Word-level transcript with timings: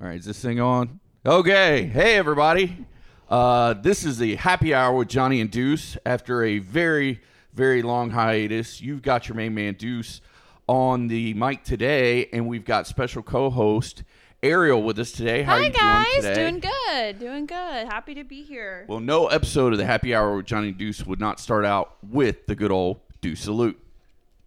All 0.00 0.08
right, 0.08 0.18
is 0.18 0.24
this 0.24 0.40
thing 0.40 0.60
on? 0.60 1.00
Okay. 1.24 1.86
Hey, 1.86 2.16
everybody. 2.16 2.86
Uh, 3.28 3.74
this 3.74 4.04
is 4.04 4.18
the 4.18 4.34
happy 4.36 4.74
hour 4.74 4.94
with 4.96 5.08
Johnny 5.08 5.40
and 5.40 5.50
Deuce. 5.50 5.96
After 6.04 6.42
a 6.42 6.58
very, 6.58 7.20
very 7.54 7.82
long 7.82 8.10
hiatus, 8.10 8.80
you've 8.80 9.02
got 9.02 9.28
your 9.28 9.36
main 9.36 9.54
man 9.54 9.74
Deuce 9.74 10.20
on 10.66 11.08
the 11.08 11.32
mic 11.34 11.62
today, 11.62 12.26
and 12.32 12.46
we've 12.48 12.64
got 12.64 12.86
special 12.86 13.22
co-host 13.22 14.02
Ariel 14.42 14.82
with 14.82 14.98
us 14.98 15.12
today. 15.12 15.42
How 15.42 15.54
are 15.54 15.58
Hi 15.60 15.66
you 15.66 15.72
guys, 15.72 16.06
doing 16.12 16.22
today? 16.22 16.34
doing 16.34 16.60
good, 16.60 17.18
doing 17.18 17.46
good. 17.46 17.86
Happy 17.86 18.14
to 18.14 18.24
be 18.24 18.42
here. 18.42 18.84
Well, 18.88 19.00
no 19.00 19.28
episode 19.28 19.72
of 19.72 19.78
the 19.78 19.86
happy 19.86 20.14
hour 20.14 20.36
with 20.36 20.46
Johnny 20.46 20.68
and 20.68 20.76
Deuce 20.78 21.06
would 21.06 21.20
not 21.20 21.38
start 21.40 21.64
out 21.64 21.96
with 22.02 22.46
the 22.46 22.54
good 22.54 22.70
old 22.72 22.98
Deuce 23.20 23.40
salute. 23.40 23.80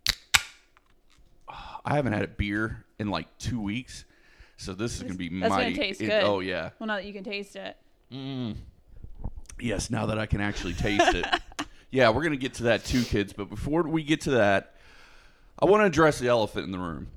I 1.49 1.95
haven't 1.95 2.13
had 2.13 2.23
a 2.23 2.27
beer 2.27 2.83
in 2.99 3.09
like 3.09 3.25
two 3.39 3.61
weeks, 3.61 4.05
so 4.57 4.73
this 4.73 4.95
is 4.97 5.03
gonna 5.03 5.15
be 5.15 5.29
That's 5.29 5.49
mighty. 5.49 5.73
gonna 5.73 5.87
taste 5.87 6.01
it- 6.01 6.07
good. 6.07 6.23
oh 6.23 6.39
yeah. 6.41 6.71
Well, 6.79 6.87
now 6.87 6.95
that 6.97 7.05
you 7.05 7.13
can 7.13 7.23
taste 7.23 7.55
it. 7.55 7.77
Yes, 9.59 9.89
now 9.89 10.05
that 10.07 10.19
I 10.19 10.25
can 10.25 10.39
actually 10.41 10.73
taste 10.73 11.15
it. 11.15 11.25
yeah, 11.91 12.09
we're 12.09 12.21
going 12.21 12.31
to 12.31 12.37
get 12.37 12.55
to 12.55 12.63
that 12.63 12.85
too, 12.85 13.03
kids. 13.03 13.33
But 13.33 13.49
before 13.49 13.81
we 13.83 14.03
get 14.03 14.21
to 14.21 14.31
that, 14.31 14.75
I 15.59 15.65
want 15.65 15.81
to 15.81 15.85
address 15.85 16.19
the 16.19 16.27
elephant 16.27 16.65
in 16.65 16.71
the 16.71 16.77
room. 16.77 17.07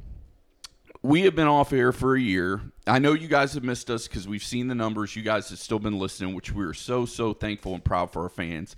We 1.02 1.22
have 1.22 1.34
been 1.34 1.46
off 1.46 1.72
air 1.72 1.92
for 1.92 2.14
a 2.14 2.20
year. 2.20 2.60
I 2.86 2.98
know 2.98 3.12
you 3.12 3.28
guys 3.28 3.54
have 3.54 3.62
missed 3.64 3.90
us 3.90 4.08
because 4.08 4.26
we've 4.26 4.42
seen 4.42 4.68
the 4.68 4.74
numbers. 4.74 5.16
You 5.16 5.22
guys 5.22 5.48
have 5.50 5.58
still 5.58 5.78
been 5.78 5.98
listening, 5.98 6.34
which 6.34 6.52
we 6.52 6.64
are 6.64 6.74
so, 6.74 7.04
so 7.06 7.32
thankful 7.34 7.74
and 7.74 7.84
proud 7.84 8.10
for 8.10 8.22
our 8.22 8.28
fans. 8.30 8.74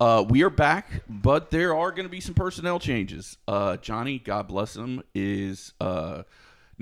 Uh, 0.00 0.24
we 0.28 0.42
are 0.42 0.50
back, 0.50 1.02
but 1.08 1.50
there 1.50 1.76
are 1.76 1.90
going 1.92 2.04
to 2.06 2.10
be 2.10 2.20
some 2.20 2.34
personnel 2.34 2.78
changes. 2.78 3.36
Uh, 3.46 3.76
Johnny, 3.76 4.18
God 4.18 4.48
bless 4.48 4.74
him, 4.74 5.02
is 5.14 5.72
uh, 5.80 6.22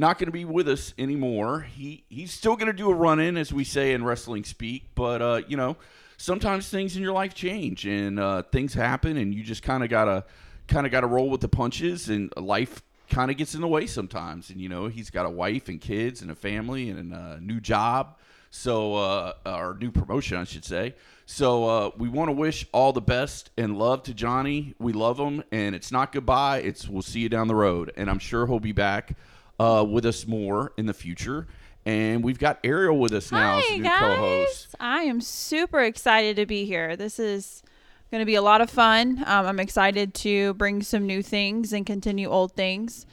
not 0.01 0.19
going 0.19 0.27
to 0.27 0.33
be 0.33 0.47
with 0.47 0.67
us 0.67 0.95
anymore. 0.99 1.61
He 1.61 2.05
he's 2.09 2.33
still 2.33 2.57
going 2.57 2.67
to 2.67 2.73
do 2.73 2.91
a 2.91 2.95
run 2.95 3.21
in, 3.21 3.37
as 3.37 3.53
we 3.53 3.63
say 3.63 3.93
in 3.93 4.03
wrestling 4.03 4.43
speak, 4.43 4.89
but 4.95 5.23
uh, 5.23 5.43
you 5.47 5.57
know, 5.57 5.77
sometimes 6.17 6.69
things 6.69 6.97
in 6.97 7.03
your 7.03 7.13
life 7.13 7.35
change 7.35 7.87
and 7.87 8.19
uh, 8.19 8.43
things 8.43 8.75
happen, 8.75 9.17
and 9.19 9.35
you 9.35 9.45
just 9.45 9.63
kind 9.63 9.85
of 9.85 9.91
gotta 9.91 10.25
kind 10.67 10.87
of 10.87 10.91
gotta 10.91 11.07
roll 11.07 11.29
with 11.29 11.43
the 11.43 11.49
punches, 11.49 12.09
and 12.09 12.33
life 12.37 12.83
kind 13.11 13.31
of 13.31 13.37
gets 13.37 13.55
in 13.55 13.61
the 13.61 13.69
way 13.69 13.87
sometimes. 13.87 14.51
And 14.51 14.61
you 14.61 14.71
know, 14.71 14.89
he's 14.89 15.11
got 15.11 15.27
a 15.27 15.31
wife 15.31 15.69
and 15.69 15.81
kids 15.81 16.23
and 16.23 16.31
a 16.31 16.35
family 16.35 16.89
and 16.89 17.13
a 17.13 17.39
new 17.41 17.61
job, 17.61 18.17
so 18.51 18.95
uh, 18.95 19.35
or 19.45 19.77
new 19.79 19.91
promotion, 19.91 20.39
I 20.39 20.45
should 20.45 20.65
say. 20.65 20.95
So 21.27 21.69
uh, 21.69 21.91
we 21.99 22.09
want 22.09 22.29
to 22.29 22.33
wish 22.33 22.67
all 22.73 22.95
the 22.95 23.03
best 23.03 23.51
and 23.59 23.79
love 23.79 24.03
to 24.05 24.15
Johnny. 24.15 24.75
We 24.79 24.95
love 24.95 25.19
him, 25.19 25.45
and 25.53 25.75
it's 25.75 25.93
not 25.93 26.11
goodbye. 26.11 26.59
It's 26.61 26.89
we'll 26.89 27.03
see 27.03 27.21
you 27.21 27.29
down 27.29 27.49
the 27.49 27.55
road, 27.55 27.93
and 27.97 28.09
I'm 28.09 28.19
sure 28.19 28.47
he'll 28.47 28.61
be 28.61 28.73
back 28.73 29.15
uh, 29.61 29.85
with 29.85 30.07
us 30.07 30.27
more 30.27 30.73
in 30.77 30.87
the 30.87 30.95
future. 30.95 31.47
And 31.87 32.23
we've 32.25 32.39
got 32.39 32.59
Ariel 32.65 32.99
with 32.99 33.13
us 33.13 33.31
now 33.33 33.59
as 33.59 33.65
a 33.71 33.77
new 33.77 33.83
guys, 33.85 33.99
co-host. 34.01 34.75
I 34.81 35.03
am 35.03 35.21
super 35.21 35.81
excited 35.81 36.37
to 36.37 36.47
be 36.47 36.65
here. 36.65 36.97
This 36.97 37.19
is 37.19 37.63
going 38.11 38.21
to 38.21 38.27
be 38.27 38.35
a 38.35 38.43
lot 38.43 38.61
of 38.61 38.69
fun. 38.69 39.19
Um, 39.27 39.47
I'm 39.47 39.61
excited 39.61 40.13
to 40.15 40.55
bring 40.55 40.83
some 40.83 41.07
new 41.07 41.23
things 41.23 41.73
and 41.73 41.87
continue 41.87 42.29
old 42.29 42.53
things 42.53 43.07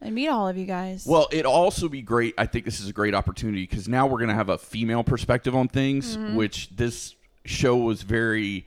and 0.00 0.14
meet 0.14 0.28
all 0.28 0.46
of 0.46 0.56
you 0.56 0.66
guys. 0.66 1.06
Well, 1.06 1.28
it'd 1.32 1.46
also 1.46 1.88
be 1.88 2.02
great. 2.02 2.34
I 2.38 2.46
think 2.46 2.64
this 2.66 2.78
is 2.80 2.88
a 2.88 2.92
great 2.92 3.14
opportunity 3.14 3.62
because 3.62 3.88
now 3.88 4.06
we're 4.06 4.18
going 4.18 4.28
to 4.28 4.34
have 4.34 4.48
a 4.50 4.58
female 4.58 5.02
perspective 5.02 5.54
on 5.56 5.66
things, 5.68 6.16
Mm-hmm. 6.16 6.36
which 6.36 6.68
this 6.76 7.14
show 7.46 7.76
was 7.76 8.02
very 8.02 8.64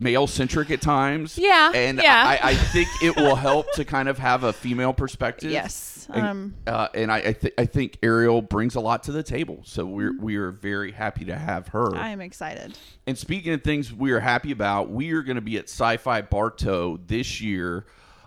male 0.00 0.26
centric 0.26 0.70
at 0.70 0.80
times. 0.80 1.38
Yeah, 1.38 1.70
and 1.74 2.00
yeah. 2.02 2.24
I, 2.26 2.50
I 2.50 2.54
think 2.56 2.88
it 3.02 3.14
will 3.16 3.36
help 3.36 3.70
to 3.74 3.84
kind 3.84 4.08
of 4.08 4.18
have 4.18 4.42
a 4.42 4.52
female 4.52 4.92
perspective. 4.92 5.52
yes. 5.52 6.08
And, 6.12 6.26
Um, 6.26 6.54
uh, 6.66 6.88
and 6.92 7.12
I 7.12 7.18
I, 7.18 7.32
th- 7.34 7.54
I 7.56 7.66
think 7.66 7.98
Ariel 8.02 8.42
brings 8.42 8.74
a 8.74 8.80
lot 8.80 9.04
to 9.04 9.12
the 9.12 9.22
table, 9.22 9.60
so 9.64 9.84
we're 9.86 10.18
we 10.18 10.34
are 10.36 10.50
very 10.50 10.90
happy 10.90 11.24
to 11.26 11.36
have 11.38 11.68
her. 11.68 11.90
Mm-hmm. 11.90 11.98
I 12.00 12.08
am 12.08 12.20
excited. 12.20 12.76
And 13.06 13.16
speaking 13.16 13.52
of 13.52 13.62
things 13.62 13.92
we 13.92 14.10
are 14.10 14.18
happy 14.20 14.50
about, 14.50 14.90
we 14.90 15.12
are 15.12 15.22
going 15.22 15.36
to 15.36 15.40
be 15.42 15.56
at 15.56 15.64
Sci-Fi 15.66 16.22
Bartow 16.22 16.96
this 17.06 17.40
year. 17.40 17.86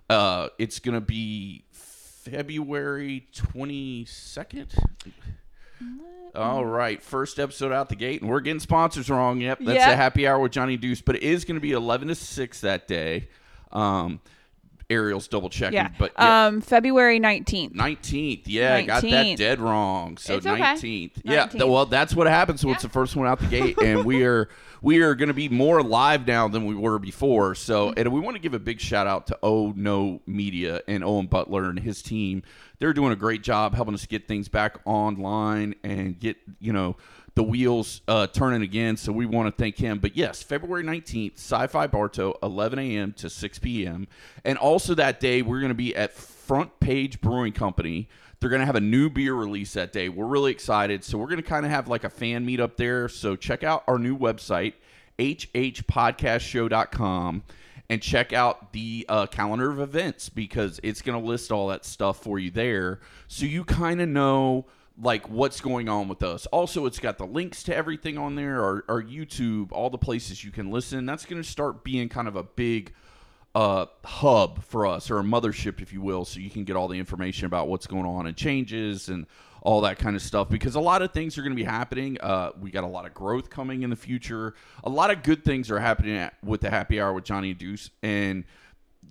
Uh, 0.10 0.48
it's 0.58 0.80
going 0.80 0.96
to 0.96 1.02
be 1.02 1.66
February 1.74 3.28
twenty 3.36 4.06
second. 4.06 4.74
All 6.36 6.66
right, 6.66 7.02
first 7.02 7.40
episode 7.40 7.72
out 7.72 7.90
the 7.90 7.96
gate, 7.96 8.22
and 8.22 8.30
we're 8.30 8.40
getting 8.40 8.60
sponsors 8.60 9.08
wrong. 9.10 9.40
Yep, 9.40 9.60
that's 9.60 9.78
Yep. 9.78 9.90
a 9.90 9.96
happy 9.96 10.28
hour 10.28 10.40
with 10.40 10.52
Johnny 10.52 10.78
Deuce, 10.78 11.00
but 11.02 11.16
it 11.16 11.22
is 11.24 11.46
going 11.46 11.56
to 11.58 11.62
be 11.62 11.74
eleven 11.74 12.08
to 12.08 12.16
six 12.16 12.62
that 12.62 12.88
day. 12.88 13.28
Um, 13.72 14.20
Ariel's 14.94 15.28
double 15.28 15.50
checking, 15.50 15.74
Yeah. 15.76 15.90
but 15.98 16.12
yeah, 16.18 16.46
Um, 16.48 16.62
February 16.62 17.20
19th. 17.20 17.74
Nineteenth, 17.76 18.48
yeah, 18.48 18.76
I 18.76 18.82
got 18.84 19.02
that 19.02 19.38
dead 19.38 19.60
wrong. 19.60 20.18
So 20.18 20.36
It's 20.38 20.46
okay. 20.46 20.60
nineteenth, 20.60 21.20
yeah. 21.24 21.48
19th. 21.48 21.68
Well, 21.70 21.86
that's 21.86 22.16
what 22.16 22.28
happens 22.28 22.64
when 22.66 22.74
it's 22.76 22.84
the 22.84 22.90
first 22.90 23.16
one 23.16 23.28
out 23.28 23.40
the 23.40 23.48
gate, 23.48 23.78
and 23.82 24.06
we 24.06 24.24
are 24.24 24.50
we 24.82 25.02
are 25.02 25.16
going 25.16 25.30
to 25.30 25.34
be 25.34 25.48
more 25.48 25.82
live 25.82 26.28
now 26.28 26.48
than 26.50 26.66
we 26.66 26.76
were 26.76 27.00
before. 27.00 27.56
So, 27.56 27.90
Mm-hmm. 27.90 28.00
and 28.00 28.12
we 28.14 28.20
want 28.20 28.36
to 28.36 28.42
give 28.42 28.54
a 28.54 28.60
big 28.60 28.80
shout 28.82 29.08
out 29.08 29.28
to 29.28 29.40
Oh 29.42 29.74
No 29.76 30.22
Media 30.28 30.82
and 30.88 31.04
Owen 31.04 31.28
Butler 31.28 31.70
and 31.70 31.80
his 31.80 32.02
team. 32.02 32.44
They're 32.80 32.92
doing 32.94 33.14
a 33.14 33.16
great 33.16 33.44
job 33.44 33.76
helping 33.76 33.94
us 33.94 34.06
get 34.06 34.28
things 34.28 34.50
back 34.50 34.78
online 34.86 35.76
and 35.84 36.20
get 36.20 36.36
you 36.60 36.74
know 36.74 36.98
the 37.36 37.44
wheels 37.44 38.02
uh, 38.08 38.28
turning 38.28 38.62
again. 38.62 38.98
So 38.98 39.12
we 39.12 39.26
want 39.26 39.48
to 39.48 39.62
thank 39.62 39.78
him. 39.78 40.00
But 40.00 40.16
yes, 40.16 40.44
February 40.44 40.84
19th, 40.84 41.36
Sci 41.36 41.68
Fi 41.68 41.88
Bartow, 41.88 42.38
11 42.44 42.80
a.m. 42.80 43.14
to 43.14 43.30
6 43.30 43.60
p.m. 43.60 44.08
And 44.44 44.58
also 44.58 44.94
that 44.96 45.20
day, 45.20 45.42
we're 45.42 45.60
going 45.60 45.70
to 45.70 45.76
be 45.76 45.96
at 45.96 46.14
Front 46.14 46.80
Page 46.80 47.22
Brewing 47.22 47.54
Company. 47.54 48.08
They're 48.40 48.50
going 48.50 48.60
to 48.60 48.66
have 48.66 48.76
a 48.76 48.82
new 48.82 49.10
beer 49.10 49.34
release 49.34 49.74
that 49.74 49.94
day. 49.94 50.10
We're 50.10 50.28
really 50.28 50.52
excited. 50.52 51.04
So 51.04 51.18
we're 51.18 51.28
going 51.28 51.42
to 51.42 51.48
kind 51.48 51.66
of 51.66 51.72
have 51.72 51.88
like 51.88 52.04
a 52.04 52.10
fan 52.10 52.46
meet 52.46 52.60
up 52.60 52.78
there. 52.78 53.08
So 53.08 53.36
check 53.36 53.64
out 53.64 53.84
our 53.88 53.98
new 53.98 54.18
website, 54.18 54.74
hhpodcastshow.com. 55.18 57.44
And 57.90 58.02
check 58.02 58.32
out 58.34 58.74
the 58.74 59.06
uh, 59.10 59.28
calendar 59.28 59.70
of 59.70 59.80
events 59.80 60.30
because 60.30 60.80
it's 60.84 61.02
going 61.02 61.22
to 61.22 61.28
list 61.28 61.52
all 61.52 61.68
that 61.68 61.86
stuff 61.86 62.24
for 62.24 62.40
you 62.40 62.50
there. 62.50 63.02
So 63.28 63.46
you 63.46 63.64
kind 63.66 64.02
of 64.02 64.10
know 64.10 64.66
like 65.02 65.28
what's 65.30 65.60
going 65.60 65.90
on 65.90 66.08
with 66.08 66.22
us. 66.22 66.46
Also, 66.48 66.86
it's 66.86 67.00
got 67.00 67.18
the 67.18 67.26
links 67.26 67.64
to 67.64 67.76
everything 67.76 68.18
on 68.18 68.36
there, 68.36 68.64
our, 68.64 68.84
our 68.88 69.02
YouTube, 69.02 69.72
all 69.72 69.90
the 69.90 69.98
places 69.98 70.44
you 70.44 70.52
can 70.52 70.70
listen. 70.72 71.06
That's 71.06 71.26
going 71.26 71.42
to 71.42 71.48
start 71.48 71.84
being 71.84 72.10
kind 72.10 72.28
of 72.28 72.36
a 72.36 72.44
big 72.44 72.94
uh, 73.56 73.86
hub 74.04 74.64
for 74.64 74.86
us, 74.86 75.10
or 75.12 75.20
a 75.20 75.24
mothership, 75.24 75.82
if 75.82 75.94
you 75.94 76.02
will, 76.02 76.26
so 76.26 76.40
you 76.40 76.50
can 76.50 76.64
get 76.64 76.76
all 76.76 76.88
the 76.88 76.98
information 76.98 77.46
about 77.46 77.68
what's 77.68 77.88
going 77.88 78.06
on 78.06 78.28
and 78.28 78.36
changes 78.36 79.10
and 79.10 79.26
all 79.62 79.82
that 79.82 79.98
kind 79.98 80.16
of 80.16 80.22
stuff. 80.22 80.50
Because 80.50 80.76
a 80.76 80.80
lot 80.80 81.02
of 81.02 81.12
things 81.12 81.38
are 81.38 81.42
going 81.42 81.52
to 81.52 81.56
be 81.56 81.64
happening. 81.64 82.18
Uh, 82.20 82.52
we 82.60 82.70
got 82.72 82.84
a 82.84 82.88
lot 82.88 83.06
of 83.06 83.14
growth 83.14 83.50
coming 83.50 83.84
in 83.84 83.90
the 83.90 83.96
future. 83.96 84.54
A 84.84 84.90
lot 84.90 85.12
of 85.12 85.24
good 85.24 85.46
things 85.46 85.72
are 85.72 85.80
happening 85.80 86.18
at, 86.18 86.36
with 86.44 86.62
the 86.62 86.70
Happy 86.70 87.00
Hour 87.00 87.14
with 87.14 87.24
Johnny 87.24 87.52
and 87.52 87.60
Deuce, 87.60 87.90
and 88.02 88.44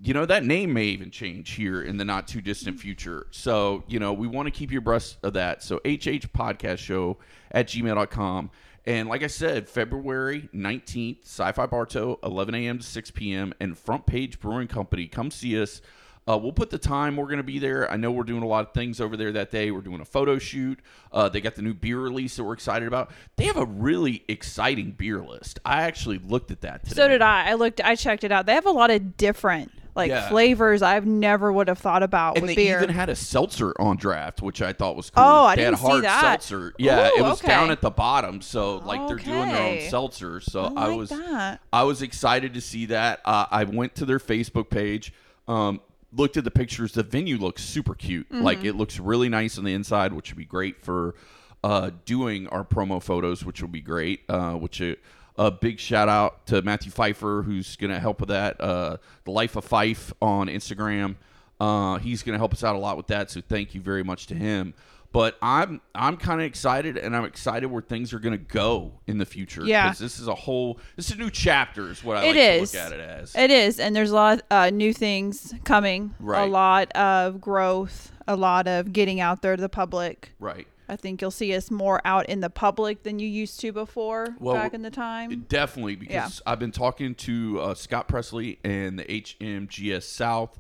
you 0.03 0.13
know 0.13 0.27
that 0.27 0.45
name 0.45 0.73
may 0.73 0.85
even 0.85 1.11
change 1.11 1.53
here 1.53 1.81
in 1.81 1.97
the 1.97 2.05
not 2.05 2.27
too 2.27 2.41
distant 2.41 2.79
future 2.79 3.27
so 3.31 3.85
you 3.87 4.01
know 4.01 4.13
we 4.13 4.27
want 4.27 4.47
to 4.47 4.51
keep 4.51 4.73
you 4.73 4.79
abreast 4.79 5.17
of 5.23 5.33
that 5.33 5.63
so 5.63 5.77
hh 5.79 6.27
podcast 6.35 6.79
show 6.79 7.17
at 7.53 7.69
gmail.com 7.69 8.51
and 8.85 9.09
like 9.09 9.23
i 9.23 9.29
said 9.29 9.69
february 9.69 10.49
19th 10.55 11.23
sci-fi 11.23 11.67
bartow 11.67 12.19
11 12.25 12.55
a.m 12.55 12.79
to 12.79 12.85
6 12.85 13.11
p.m 13.13 13.55
and 13.61 13.79
front 13.79 14.05
page 14.05 14.41
brewing 14.41 14.69
company 14.69 15.07
come 15.07 15.31
see 15.31 15.61
us 15.61 15.81
uh, 16.29 16.39
we'll 16.39 16.53
put 16.53 16.71
the 16.71 16.79
time 16.79 17.17
we're 17.17 17.27
going 17.27 17.39
to 17.39 17.43
be 17.43 17.59
there. 17.59 17.91
I 17.91 17.97
know 17.97 18.13
we're 18.13 18.23
doing 18.23 18.45
a 18.45 18.47
lot 18.47 18.65
of 18.65 18.73
things 18.73 19.01
over 19.01 19.17
there 19.17 19.33
that 19.33 19.51
day. 19.51 19.73
We're 19.73 19.81
doing 19.81 20.01
a 20.01 20.05
photo 20.05 20.39
shoot. 20.39 20.79
Uh, 21.11 21.29
they 21.29 21.41
got 21.41 21.57
the 21.57 21.63
new 21.63 21.75
beer 21.75 21.99
release 21.99 22.37
that 22.37 22.45
we're 22.45 22.53
excited 22.53 22.87
about. 22.87 23.11
They 23.35 23.47
have 23.47 23.57
a 23.57 23.65
really 23.65 24.23
exciting 24.29 24.93
beer 24.93 25.21
list. 25.21 25.59
I 25.65 25.83
actually 25.83 26.19
looked 26.19 26.53
at 26.53 26.61
that 26.61 26.85
today. 26.85 26.95
So 26.95 27.09
did 27.09 27.23
I. 27.23 27.51
I 27.51 27.55
looked. 27.55 27.81
I 27.81 27.97
checked 27.97 28.23
it 28.23 28.31
out. 28.31 28.47
They 28.47 28.55
have 28.55 28.67
a 28.67 28.71
lot 28.71 28.93
of 28.93 29.17
different 29.17 29.73
like 29.95 30.09
Yeah. 30.09 30.29
flavors 30.29 30.81
I've 30.83 31.07
never 31.07 31.53
would 31.53 31.69
have 31.69 31.79
thought 31.79 32.03
about 32.03 32.37
and 32.37 32.43
with 32.43 32.51
they 32.51 32.55
beer. 32.67 32.79
even 32.83 32.89
had 32.95 33.09
a 33.09 33.15
seltzer 33.15 33.75
on 33.81 33.97
draft, 33.97 34.41
which 34.43 34.63
I 34.63 34.73
thought 34.73 34.97
was 34.97 35.11
cool. 35.11 35.23
Oh, 35.23 35.45
I 35.45 35.55
they 35.57 35.63
didn't 35.63 35.79
had 35.79 35.85
see 35.85 35.91
hard 35.91 36.05
that. 36.05 36.21
seltzer. 36.43 36.75
Yeah, 36.79 37.09
Ooh, 37.11 37.19
it 37.19 37.23
was 37.23 37.41
okay. 37.41 37.49
down 37.49 37.71
at 37.71 37.81
the 37.81 37.91
bottom, 37.91 38.41
so 38.41 38.79
like 38.79 39.07
they're 39.07 39.17
doing 39.17 39.49
their 39.49 39.63
own 39.63 39.81
seltzer. 39.91 40.41
So 40.41 40.73
I 40.77 40.87
I, 40.87 40.89
was 40.97 41.11
that. 41.11 41.61
I 41.73 41.83
was 41.83 42.03
excited 42.03 42.55
to 42.55 42.61
see 42.61 42.87
that. 42.87 43.21
Uh, 43.25 43.47
I 43.51 43.65
went 43.65 43.95
to 43.97 44.05
their 44.05 44.19
Facebook 44.19 44.71
page, 44.71 45.13
um, 45.47 45.81
looked 46.13 46.37
at 46.37 46.45
the 46.45 46.51
pictures. 46.51 46.93
The 46.93 47.03
venue 47.03 47.37
looks 47.37 47.63
super 47.63 47.95
cute. 47.95 48.29
Mm-hmm. 48.31 48.43
Like 48.43 48.65
it 48.65 48.75
looks 48.75 48.99
really 48.99 49.29
nice 49.29 49.59
on 49.59 49.65
the 49.65 49.75
inside, 49.75 50.13
which 50.13 50.31
would 50.31 50.39
be 50.39 50.45
great 50.45 50.83
for 50.83 51.15
uh, 51.63 51.91
doing 52.07 52.47
our 52.49 52.65
promo 52.65 53.03
photos, 53.03 53.45
which 53.45 53.61
will 53.61 53.69
be 53.69 53.81
great. 53.83 54.21
Uh, 54.29 54.53
which. 54.55 54.81
Uh, 54.81 54.95
a 55.37 55.51
big 55.51 55.79
shout 55.79 56.09
out 56.09 56.47
to 56.47 56.63
Matthew 56.63 56.91
Pfeiffer, 56.93 57.43
who's 57.45 57.77
going 57.77 57.93
to 57.93 57.99
help 57.99 58.21
with 58.21 58.29
that. 58.29 58.61
Uh, 58.61 58.97
the 59.25 59.31
Life 59.31 59.57
of 59.57 59.65
Fife 59.65 60.13
on 60.21 60.49
Instagram. 60.49 61.17
Uh, 61.61 61.99
he's 61.99 62.23
going 62.23 62.33
to 62.35 62.39
help 62.39 62.53
us 62.53 62.65
out 62.65 62.75
a 62.77 62.79
lot 62.79 62.97
with 62.97 63.07
that. 63.09 63.31
So 63.31 63.41
thank 63.41 63.75
you 63.75 63.81
very 63.81 64.03
much 64.03 64.27
to 64.29 64.35
him. 64.35 64.75
But 65.13 65.37
I'm 65.43 65.83
I'm 65.95 66.17
kind 66.17 66.41
of 66.41 66.47
excited, 66.47 66.97
and 66.97 67.15
I'm 67.15 67.27
excited 67.27 67.67
where 67.67 67.83
things 67.83 68.15
are 68.15 68.19
going 68.19 68.33
to 68.33 68.43
go 68.43 68.93
in 69.07 69.19
the 69.19 69.27
future. 69.27 69.63
Yeah. 69.63 69.93
this 69.93 70.19
is 70.19 70.27
a 70.27 70.35
whole 70.35 70.79
this 70.97 71.11
is 71.11 71.17
a 71.17 71.19
new 71.19 71.29
chapter, 71.29 71.91
is 71.91 72.03
what 72.03 72.17
I 72.17 72.25
It 72.25 72.27
like 72.29 72.37
is. 72.37 72.71
to 72.73 72.79
look 72.79 72.87
at 72.87 72.93
it 72.99 73.01
as. 73.01 73.37
It 73.37 73.51
is, 73.51 73.79
and 73.79 73.95
there's 73.95 74.11
a 74.11 74.15
lot 74.15 74.39
of 74.39 74.43
uh, 74.51 74.71
new 74.71 74.95
things 74.95 75.53
coming. 75.65 76.15
Right. 76.19 76.49
A 76.49 76.51
lot 76.51 76.91
of 76.93 77.43
growth. 77.43 78.11
A 78.27 78.37
lot 78.37 78.67
of 78.67 78.93
getting 78.95 79.21
out 79.21 79.43
there 79.43 79.55
to 79.55 79.61
the 79.61 79.69
public. 79.69 80.33
right. 80.41 80.67
I 80.93 80.97
think 80.97 81.23
you'll 81.23 81.31
see 81.31 81.55
us 81.57 81.71
more 81.71 82.03
out 82.05 82.29
in 82.29 82.41
the 82.41 82.51
public 82.51 83.03
than 83.03 83.19
you 83.19 83.27
used 83.27 83.59
to 83.61 83.73
before 83.73 84.37
Well, 84.39 84.55
back 84.55 84.75
in 84.75 84.83
the 84.83 84.91
time. 84.91 85.47
Definitely, 85.49 85.97
because 85.97 86.43
I've 86.45 86.59
been 86.59 86.71
talking 86.71 87.15
to 87.15 87.61
uh, 87.61 87.75
Scott 87.75 88.09
Presley 88.09 88.59
and 88.63 88.99
the 88.99 89.05
HMGS 89.05 90.03
South 90.03 90.59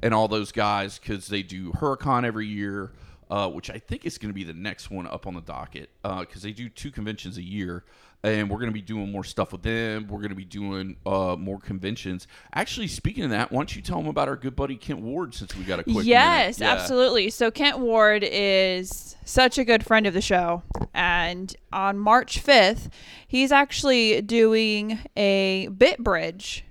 and 0.00 0.14
all 0.14 0.28
those 0.28 0.52
guys 0.52 1.00
because 1.00 1.26
they 1.26 1.42
do 1.42 1.72
Hurricon 1.72 2.24
every 2.24 2.46
year, 2.46 2.92
uh, 3.28 3.48
which 3.48 3.70
I 3.70 3.78
think 3.78 4.06
is 4.06 4.18
going 4.18 4.30
to 4.30 4.34
be 4.34 4.44
the 4.44 4.54
next 4.54 4.88
one 4.88 5.08
up 5.08 5.26
on 5.26 5.34
the 5.34 5.40
docket 5.40 5.90
because 6.02 6.42
they 6.42 6.52
do 6.52 6.68
two 6.68 6.92
conventions 6.92 7.36
a 7.36 7.42
year. 7.42 7.84
And 8.24 8.48
we're 8.48 8.58
going 8.58 8.68
to 8.68 8.72
be 8.74 8.80
doing 8.82 9.10
more 9.10 9.24
stuff 9.24 9.50
with 9.50 9.62
them. 9.62 10.06
We're 10.08 10.18
going 10.20 10.28
to 10.30 10.36
be 10.36 10.44
doing 10.44 10.96
uh, 11.04 11.34
more 11.36 11.58
conventions. 11.58 12.28
Actually, 12.54 12.86
speaking 12.86 13.24
of 13.24 13.30
that, 13.30 13.50
why 13.50 13.58
don't 13.58 13.74
you 13.74 13.82
tell 13.82 13.96
them 13.98 14.06
about 14.06 14.28
our 14.28 14.36
good 14.36 14.54
buddy 14.54 14.76
Kent 14.76 15.00
Ward 15.00 15.34
since 15.34 15.56
we 15.56 15.64
got 15.64 15.80
a 15.80 15.84
quick? 15.84 16.06
Yes, 16.06 16.60
Yeah. 16.60 16.70
absolutely. 16.72 17.30
So 17.30 17.50
Kent 17.50 17.80
Ward 17.80 18.22
is 18.24 19.16
such 19.24 19.58
a 19.58 19.64
good 19.64 19.84
friend 19.84 20.06
of 20.06 20.14
the 20.14 20.20
show, 20.20 20.62
and 20.94 21.54
on 21.72 21.98
March 21.98 22.38
fifth, 22.38 22.90
he's 23.26 23.50
actually 23.50 24.20
doing 24.22 25.00
a 25.16 25.68
bit 25.76 25.98
bridge. 25.98 26.64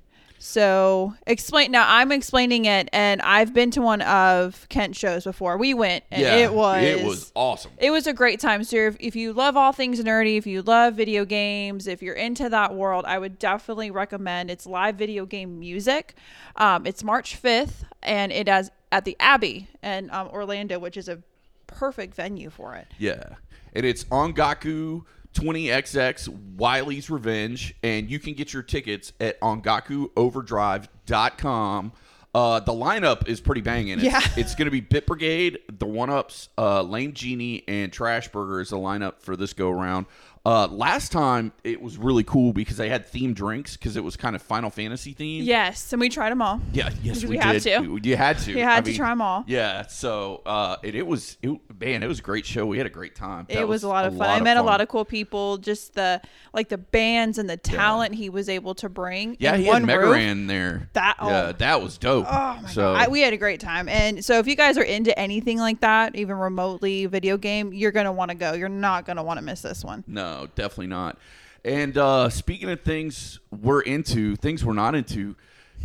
So 0.44 1.14
explain 1.28 1.72
now. 1.72 1.86
I'm 1.88 2.12
explaining 2.12 2.66
it, 2.66 2.90
and 2.92 3.22
I've 3.22 3.54
been 3.54 3.70
to 3.72 3.82
one 3.82 4.02
of 4.02 4.68
Kent's 4.70 4.98
shows 4.98 5.24
before. 5.24 5.56
We 5.56 5.76
went, 5.76 6.04
and 6.10 6.24
Yeah, 6.24 6.36
it 6.38 6.52
was 6.52 6.84
it 6.84 7.06
was 7.06 7.32
awesome. 7.36 7.72
it 7.78 7.92
was 7.92 8.08
a 8.08 8.14
great 8.14 8.40
time. 8.40 8.64
So 8.64 8.76
if, 8.78 8.98
if 9.00 9.16
you 9.16 9.34
love 9.34 9.56
all 9.56 9.72
things 9.72 10.02
nerdy, 10.04 10.38
if 10.38 10.48
you 10.48 10.64
love 10.64 10.96
video 10.96 11.26
games, 11.26 11.86
if 11.86 12.02
you're 12.02 12.16
into 12.16 12.50
that 12.50 12.74
world, 12.74 13.06
I 13.06 13.20
would 13.20 13.38
definitely 13.38 13.92
recommend. 13.92 14.50
It's 14.50 14.66
live 14.66 14.96
video 14.96 15.28
game 15.28 15.60
music. 15.60 16.16
Um, 16.56 16.88
it's 16.88 17.04
March 17.04 17.40
5th, 17.40 17.84
and 18.02 18.32
it 18.32 18.48
has 18.48 18.72
at 18.92 19.06
the 19.06 19.16
Abbey 19.20 19.68
in 19.84 20.10
um, 20.12 20.28
Orlando, 20.30 20.80
which 20.80 20.98
is 20.98 21.08
a 21.08 21.22
perfect 21.68 22.16
venue 22.16 22.50
for 22.50 22.76
it. 22.76 22.88
Yeah. 22.98 23.36
And 23.74 23.86
it's 23.86 24.06
Ongaku 24.06 25.04
20XX 25.34 26.56
Wily's 26.58 27.10
Revenge. 27.10 27.76
And 27.84 28.10
you 28.10 28.20
can 28.20 28.34
get 28.34 28.54
your 28.54 28.64
tickets 28.64 29.12
at 29.20 29.40
ongakuoverdrive.com. 29.42 31.92
Uh, 32.34 32.62
the 32.62 32.72
lineup 32.72 33.28
is 33.28 33.42
pretty 33.42 33.60
banging. 33.60 33.96
It's, 34.00 34.04
Yeah. 34.04 34.22
it's 34.38 34.56
going 34.56 34.64
to 34.66 34.72
be 34.72 34.80
Bit 34.80 35.06
Brigade, 35.06 35.60
The 35.80 35.86
One 35.86 36.10
Ups, 36.10 36.48
uh, 36.58 36.82
Lame 36.82 37.12
Genie, 37.12 37.66
and 37.68 37.92
Trash 37.92 38.30
Burger 38.30 38.62
is 38.62 38.70
the 38.70 38.78
lineup 38.78 39.20
for 39.20 39.36
this 39.36 39.52
go 39.52 39.70
around. 39.70 40.06
Uh, 40.44 40.68
last 40.68 41.12
time 41.12 41.52
it 41.64 41.80
was 41.80 41.98
really 42.00 42.24
cool 42.24 42.52
because 42.52 42.76
they 42.78 42.90
had 42.90 43.08
themed 43.12 43.36
drinks 43.36 43.78
because 43.78 43.96
it 43.96 44.04
was 44.04 44.18
kind 44.18 44.36
of 44.36 44.42
Final 44.42 44.72
Fantasy 44.72 45.14
themed. 45.14 45.46
Yes, 45.46 45.94
and 45.94 46.00
we 46.00 46.10
tried 46.10 46.32
them 46.32 46.42
all. 46.42 46.60
Yeah, 46.74 46.90
yes, 47.04 47.24
we, 47.24 47.32
we 47.32 47.38
did. 47.38 47.62
to. 47.62 47.80
We- 47.80 48.02
You 48.04 48.18
had 48.18 48.40
to. 48.40 48.52
You 48.52 48.64
had 48.64 48.80
I 48.80 48.82
to 48.82 48.90
mean, 48.90 48.98
them 49.00 49.22
all. 49.22 49.44
Yeah, 49.46 49.86
so 49.86 50.42
uh, 50.48 50.78
it, 50.82 50.96
it 50.96 51.06
was, 51.06 51.38
it, 51.44 51.60
man, 51.80 52.02
it 52.02 52.08
was 52.08 52.18
a 52.18 52.24
great 52.24 52.48
show. 52.48 52.66
We 52.66 52.80
had 52.80 52.88
a 52.88 52.92
great 52.92 53.16
time. 53.16 53.46
It 53.50 53.56
That 53.58 53.68
was, 53.68 53.84
a 53.84 53.88
lot 53.88 54.06
of 54.06 54.18
fun. 54.18 54.30
I 54.30 54.42
met 54.42 54.58
a 54.58 54.64
lot 54.64 54.82
of 54.82 54.88
cool 54.88 55.06
people. 55.06 55.58
Just 55.58 55.94
the 55.94 56.20
like 56.54 56.70
the 56.70 56.78
bands 56.80 57.38
and 57.38 57.48
the 57.48 57.58
talent 57.58 58.16
he 58.16 58.30
was 58.32 58.50
able 58.50 58.74
to 58.76 58.90
bring. 58.90 59.38
Yeah, 59.40 59.54
in 59.54 59.60
he 59.62 59.66
had 59.68 59.74
one 59.74 59.86
Mega 59.86 60.08
roof. 60.08 60.48
There. 60.48 60.90
That- 60.94 61.18
yeah, 61.22 61.50
oh. 61.50 61.52
that 61.52 61.82
was 61.84 62.00
dope. 62.00 62.26
Oh 62.28 62.60
my 62.64 62.70
so 62.70 62.94
god, 62.94 62.96
I, 62.96 63.08
we 63.10 63.22
had 63.22 63.34
a 63.34 63.38
great 63.38 63.60
time. 63.60 63.88
And 63.88 64.26
so 64.26 64.40
if 64.40 64.48
you 64.48 64.56
guys 64.56 64.76
are 64.80 64.84
into 64.84 65.18
anything 65.20 65.60
like 65.60 65.82
that, 65.82 66.16
even 66.16 66.36
remotely 66.38 67.06
video 67.06 67.38
game, 67.38 67.74
you're 67.74 67.92
gonna 67.92 68.12
want 68.12 68.30
to 68.32 68.36
go. 68.36 68.54
You're 68.54 68.70
not 68.70 69.06
gonna 69.06 69.22
want 69.24 69.38
to 69.38 69.46
miss 69.46 69.62
this 69.62 69.84
one. 69.86 70.04
no, 70.08 70.31
definitely 70.56 70.88
not. 70.88 71.18
And 71.64 71.98
uh, 71.98 72.30
speaking 72.30 72.70
of 72.70 72.82
things 72.82 73.40
we're 73.52 73.82
into, 73.82 74.36
things 74.36 74.66
we're 74.66 74.74
not 74.74 74.96
into, 74.96 75.36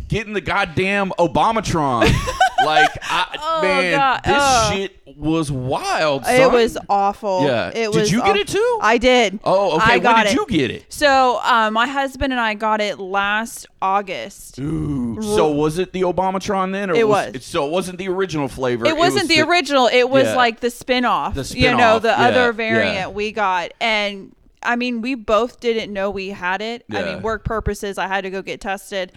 getting 0.07 0.33
the 0.33 0.41
goddamn 0.41 1.11
Obamatron. 1.19 2.01
like, 2.65 2.89
I, 3.03 3.27
Oh, 3.57 3.61
man, 3.61 3.97
God. 3.97 4.21
this 4.23 4.77
shit 4.77 5.17
was 5.17 5.51
wild. 5.51 6.23
It 6.27 6.51
was 6.51 6.77
awful. 6.89 7.43
Yeah. 7.43 7.69
It 7.69 7.91
Did 7.91 7.95
was 7.95 8.11
you 8.11 8.21
get 8.21 8.35
it 8.35 8.47
too? 8.47 8.79
I 8.81 8.97
did. 8.97 9.39
Oh, 9.43 9.77
okay. 9.77 9.93
I 9.93 9.99
got 9.99 10.17
when 10.17 10.25
did 10.25 10.33
it. 10.33 10.35
you 10.35 10.45
get 10.47 10.71
it? 10.71 10.85
So, 10.93 11.39
um, 11.41 11.73
my 11.73 11.87
husband 11.87 12.33
and 12.33 12.39
I 12.39 12.53
got 12.53 12.81
it 12.81 12.99
last 12.99 13.65
August. 13.81 14.59
Ooh. 14.59 15.19
So 15.21 15.51
was 15.51 15.79
it 15.79 15.91
the 15.91 16.01
Obamatron 16.01 16.71
then? 16.71 16.91
Or 16.91 16.95
It 16.95 17.07
was. 17.07 17.27
was. 17.27 17.35
It, 17.35 17.43
so 17.43 17.65
it 17.65 17.71
wasn't 17.71 17.97
the 17.97 18.09
original 18.09 18.47
flavor. 18.47 18.85
It 18.85 18.95
wasn't 18.95 19.27
was 19.27 19.35
the, 19.35 19.41
original. 19.41 19.87
It 19.87 20.09
was 20.09 20.25
yeah. 20.25 20.35
like 20.35 20.59
the 20.59 20.69
spin-off. 20.69 21.33
The 21.33 21.53
you 21.57 21.75
know, 21.75 21.99
the 21.99 22.09
yeah, 22.09 22.27
other 22.27 22.45
yeah. 22.45 22.51
variant 22.51 23.13
we 23.13 23.31
got. 23.31 23.73
And 23.81 24.35
I 24.63 24.75
mean, 24.75 25.01
we 25.01 25.15
both 25.15 25.59
didn't 25.59 25.93
know 25.93 26.09
we 26.09 26.29
had 26.29 26.61
it. 26.61 26.83
I 26.91 27.03
mean, 27.03 27.21
work 27.21 27.43
purposes, 27.45 27.97
I 27.97 28.07
had 28.07 28.21
to 28.21 28.29
go 28.29 28.41
get 28.41 28.59
tested. 28.61 29.11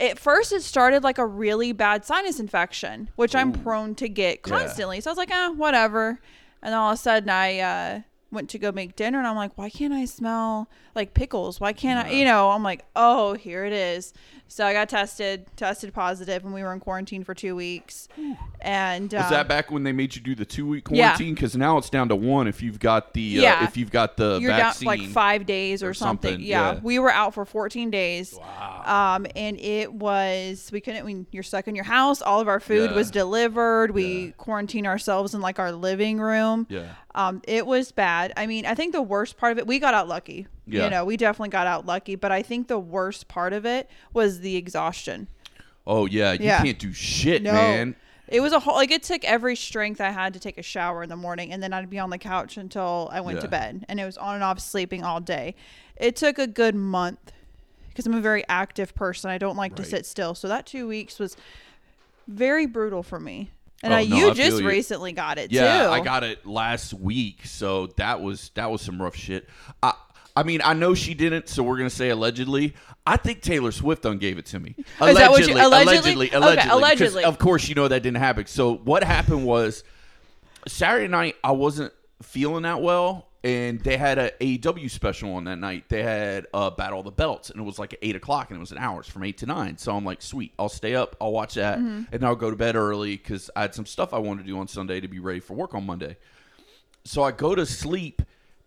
At 0.00 0.18
first, 0.18 0.52
it 0.52 0.62
started 0.62 1.04
like 1.04 1.18
a 1.18 1.26
really 1.26 1.72
bad 1.72 2.04
sinus 2.04 2.40
infection, 2.40 3.10
which 3.16 3.34
I'm 3.34 3.52
prone 3.52 3.94
to 3.96 4.08
get 4.08 4.40
Yeah. 4.44 4.58
constantly. 4.58 5.00
So 5.00 5.10
I 5.10 5.12
was 5.12 5.18
like, 5.18 5.30
ah, 5.32 5.52
whatever. 5.56 6.18
And 6.62 6.74
all 6.74 6.90
of 6.90 6.94
a 6.94 6.96
sudden, 6.96 7.28
I 7.28 7.58
uh, 7.60 8.00
went 8.32 8.48
to 8.50 8.58
go 8.58 8.72
make 8.72 8.96
dinner, 8.96 9.18
and 9.18 9.26
I'm 9.26 9.36
like, 9.36 9.52
why 9.56 9.70
can't 9.70 9.92
I 9.92 10.06
smell 10.06 10.68
like 10.94 11.14
pickles? 11.14 11.60
Why 11.60 11.72
can't 11.72 12.06
I? 12.06 12.10
You 12.10 12.24
know, 12.24 12.50
I'm 12.50 12.62
like, 12.62 12.84
oh, 12.96 13.34
here 13.34 13.64
it 13.64 13.72
is. 13.72 14.12
So 14.48 14.66
I 14.66 14.72
got 14.74 14.88
tested, 14.90 15.46
tested 15.56 15.94
positive, 15.94 16.44
and 16.44 16.52
we 16.52 16.62
were 16.62 16.72
in 16.74 16.80
quarantine 16.80 17.24
for 17.24 17.34
two 17.34 17.56
weeks. 17.56 18.08
And 18.60 19.10
Was 19.12 19.22
um, 19.24 19.30
that 19.30 19.48
back 19.48 19.70
when 19.70 19.82
they 19.82 19.92
made 19.92 20.14
you 20.14 20.20
do 20.20 20.34
the 20.34 20.44
two 20.44 20.66
week 20.66 20.84
quarantine? 20.84 21.34
Because 21.34 21.56
now 21.56 21.78
it's 21.78 21.88
down 21.88 22.08
to 22.10 22.16
one 22.16 22.46
if 22.46 22.62
you've 22.62 22.78
got 22.78 23.14
the 23.14 23.38
uh, 23.38 23.42
Yeah. 23.42 23.64
if 23.64 23.76
you've 23.76 23.90
got 23.90 24.16
the 24.18 24.38
you're 24.40 24.50
vaccine. 24.50 24.88
down 24.88 24.98
like 24.98 25.08
five 25.08 25.46
days 25.46 25.82
or, 25.82 25.90
or 25.90 25.94
something. 25.94 26.32
something, 26.32 26.46
Yeah. 26.46 26.74
yeah. 26.74 26.80
we 26.82 26.98
were 26.98 27.10
out 27.10 27.32
for 27.34 27.44
14 27.46 27.90
days. 27.90 28.34
Wow. 28.38 29.14
Um, 29.16 29.26
and 29.34 29.58
it 29.58 29.92
was 29.92 30.68
we 30.70 30.80
couldn't. 30.82 31.04
When 31.06 31.26
you're 31.32 31.42
stuck 31.42 31.66
in 31.66 31.74
your 31.74 31.84
house, 31.84 32.20
all 32.20 32.40
of 32.40 32.48
our 32.48 32.60
food 32.60 32.90
Yeah. 32.90 32.96
was 32.96 33.10
delivered. 33.10 33.92
We 33.92 34.26
Yeah. 34.26 34.30
quarantined 34.36 34.86
ourselves 34.86 35.34
in 35.34 35.40
like 35.40 35.58
our 35.58 35.72
living 35.72 36.18
room. 36.20 36.66
Yeah. 36.68 36.88
Um, 37.14 37.42
it 37.46 37.66
was 37.66 37.92
bad. 37.92 38.32
I 38.36 38.46
mean, 38.46 38.64
I 38.66 38.74
think 38.74 38.92
the 38.92 39.02
worst 39.02 39.36
part 39.36 39.52
of 39.52 39.58
it, 39.58 39.66
we 39.66 39.78
got 39.78 39.92
out 39.94 40.08
lucky. 40.08 40.46
Yeah. 40.66 40.84
You 40.84 40.90
know, 40.90 41.04
we 41.04 41.16
definitely 41.16 41.50
got 41.50 41.66
out 41.66 41.84
lucky. 41.86 42.14
But 42.14 42.32
I 42.32 42.42
think 42.42 42.68
the 42.68 42.78
worst 42.78 43.28
part 43.28 43.52
of 43.52 43.66
it 43.66 43.90
was 44.12 44.40
the 44.40 44.56
exhaustion. 44.56 45.28
Oh 45.86 46.06
yeah, 46.06 46.32
you 46.32 46.44
Yeah. 46.46 46.62
can't 46.62 46.78
do 46.78 46.92
shit, 46.92 47.42
No. 47.42 47.52
man. 47.52 47.96
It 48.28 48.40
was 48.40 48.52
a 48.54 48.60
whole 48.60 48.74
like 48.74 48.90
it 48.90 49.02
took 49.02 49.24
every 49.24 49.56
strength 49.56 50.00
I 50.00 50.10
had 50.10 50.32
to 50.32 50.40
take 50.40 50.56
a 50.56 50.62
shower 50.62 51.02
in 51.02 51.10
the 51.10 51.16
morning 51.16 51.52
and 51.52 51.62
then 51.62 51.74
I'd 51.74 51.90
be 51.90 51.98
on 51.98 52.08
the 52.08 52.16
couch 52.18 52.56
until 52.56 53.10
I 53.12 53.20
went 53.20 53.40
to 53.42 53.48
bed 53.48 53.84
and 53.90 54.00
it 54.00 54.06
was 54.06 54.16
on 54.16 54.36
and 54.36 54.44
off 54.44 54.58
sleeping 54.58 55.04
all 55.04 55.20
day. 55.20 55.54
It 55.96 56.16
took 56.16 56.38
a 56.38 56.46
good 56.46 56.74
month 56.74 57.32
because 57.88 58.06
I'm 58.06 58.14
a 58.14 58.20
very 58.22 58.42
active 58.48 58.94
person. 58.94 59.28
I 59.30 59.36
don't 59.36 59.56
like 59.56 59.74
to 59.74 59.84
sit 59.84 60.06
still. 60.06 60.34
So 60.34 60.48
that 60.48 60.64
2 60.64 60.88
weeks 60.88 61.18
was 61.18 61.36
very 62.26 62.64
brutal 62.64 63.02
for 63.02 63.20
me. 63.20 63.50
And 63.82 63.92
Oh, 63.92 63.96
I, 63.96 64.04
no, 64.04 64.16
you 64.16 64.30
I 64.30 64.34
just 64.34 64.60
you. 64.60 64.68
recently 64.68 65.12
got 65.12 65.38
it 65.38 65.50
too. 65.50 65.56
Yeah, 65.56 65.84
too. 65.84 65.90
I 65.90 66.00
got 66.00 66.22
it 66.24 66.46
last 66.46 66.94
week, 66.94 67.40
so 67.46 67.88
that 67.96 68.20
was 68.20 68.50
that 68.54 68.70
was 68.70 68.80
some 68.82 69.00
rough 69.02 69.16
shit. 69.16 69.48
I 69.82 69.92
I 70.34 70.44
mean, 70.44 70.60
I 70.64 70.72
know 70.74 70.94
she 70.94 71.14
didn't, 71.14 71.48
so 71.48 71.62
we're 71.62 71.76
gonna 71.76 71.90
say 71.90 72.08
allegedly. 72.10 72.74
I 73.06 73.16
think 73.16 73.42
Taylor 73.42 73.72
Swift 73.72 74.02
done 74.02 74.18
gave 74.18 74.38
it 74.38 74.46
to 74.46 74.60
me. 74.60 74.76
Is 74.78 74.84
that 75.16 75.30
what 75.30 75.46
you- 75.46 75.54
allegedly? 75.54 76.30
allegedly, 76.30 76.34
Okay, 76.34 76.68
allegedly. 76.70 77.24
Of 77.24 77.38
course, 77.38 77.68
you 77.68 77.74
know 77.74 77.88
that 77.88 78.02
didn't 78.02 78.18
happen. 78.18 78.46
So 78.46 78.74
what 78.76 79.02
happened 79.04 79.44
was 79.44 79.82
Saturday 80.68 81.08
night 81.08 81.34
I 81.42 81.50
wasn't 81.52 81.92
feeling 82.22 82.62
that 82.62 82.80
well, 82.80 83.26
and 83.44 83.80
they 83.80 83.96
had 83.96 84.18
a 84.18 84.30
AEW 84.40 84.90
special 84.90 85.34
on 85.34 85.44
that 85.44 85.56
night. 85.58 85.84
They 85.88 86.02
had 86.02 86.46
uh, 86.54 86.70
Battle 86.70 87.00
of 87.00 87.04
the 87.04 87.10
Belts, 87.10 87.50
and 87.50 87.60
it 87.60 87.64
was 87.64 87.78
like 87.78 87.96
eight 88.02 88.14
o'clock, 88.16 88.50
and 88.50 88.56
it 88.56 88.60
was 88.60 88.72
an 88.72 88.78
hours 88.78 89.06
from 89.08 89.24
eight 89.24 89.38
to 89.38 89.46
nine. 89.46 89.76
So 89.78 89.96
I'm 89.96 90.04
like, 90.04 90.22
sweet, 90.22 90.52
I'll 90.58 90.68
stay 90.68 90.94
up, 90.94 91.16
I'll 91.20 91.32
watch 91.32 91.54
that, 91.54 91.78
Mm-hmm. 91.78 92.14
and 92.14 92.24
I'll 92.24 92.36
go 92.36 92.50
to 92.50 92.56
bed 92.56 92.76
early 92.76 93.16
because 93.16 93.50
I 93.56 93.62
had 93.62 93.74
some 93.74 93.86
stuff 93.86 94.14
I 94.14 94.18
wanted 94.18 94.42
to 94.42 94.46
do 94.48 94.58
on 94.58 94.68
Sunday 94.68 95.00
to 95.00 95.08
be 95.08 95.18
ready 95.18 95.40
for 95.40 95.54
work 95.54 95.74
on 95.74 95.84
Monday. 95.86 96.16
So 97.04 97.22
I 97.22 97.32
go 97.32 97.54
to 97.54 97.66
sleep. 97.66 98.22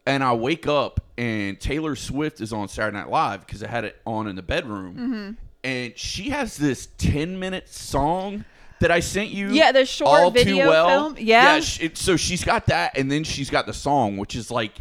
And 0.08 0.24
I 0.24 0.34
wake 0.36 0.68
up 0.68 1.00
and 1.18 1.60
Taylor 1.60 1.96
Swift 1.96 2.40
is 2.40 2.54
on 2.54 2.68
Saturday 2.68 2.96
Night 2.96 3.10
Live 3.10 3.44
because 3.44 3.64
I 3.64 3.68
had 3.68 3.86
it 3.86 4.00
on 4.06 4.28
in 4.28 4.36
the 4.36 4.44
bedroom. 4.44 4.94
Mm-hmm. 4.96 5.32
And 5.64 5.98
she 5.98 6.30
has 6.30 6.58
this 6.58 6.90
10 7.00 7.40
minute 7.40 7.68
song 7.68 8.46
that 8.86 8.92
I 8.92 9.00
sent 9.00 9.32
you. 9.32 9.50
Yeah, 9.50 9.72
the 9.72 9.84
short 9.84 10.22
all 10.22 10.32
too 10.32 10.44
video 10.44 10.68
well. 10.70 10.88
film. 10.88 11.16
Yeah. 11.20 11.60
sh- 11.60 11.82
it- 11.82 11.98
so 11.98 12.16
she's 12.16 12.44
got 12.44 12.68
that, 12.68 12.96
and 12.96 13.12
then 13.12 13.24
she's 13.24 13.50
got 13.50 13.66
the 13.66 13.74
song, 13.74 14.18
which 14.18 14.36
is 14.36 14.52
like 14.52 14.74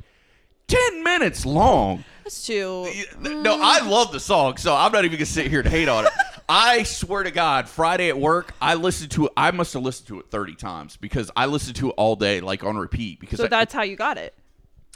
10 0.68 1.02
minutes 1.02 1.46
long. 1.46 2.04
That's 2.22 2.46
too 2.46 2.86
mm. 3.22 3.42
No, 3.42 3.58
I 3.62 3.80
love 3.80 4.12
the 4.12 4.20
song, 4.20 4.58
so 4.58 4.74
I'm 4.76 4.92
not 4.92 5.06
even 5.06 5.16
gonna 5.16 5.24
sit 5.24 5.46
here 5.46 5.60
and 5.60 5.68
hate 5.68 5.88
on 5.88 6.04
it. 6.04 6.12
I 6.50 6.82
swear 6.82 7.22
to 7.22 7.30
God, 7.30 7.66
Friday 7.66 8.10
at 8.10 8.18
work, 8.18 8.52
I 8.60 8.74
listened 8.74 9.10
to 9.12 9.26
it. 9.26 9.32
I 9.38 9.50
must 9.52 9.72
have 9.72 9.82
listened 9.82 10.08
to 10.08 10.20
it 10.20 10.26
30 10.30 10.54
times 10.56 10.98
because 10.98 11.30
I 11.34 11.46
listened 11.46 11.76
to 11.76 11.88
it 11.88 11.94
all 11.96 12.14
day, 12.16 12.40
like 12.42 12.62
on 12.62 12.76
repeat. 12.76 13.20
Because 13.20 13.38
So 13.38 13.46
I, 13.46 13.48
that's 13.48 13.72
how 13.72 13.82
you 13.84 13.96
got 13.96 14.18
it. 14.18 14.34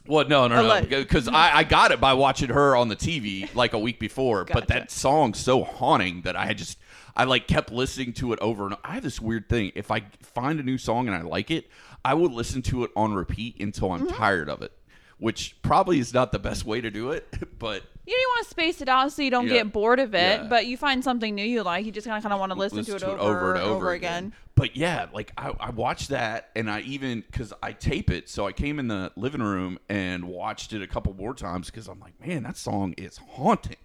well, 0.06 0.28
no, 0.28 0.48
no, 0.48 0.80
no, 0.80 0.82
because 0.86 1.28
I, 1.28 1.56
I 1.58 1.64
got 1.64 1.92
it 1.92 2.00
by 2.00 2.12
watching 2.12 2.50
her 2.50 2.76
on 2.76 2.88
the 2.88 2.96
TV 2.96 3.54
like 3.54 3.72
a 3.72 3.78
week 3.78 3.98
before. 3.98 4.44
But 4.44 4.68
that 4.68 4.90
song's 4.90 5.38
so 5.38 5.64
haunting 5.64 6.20
that 6.22 6.36
I 6.36 6.44
had 6.44 6.58
just 6.58 6.78
I 7.18 7.24
like 7.24 7.46
kept 7.48 7.72
listening 7.72 8.12
to 8.14 8.32
it 8.32 8.38
over 8.40 8.64
and 8.66 8.76
I 8.84 8.94
have 8.94 9.02
this 9.02 9.20
weird 9.20 9.48
thing. 9.48 9.72
If 9.74 9.90
I 9.90 10.04
find 10.22 10.60
a 10.60 10.62
new 10.62 10.78
song 10.78 11.08
and 11.08 11.16
I 11.16 11.22
like 11.22 11.50
it, 11.50 11.66
I 12.04 12.14
will 12.14 12.30
listen 12.32 12.62
to 12.62 12.84
it 12.84 12.90
on 12.96 13.12
repeat 13.12 13.60
until 13.60 13.92
I'm 13.92 14.06
Mm-hmm. 14.06 14.16
tired 14.16 14.48
of 14.48 14.62
it. 14.62 14.72
which 15.18 15.60
probably 15.62 15.98
is 15.98 16.14
not 16.14 16.30
the 16.30 16.38
best 16.38 16.64
way 16.64 16.80
to 16.80 16.92
do 16.92 17.10
it, 17.10 17.26
but 17.58 17.82
You, 18.06 18.14
you 18.16 18.28
want 18.36 18.44
to 18.44 18.50
space 18.50 18.80
it 18.80 18.88
out 18.88 19.10
so 19.12 19.20
you 19.20 19.32
don't 19.32 19.48
Yeah. 19.48 19.54
get 19.64 19.72
bored 19.72 19.98
of 19.98 20.14
it, 20.14 20.42
Yeah. 20.42 20.46
but 20.48 20.66
you 20.66 20.76
find 20.76 21.02
something 21.02 21.34
new 21.34 21.42
you 21.44 21.64
like. 21.64 21.84
You 21.84 21.90
just 21.90 22.06
kind 22.06 22.16
of 22.16 22.22
kind 22.22 22.32
of 22.32 22.38
want 22.38 22.52
to 22.52 22.58
listen, 22.58 22.84
to 22.84 22.94
it 22.94 23.02
over, 23.02 23.54
and 23.54 23.60
over, 23.60 23.74
over 23.74 23.90
again. 23.90 24.32
But 24.54 24.76
yeah, 24.76 25.06
like 25.12 25.32
I, 25.36 25.52
I 25.58 25.70
watched 25.70 26.10
that, 26.10 26.50
and 26.54 26.70
I 26.70 26.82
even 26.82 27.22
because 27.28 27.52
I 27.60 27.72
tape 27.72 28.10
it, 28.10 28.28
so 28.28 28.46
I 28.46 28.52
came 28.52 28.78
in 28.78 28.86
the 28.86 29.10
living 29.16 29.42
room 29.42 29.80
and 29.88 30.26
watched 30.26 30.72
it 30.72 30.82
a 30.82 30.86
couple 30.86 31.12
more 31.14 31.34
times 31.34 31.66
because 31.68 31.88
I'm 31.88 31.98
like, 31.98 32.14
man, 32.24 32.44
that 32.44 32.56
song 32.56 32.94
is 32.96 33.16
haunting. 33.18 33.76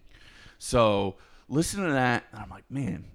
So 0.60 1.16
listening 1.50 1.88
to 1.88 1.94
that, 1.94 2.25
and 2.32 2.42
I'm 2.42 2.50
like, 2.50 2.70
man, 2.70 3.06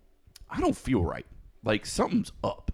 I 0.51 0.61
don't 0.61 0.77
feel 0.77 1.03
right. 1.05 1.27
Like 1.65 1.87
something's 1.87 2.33
up. 2.45 2.71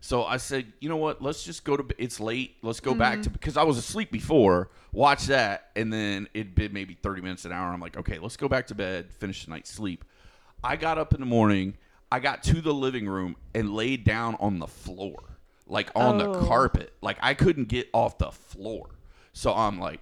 So 0.00 0.24
I 0.24 0.36
said, 0.36 0.72
you 0.80 0.88
know 0.88 0.96
what? 0.96 1.20
Let's 1.20 1.42
just 1.42 1.64
go 1.64 1.76
to. 1.76 1.82
b- 1.82 1.94
It's 1.98 2.20
late. 2.20 2.56
Let's 2.62 2.78
go 2.80 2.94
back 2.94 3.14
to 3.14 3.20
mm-hmm. 3.22 3.32
because 3.32 3.56
I 3.56 3.64
was 3.64 3.78
asleep 3.78 4.12
before. 4.12 4.70
Watch 4.92 5.26
that, 5.26 5.70
and 5.74 5.92
then 5.92 6.28
it'd 6.34 6.54
been 6.54 6.72
maybe 6.72 6.94
30 7.02 7.20
minutes 7.20 7.44
an 7.44 7.52
hour. 7.52 7.72
I'm 7.72 7.80
like, 7.80 7.96
okay, 7.96 8.18
let's 8.20 8.36
go 8.36 8.48
back 8.48 8.68
to 8.68 8.74
bed, 8.76 9.12
finish 9.12 9.44
the 9.44 9.50
night's 9.50 9.70
sleep. 9.70 10.04
I 10.62 10.76
got 10.76 10.98
up 10.98 11.14
in 11.14 11.20
the 11.20 11.26
morning. 11.26 11.76
I 12.12 12.20
got 12.20 12.42
to 12.44 12.60
the 12.62 12.72
living 12.72 13.06
room 13.08 13.36
and 13.54 13.74
laid 13.74 14.04
down 14.04 14.36
on 14.40 14.60
the 14.60 14.66
floor, 14.68 15.18
like 15.66 15.90
on 15.96 16.16
the 16.18 16.28
Oh. 16.30 16.46
carpet. 16.46 16.92
Like 17.02 17.18
I 17.20 17.34
couldn't 17.34 17.68
get 17.68 17.88
off 17.92 18.16
the 18.18 18.30
floor. 18.30 18.88
So 19.34 19.52
I'm 19.52 19.78
like, 19.80 20.00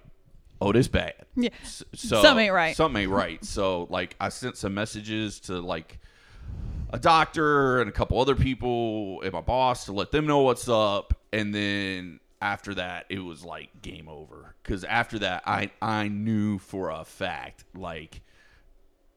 oh, 0.61 0.71
this 0.71 0.87
bad. 0.87 1.13
Yeah. 1.35 1.49
S- 1.63 1.83
So 1.95 2.21
Something 2.21 2.45
ain't 2.45 2.53
right. 2.53 2.75
Something 2.77 3.01
ain't 3.03 3.11
right. 3.11 3.43
So 3.43 3.87
like 3.89 4.15
I 4.21 4.29
sent 4.29 4.57
some 4.57 4.73
messages 4.75 5.39
to 5.41 5.59
like 5.59 5.99
a 6.91 6.99
doctor 6.99 7.79
and 7.81 7.89
a 7.89 7.91
couple 7.91 8.19
other 8.19 8.35
people 8.35 9.21
and 9.21 9.33
my 9.33 9.41
boss 9.41 9.85
to 9.85 9.93
let 9.93 10.11
them 10.11 10.25
know 10.25 10.39
what's 10.39 10.69
up. 10.69 11.13
And 11.33 11.53
then 11.53 12.19
after 12.41 12.73
that, 12.75 13.05
it 13.09 13.19
was 13.19 13.43
like 13.43 13.81
game 13.81 14.07
over. 14.07 14.55
Because 14.63 14.83
after 14.83 15.19
that, 15.19 15.43
I 15.45 15.71
I 15.81 16.07
knew 16.07 16.59
for 16.59 16.89
a 16.89 17.03
fact 17.03 17.65
like 17.75 18.21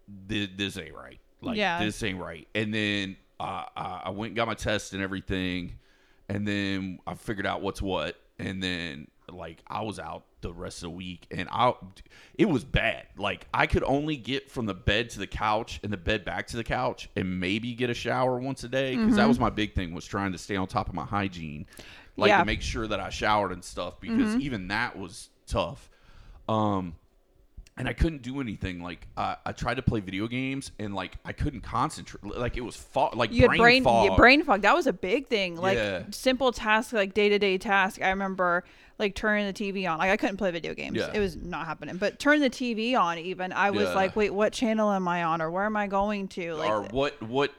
this, 0.09 0.49
this 0.57 0.77
ain't 0.79 0.95
right. 0.95 1.21
Like 1.41 1.57
Yeah. 1.57 1.83
this 1.83 2.03
ain't 2.03 2.19
right. 2.21 2.49
And 2.55 2.75
then 2.75 3.17
uh, 3.39 3.65
I 3.77 4.03
I 4.07 4.11
went 4.11 4.31
and 4.31 4.37
got 4.37 4.49
my 4.49 4.55
test 4.55 4.93
and 4.93 5.03
everything, 5.03 5.79
and 6.29 6.47
then 6.47 6.99
I 7.07 7.15
figured 7.15 7.47
out 7.47 7.63
what's 7.63 7.81
what. 7.81 8.17
And 8.39 8.63
then 8.63 9.09
like 9.33 9.63
I 9.67 9.83
was 9.83 9.99
out 9.99 10.25
the 10.41 10.53
rest 10.53 10.79
of 10.79 10.83
the 10.83 10.91
week, 10.91 11.27
and 11.31 11.49
I 11.51 11.73
it 12.35 12.47
was 12.49 12.65
bad. 12.65 13.07
Like 13.17 13.47
I 13.53 13.67
could 13.67 13.85
only 13.85 14.17
get 14.17 14.51
from 14.51 14.67
the 14.67 14.75
bed 14.75 15.11
to 15.11 15.19
the 15.19 15.27
couch 15.27 15.81
and 15.83 15.93
the 15.93 15.97
bed 15.97 16.25
back 16.25 16.47
to 16.49 16.57
the 16.57 16.65
couch, 16.65 17.09
and 17.17 17.41
maybe 17.41 17.75
get 17.75 17.91
a 17.91 17.95
shower 17.95 18.39
once 18.39 18.65
a 18.65 18.69
day 18.69 18.97
because 18.97 19.17
that 19.17 19.29
was 19.29 19.39
my 19.39 19.51
big 19.51 19.75
thing 19.75 19.93
was 19.95 20.07
trying 20.07 20.33
to 20.33 20.39
stay 20.39 20.57
on 20.57 20.67
top 20.67 20.89
of 20.89 20.95
my 20.95 21.05
hygiene, 21.05 21.67
like 22.17 22.29
Yeah. 22.29 22.39
to 22.39 22.45
make 22.45 22.63
sure 22.63 22.87
that 22.87 23.01
I 23.01 23.11
showered 23.11 23.53
and 23.53 23.65
stuff 23.65 24.01
because 24.01 24.37
even 24.37 24.69
that 24.69 24.99
was 24.99 25.29
tough. 25.47 25.91
Um, 26.49 26.95
and 27.77 27.89
I 27.89 27.93
couldn't 27.95 28.21
do 28.23 28.41
anything. 28.41 28.83
Like 28.83 29.07
uh, 29.17 29.37
I 29.47 29.53
tried 29.53 29.75
to 29.75 29.83
play 29.83 30.01
video 30.01 30.27
games, 30.27 30.71
and 30.79 30.95
like 30.95 31.17
I 31.25 31.33
couldn't 31.33 31.63
concentrate. 31.63 32.23
Like 32.37 32.57
it 32.59 32.61
was 32.61 32.77
fog, 32.77 33.17
like 33.17 33.33
You 33.33 33.43
had 33.43 33.49
brain, 33.49 33.59
brain 33.61 33.85
fog. 33.85 34.17
brain 34.17 34.43
fog. 34.43 34.63
That 34.63 34.75
was 34.75 34.87
a 34.87 34.93
big 34.93 35.29
thing. 35.29 35.57
Like 35.57 35.77
Yeah. 35.79 36.03
simple 36.11 36.53
tasks, 36.53 36.93
like 36.93 37.15
day 37.15 37.29
to 37.31 37.39
day 37.39 37.57
task. 37.57 38.03
I 38.03 38.11
remember 38.11 38.65
like 39.01 39.15
turning 39.17 39.47
the 39.47 39.53
TV 39.53 39.91
on. 39.91 39.99
Like 39.99 40.11
I 40.11 40.17
couldn't 40.17 40.37
play 40.37 40.51
video 40.53 40.75
games. 40.75 40.97
Yeah. 40.97 41.11
It 41.13 41.19
was 41.19 41.37
not 41.37 41.67
happening. 41.67 41.97
But 41.97 42.19
turn 42.21 42.41
the 42.41 42.51
TV 42.51 42.97
on. 42.97 43.19
Even 43.19 43.53
I 43.53 43.71
was 43.71 43.89
Yeah. 43.89 43.95
like, 43.95 44.15
wait, 44.15 44.31
what 44.31 44.53
channel 44.53 44.91
am 44.93 45.09
I 45.09 45.25
on, 45.25 45.43
or 45.43 45.51
where 45.51 45.65
am 45.65 45.77
I 45.77 45.87
going 45.89 46.29
to? 46.29 46.55
Like, 46.55 46.71
or 46.71 46.83
what 46.83 47.21
what 47.23 47.53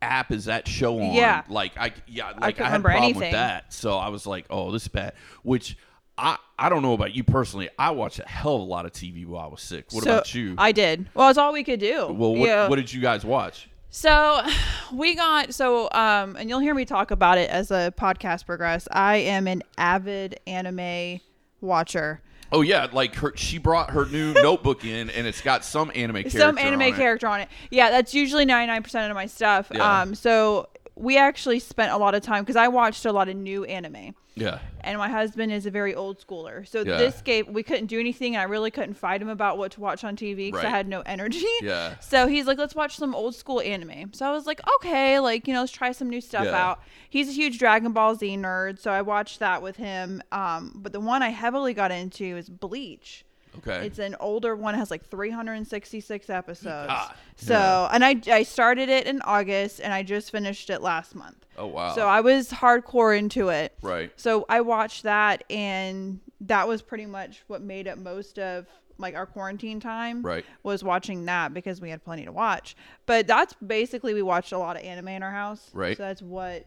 app 0.00 0.30
is 0.30 0.44
that 0.46 0.68
show 0.68 1.00
on? 1.00 1.12
Yeah. 1.12 1.42
like 1.48 1.76
I 1.76 1.92
yeah, 2.06 2.28
like 2.28 2.36
I, 2.42 2.52
couldn't 2.52 2.70
had 2.70 2.80
a 2.80 2.82
problem 2.84 3.02
anything. 3.04 3.20
with 3.22 3.32
that. 3.32 3.72
So 3.72 3.96
I 3.98 4.08
was 4.08 4.26
like, 4.26 4.46
oh, 4.50 4.70
this 4.70 4.82
is 4.82 4.88
bad. 4.88 5.14
Which 5.42 5.76
I 6.16 6.36
I 6.58 6.68
don't 6.68 6.82
know 6.82 6.92
about 6.92 7.14
you 7.14 7.24
personally. 7.24 7.68
I 7.78 7.90
watched 7.90 8.20
a 8.20 8.28
hell 8.28 8.54
of 8.56 8.60
a 8.60 8.64
lot 8.64 8.86
of 8.86 8.92
TV 8.92 9.26
while 9.26 9.44
I 9.44 9.48
was 9.48 9.60
sick. 9.60 9.86
What 9.90 10.04
so 10.04 10.10
about 10.12 10.34
you? 10.34 10.54
I 10.58 10.70
did. 10.72 11.06
Well, 11.14 11.28
it's 11.28 11.38
all 11.38 11.52
we 11.52 11.64
could 11.64 11.80
do. 11.80 12.06
well, 12.12 12.34
what 12.34 12.48
Yeah. 12.48 12.68
what 12.68 12.76
did 12.76 12.92
you 12.92 13.00
guys 13.00 13.24
watch? 13.24 13.68
So 13.94 14.42
we 14.92 15.14
got 15.14 15.54
so 15.54 15.88
um 15.92 16.36
and 16.36 16.48
you'll 16.48 16.58
hear 16.58 16.74
me 16.74 16.84
talk 16.84 17.12
about 17.12 17.38
it 17.38 17.48
as 17.48 17.68
the 17.68 17.94
podcast 17.96 18.44
progress. 18.44 18.88
I 18.90 19.16
am 19.18 19.46
an 19.46 19.62
avid 19.78 20.40
anime 20.46 21.20
watcher. 21.60 22.20
Oh 22.52 22.60
yeah, 22.60 22.88
like 22.92 23.14
her, 23.16 23.32
she 23.36 23.58
brought 23.58 23.90
her 23.90 24.04
new 24.06 24.34
notebook 24.42 24.84
in, 24.84 25.10
and 25.10 25.26
it's 25.26 25.40
got 25.40 25.64
some 25.64 25.90
anime 25.94 26.16
character. 26.16 26.38
Some 26.38 26.58
anime 26.58 26.82
on 26.82 26.88
it. 26.88 26.94
character 26.96 27.26
on 27.28 27.40
it. 27.40 27.48
Yeah, 27.70 27.90
that's 27.90 28.14
usually 28.14 28.44
99% 28.44 29.10
of 29.10 29.14
my 29.14 29.26
stuff. 29.26 29.70
Yeah. 29.72 30.02
Um 30.02 30.14
so 30.16 30.68
we 30.96 31.16
actually 31.18 31.58
spent 31.58 31.90
a 31.92 31.96
lot 31.96 32.14
of 32.14 32.22
time 32.22 32.44
cuz 32.44 32.56
I 32.56 32.68
watched 32.68 33.04
a 33.04 33.12
lot 33.12 33.28
of 33.28 33.36
new 33.36 33.64
anime. 33.64 34.14
Yeah, 34.36 34.58
And 34.80 34.98
my 34.98 35.08
husband 35.08 35.52
is 35.52 35.64
a 35.64 35.70
very 35.70 35.94
old 35.94 36.18
schooler. 36.18 36.66
So 36.66 36.80
Yeah. 36.80 36.96
this 36.96 37.20
gave 37.22 37.46
we 37.48 37.62
couldn't 37.62 37.86
do 37.86 38.00
anything 38.00 38.34
and 38.34 38.40
I 38.42 38.44
really 38.44 38.70
couldn't 38.72 38.94
fight 38.94 39.22
him 39.22 39.28
about 39.28 39.58
what 39.58 39.70
to 39.72 39.80
watch 39.80 40.02
on 40.02 40.16
TV 40.16 40.50
cuz 40.52 40.64
I 40.64 40.68
had 40.70 40.88
no 40.88 41.02
energy. 41.06 41.46
Yeah. 41.62 41.98
So 42.00 42.26
he's 42.26 42.46
like, 42.46 42.58
let's 42.58 42.74
watch 42.74 42.96
some 42.96 43.14
old 43.14 43.36
school 43.36 43.60
anime. 43.60 44.12
So 44.12 44.26
I 44.26 44.32
was 44.32 44.44
like, 44.46 44.60
okay, 44.76 45.20
like, 45.20 45.46
you 45.46 45.54
know, 45.54 45.60
let's 45.60 45.72
try 45.72 45.92
some 45.92 46.10
new 46.10 46.20
stuff 46.20 46.46
Yeah. 46.46 46.64
out. 46.70 46.80
He's 47.08 47.28
a 47.28 47.32
huge 47.32 47.58
Dragon 47.58 47.92
Ball 47.92 48.16
Z 48.16 48.36
nerd, 48.36 48.80
so 48.80 48.90
I 48.90 49.02
watched 49.02 49.38
that 49.38 49.62
with 49.62 49.76
him. 49.76 50.20
Um, 50.32 50.72
but 50.74 50.92
the 50.92 51.00
one 51.00 51.22
I 51.22 51.28
heavily 51.30 51.72
got 51.74 51.92
into 51.92 52.24
is 52.36 52.48
Bleach. 52.48 53.23
Okay. 53.58 53.86
It's 53.86 53.98
an 53.98 54.16
older 54.20 54.54
one, 54.56 54.74
It 54.74 54.78
has 54.78 54.90
like 54.90 55.04
366 55.08 56.30
episodes. 56.30 56.88
Ah, 56.90 57.14
so, 57.36 57.54
yeah. 57.54 57.88
and 57.92 58.04
I, 58.04 58.20
I 58.30 58.42
started 58.42 58.88
it 58.88 59.06
in 59.06 59.20
August 59.22 59.80
and 59.80 59.92
I 59.92 60.02
just 60.02 60.30
finished 60.30 60.70
it 60.70 60.80
last 60.82 61.14
month. 61.14 61.46
oh 61.58 61.66
wow. 61.66 61.94
So 61.94 62.06
I 62.06 62.20
was 62.20 62.50
hardcore 62.50 63.16
into 63.16 63.48
it. 63.48 63.72
right. 63.82 64.10
So 64.16 64.44
I 64.48 64.60
watched 64.60 65.02
that, 65.04 65.44
and 65.50 66.20
that 66.42 66.66
was 66.68 66.82
pretty 66.82 67.06
much 67.06 67.42
what 67.46 67.62
made 67.62 67.88
up 67.88 67.98
most 67.98 68.38
of 68.38 68.66
like 68.98 69.14
our 69.16 69.26
quarantine 69.26 69.80
time. 69.80 70.22
Right. 70.22 70.44
Was 70.62 70.84
watching 70.84 71.24
that 71.24 71.52
because 71.52 71.80
we 71.80 71.90
had 71.90 72.04
plenty 72.04 72.24
to 72.26 72.32
watch. 72.32 72.76
But 73.06 73.26
that's 73.26 73.54
basically 73.54 74.14
we 74.14 74.22
watched 74.22 74.52
a 74.52 74.58
lot 74.58 74.76
of 74.76 74.82
anime 74.84 75.08
in 75.08 75.22
our 75.22 75.32
house. 75.32 75.70
Right. 75.72 75.96
So 75.96 76.02
that's 76.04 76.22
what 76.22 76.66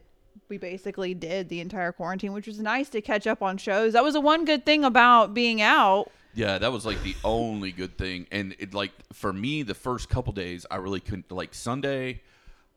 we 0.50 0.58
basically 0.58 1.13
did 1.13 1.50
the 1.50 1.60
entire 1.62 1.91
quarantine, 1.91 2.34
which 2.34 2.48
was 2.48 2.60
nice 2.60 2.89
to 2.89 3.01
catch 3.01 3.27
up 3.27 3.41
on 3.41 3.58
shows. 3.58 3.94
That 3.94 4.03
was 4.03 4.13
the 4.13 4.22
one 4.22 4.46
good 4.46 4.65
thing 4.65 4.84
about 4.84 5.34
being 5.34 5.62
out. 5.62 6.12
Yeah, 6.38 6.60
that 6.60 6.72
was 6.72 6.86
like 6.86 7.01
the 7.03 7.15
only 7.24 7.72
good 7.72 7.98
thing. 7.98 8.27
And 8.32 8.56
it 8.60 8.74
like 8.74 8.91
for 9.12 9.34
me, 9.34 9.63
the 9.63 9.74
first 9.74 10.08
couple 10.08 10.34
days, 10.34 10.65
I 10.70 10.75
really 10.77 11.00
couldn't. 11.00 11.32
Like 11.32 11.53
Sunday, 11.56 12.22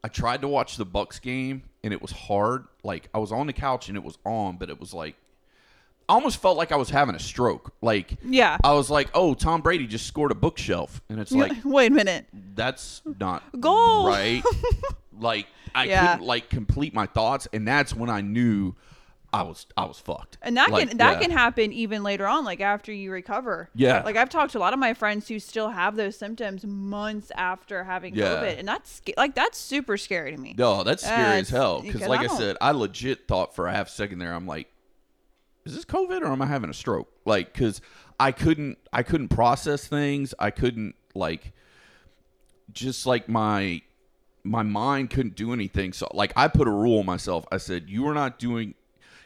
I 0.02 0.08
tried 0.08 0.40
to 0.40 0.48
watch 0.48 0.76
the 0.78 0.86
Bucs 0.86 1.20
game, 1.20 1.62
and 1.84 1.92
it 1.92 2.00
was 2.00 2.10
hard. 2.10 2.64
Like 2.82 3.08
I 3.14 3.18
was 3.18 3.32
on 3.32 3.46
the 3.46 3.52
couch 3.52 3.88
and 3.88 3.96
it 3.98 4.02
was 4.02 4.16
on, 4.24 4.56
but 4.56 4.70
it 4.70 4.80
was 4.80 4.94
like 4.94 5.14
I 6.08 6.14
almost 6.14 6.40
felt 6.42 6.56
like 6.56 6.72
I 6.72 6.76
was 6.76 6.88
having 6.90 7.14
a 7.14 7.18
stroke. 7.20 7.72
Like 7.82 8.16
Yeah. 8.24 8.56
I 8.64 8.72
was 8.72 8.88
like, 8.90 9.10
oh, 9.14 9.34
Tom 9.34 9.60
Brady 9.60 9.86
just 9.86 10.06
scored 10.06 10.32
a 10.32 10.34
bookshelf, 10.34 11.02
and 11.10 11.20
it's 11.20 11.30
like 11.30 11.52
Wait 11.64 11.92
a 11.92 11.94
minute. 11.94 12.26
that's 12.54 13.02
not 13.20 13.42
Goal. 13.60 14.06
right. 14.08 14.42
like 15.20 15.46
I 15.74 15.84
Yeah. 15.84 16.12
couldn't 16.12 16.26
like 16.26 16.48
complete 16.48 16.94
my 16.94 17.04
thoughts, 17.06 17.46
and 17.52 17.68
that's 17.68 17.94
when 17.94 18.08
I 18.08 18.22
knew 18.22 18.74
I 19.32 19.42
was 19.42 19.66
I 19.76 19.84
was 19.84 19.98
fucked. 19.98 20.38
And 20.42 20.56
that 20.56 20.70
Like, 20.70 20.88
can 20.88 20.98
that 20.98 21.12
yeah. 21.14 21.20
can 21.20 21.30
happen 21.30 21.72
even 21.72 22.02
later 22.02 22.26
on, 22.26 22.44
like 22.44 22.60
after 22.60 22.92
you 22.92 23.12
recover. 23.12 23.70
Yeah. 23.74 24.02
Like 24.02 24.16
I've 24.16 24.28
talked 24.28 24.52
to 24.52 24.58
a 24.58 24.60
lot 24.60 24.72
of 24.72 24.80
my 24.80 24.92
friends 24.92 25.28
who 25.28 25.38
still 25.38 25.68
have 25.70 25.94
those 25.94 26.16
symptoms 26.16 26.66
months 26.66 27.30
after 27.36 27.84
having 27.84 28.14
Yeah. 28.16 28.24
COVID, 28.42 28.58
and 28.58 28.66
that's 28.66 29.00
like 29.16 29.34
that's 29.36 29.56
super 29.56 29.96
scary 29.96 30.32
to 30.32 30.36
me. 30.36 30.54
No, 30.58 30.82
that's 30.82 31.04
scary 31.04 31.22
Uh, 31.38 31.40
as 31.40 31.48
hell. 31.48 31.80
Because, 31.80 31.94
because 31.94 32.08
like 32.08 32.28
I 32.28 32.32
I, 32.32 32.38
said, 32.38 32.56
I 32.60 32.72
legit 32.72 33.28
thought 33.28 33.54
for 33.54 33.68
a 33.68 33.72
half 33.72 33.88
second 33.88 34.18
there, 34.18 34.34
I'm 34.34 34.46
like, 34.46 34.66
is 35.64 35.74
this 35.76 35.84
COVID 35.84 36.22
or 36.22 36.26
am 36.26 36.42
I 36.42 36.46
having 36.46 36.70
a 36.70 36.74
stroke? 36.74 37.08
Like, 37.24 37.52
because 37.52 37.80
I 38.18 38.32
couldn't, 38.32 38.78
I 38.92 39.02
couldn't 39.02 39.28
process 39.28 39.86
things. 39.86 40.34
I 40.38 40.50
couldn't 40.50 40.94
like, 41.14 41.52
just 42.72 43.06
like 43.06 43.28
my, 43.28 43.82
my 44.42 44.62
mind 44.62 45.10
couldn't 45.10 45.36
do 45.36 45.52
anything. 45.52 45.92
So, 45.92 46.08
like, 46.14 46.32
I 46.34 46.48
put 46.48 46.66
a 46.66 46.70
rule 46.70 46.98
on 47.00 47.06
myself. 47.06 47.44
I 47.52 47.58
said, 47.58 47.88
you 47.88 48.08
are 48.08 48.14
not 48.14 48.38
doing. 48.38 48.74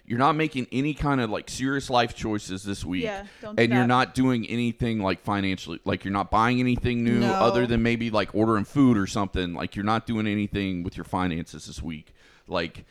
You're 0.07 0.19
not 0.19 0.37
making 0.37 0.67
any 0.71 0.93
kind 0.93 1.21
of 1.21 1.31
like 1.31 1.49
serious 1.49 1.89
life 1.89 2.15
choices 2.15 2.63
this 2.63 2.85
week, 2.85 3.05
Yeah, 3.05 3.25
don't 3.41 3.57
do 3.57 3.63
and 3.63 3.73
you're 3.73 3.87
not 3.87 4.15
doing 4.15 4.47
anything 4.47 5.01
like 5.01 5.23
financially. 5.23 5.81
Like 5.85 6.05
you're 6.05 6.13
not 6.13 6.31
buying 6.31 6.61
anything 6.61 7.03
new 7.05 7.21
No. 7.21 7.33
other 7.33 7.67
than 7.67 7.83
maybe 7.83 8.11
like 8.11 8.35
ordering 8.35 8.65
food 8.65 8.99
or 8.99 9.07
something. 9.07 9.55
Like 9.55 9.77
you're 9.77 9.85
not 9.85 10.07
doing 10.07 10.27
anything 10.27 10.83
with 10.83 10.97
your 10.97 11.05
finances 11.05 11.67
this 11.67 11.83
week, 11.83 12.15
like 12.47 12.85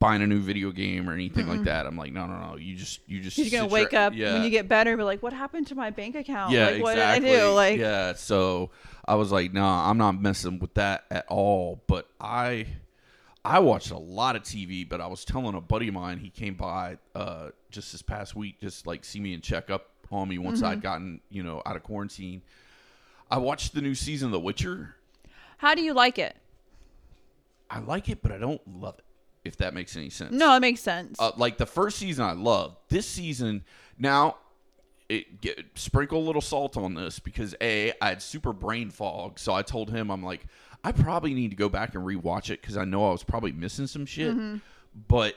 buying 0.00 0.20
a 0.20 0.26
new 0.26 0.40
video 0.40 0.70
game 0.70 1.08
or 1.08 1.12
anything 1.12 1.46
like 1.48 1.64
that. 1.64 1.86
I'm 1.86 1.96
like, 1.96 2.12
no, 2.12 2.26
no, 2.26 2.38
no. 2.38 2.56
You 2.56 2.74
just, 2.76 3.00
you 3.06 3.20
just. 3.20 3.38
You're 3.38 3.50
gonna 3.50 3.72
wake 3.72 3.94
up 3.94 4.14
yeah. 4.14 4.34
when 4.34 4.42
you 4.42 4.50
get 4.50 4.68
better, 4.68 4.90
and 4.90 4.98
be 4.98 5.04
like, 5.04 5.22
"What 5.22 5.32
happened 5.32 5.68
to 5.68 5.74
my 5.74 5.90
bank 5.90 6.14
account? 6.14 6.52
Yeah, 6.52 6.70
like, 6.70 6.82
what 6.82 6.98
exactly. 6.98 7.30
did 7.30 7.38
I 7.38 7.42
do?" 7.42 7.52
Like, 7.52 7.78
yeah. 7.78 8.12
So 8.14 8.70
I 9.08 9.14
was 9.14 9.32
like, 9.32 9.52
no, 9.54 9.64
I'm 9.64 9.96
not 9.96 10.20
messing 10.20 10.58
with 10.58 10.74
that 10.74 11.04
at 11.10 11.24
all. 11.28 11.82
But 11.86 12.06
I, 12.20 12.66
I 13.48 13.58
watched 13.60 13.90
a 13.90 13.98
lot 13.98 14.36
of 14.36 14.42
TV. 14.42 14.88
But 14.88 15.00
I 15.00 15.06
was 15.06 15.24
telling 15.24 15.54
a 15.54 15.60
buddy 15.60 15.88
of 15.88 15.94
mine, 15.94 16.18
he 16.18 16.30
came 16.30 16.54
by 16.54 16.98
uh, 17.14 17.48
just 17.70 17.92
this 17.92 18.02
past 18.02 18.36
week, 18.36 18.60
just 18.60 18.86
like 18.86 19.04
see 19.04 19.20
me 19.20 19.34
and 19.34 19.42
check 19.42 19.70
up 19.70 19.90
on 20.10 20.28
me 20.28 20.38
once 20.38 20.58
Mm-hmm. 20.58 20.66
I'd 20.68 20.82
gotten 20.82 21.20
you 21.30 21.42
know 21.42 21.62
out 21.66 21.76
of 21.76 21.82
quarantine. 21.82 22.42
I 23.30 23.38
watched 23.38 23.74
the 23.74 23.80
new 23.82 23.94
season 23.94 24.26
of 24.26 24.32
The 24.32 24.40
Witcher. 24.40 24.96
how 25.58 25.74
do 25.74 25.82
you 25.82 25.92
like 25.92 26.18
it? 26.18 26.36
I 27.70 27.80
like 27.80 28.08
it, 28.08 28.22
but 28.22 28.32
I 28.32 28.38
don't 28.38 28.60
love 28.80 28.94
it. 28.98 29.04
If 29.44 29.56
that 29.58 29.72
makes 29.74 29.96
any 29.96 30.10
sense. 30.10 30.32
No, 30.32 30.54
it 30.56 30.60
makes 30.60 30.80
sense. 30.80 31.16
Uh, 31.18 31.32
like 31.36 31.58
the 31.58 31.66
first 31.66 31.98
season, 31.98 32.24
I 32.24 32.32
loved. 32.32 32.76
This 32.88 33.06
season, 33.06 33.64
now 33.98 34.36
it 35.08 35.40
get, 35.40 35.64
sprinkle 35.74 36.18
a 36.18 36.24
little 36.26 36.42
salt 36.42 36.76
on 36.76 36.94
this 36.94 37.18
because 37.18 37.54
a 37.60 37.92
I 38.00 38.08
had 38.10 38.22
super 38.22 38.52
brain 38.52 38.90
fog, 38.90 39.38
so 39.38 39.54
I 39.54 39.62
told 39.62 39.90
him 39.90 40.10
I'm 40.10 40.22
like 40.22 40.46
I 40.84 40.92
probably 40.92 41.34
need 41.34 41.50
to 41.50 41.56
go 41.56 41.68
back 41.68 41.94
and 41.94 42.04
rewatch 42.04 42.50
it 42.50 42.60
because 42.60 42.76
I 42.76 42.84
know 42.84 43.08
I 43.08 43.12
was 43.12 43.24
probably 43.24 43.52
missing 43.52 43.86
some 43.86 44.06
shit, 44.06 44.34
mm-hmm. 44.34 44.56
but 45.08 45.34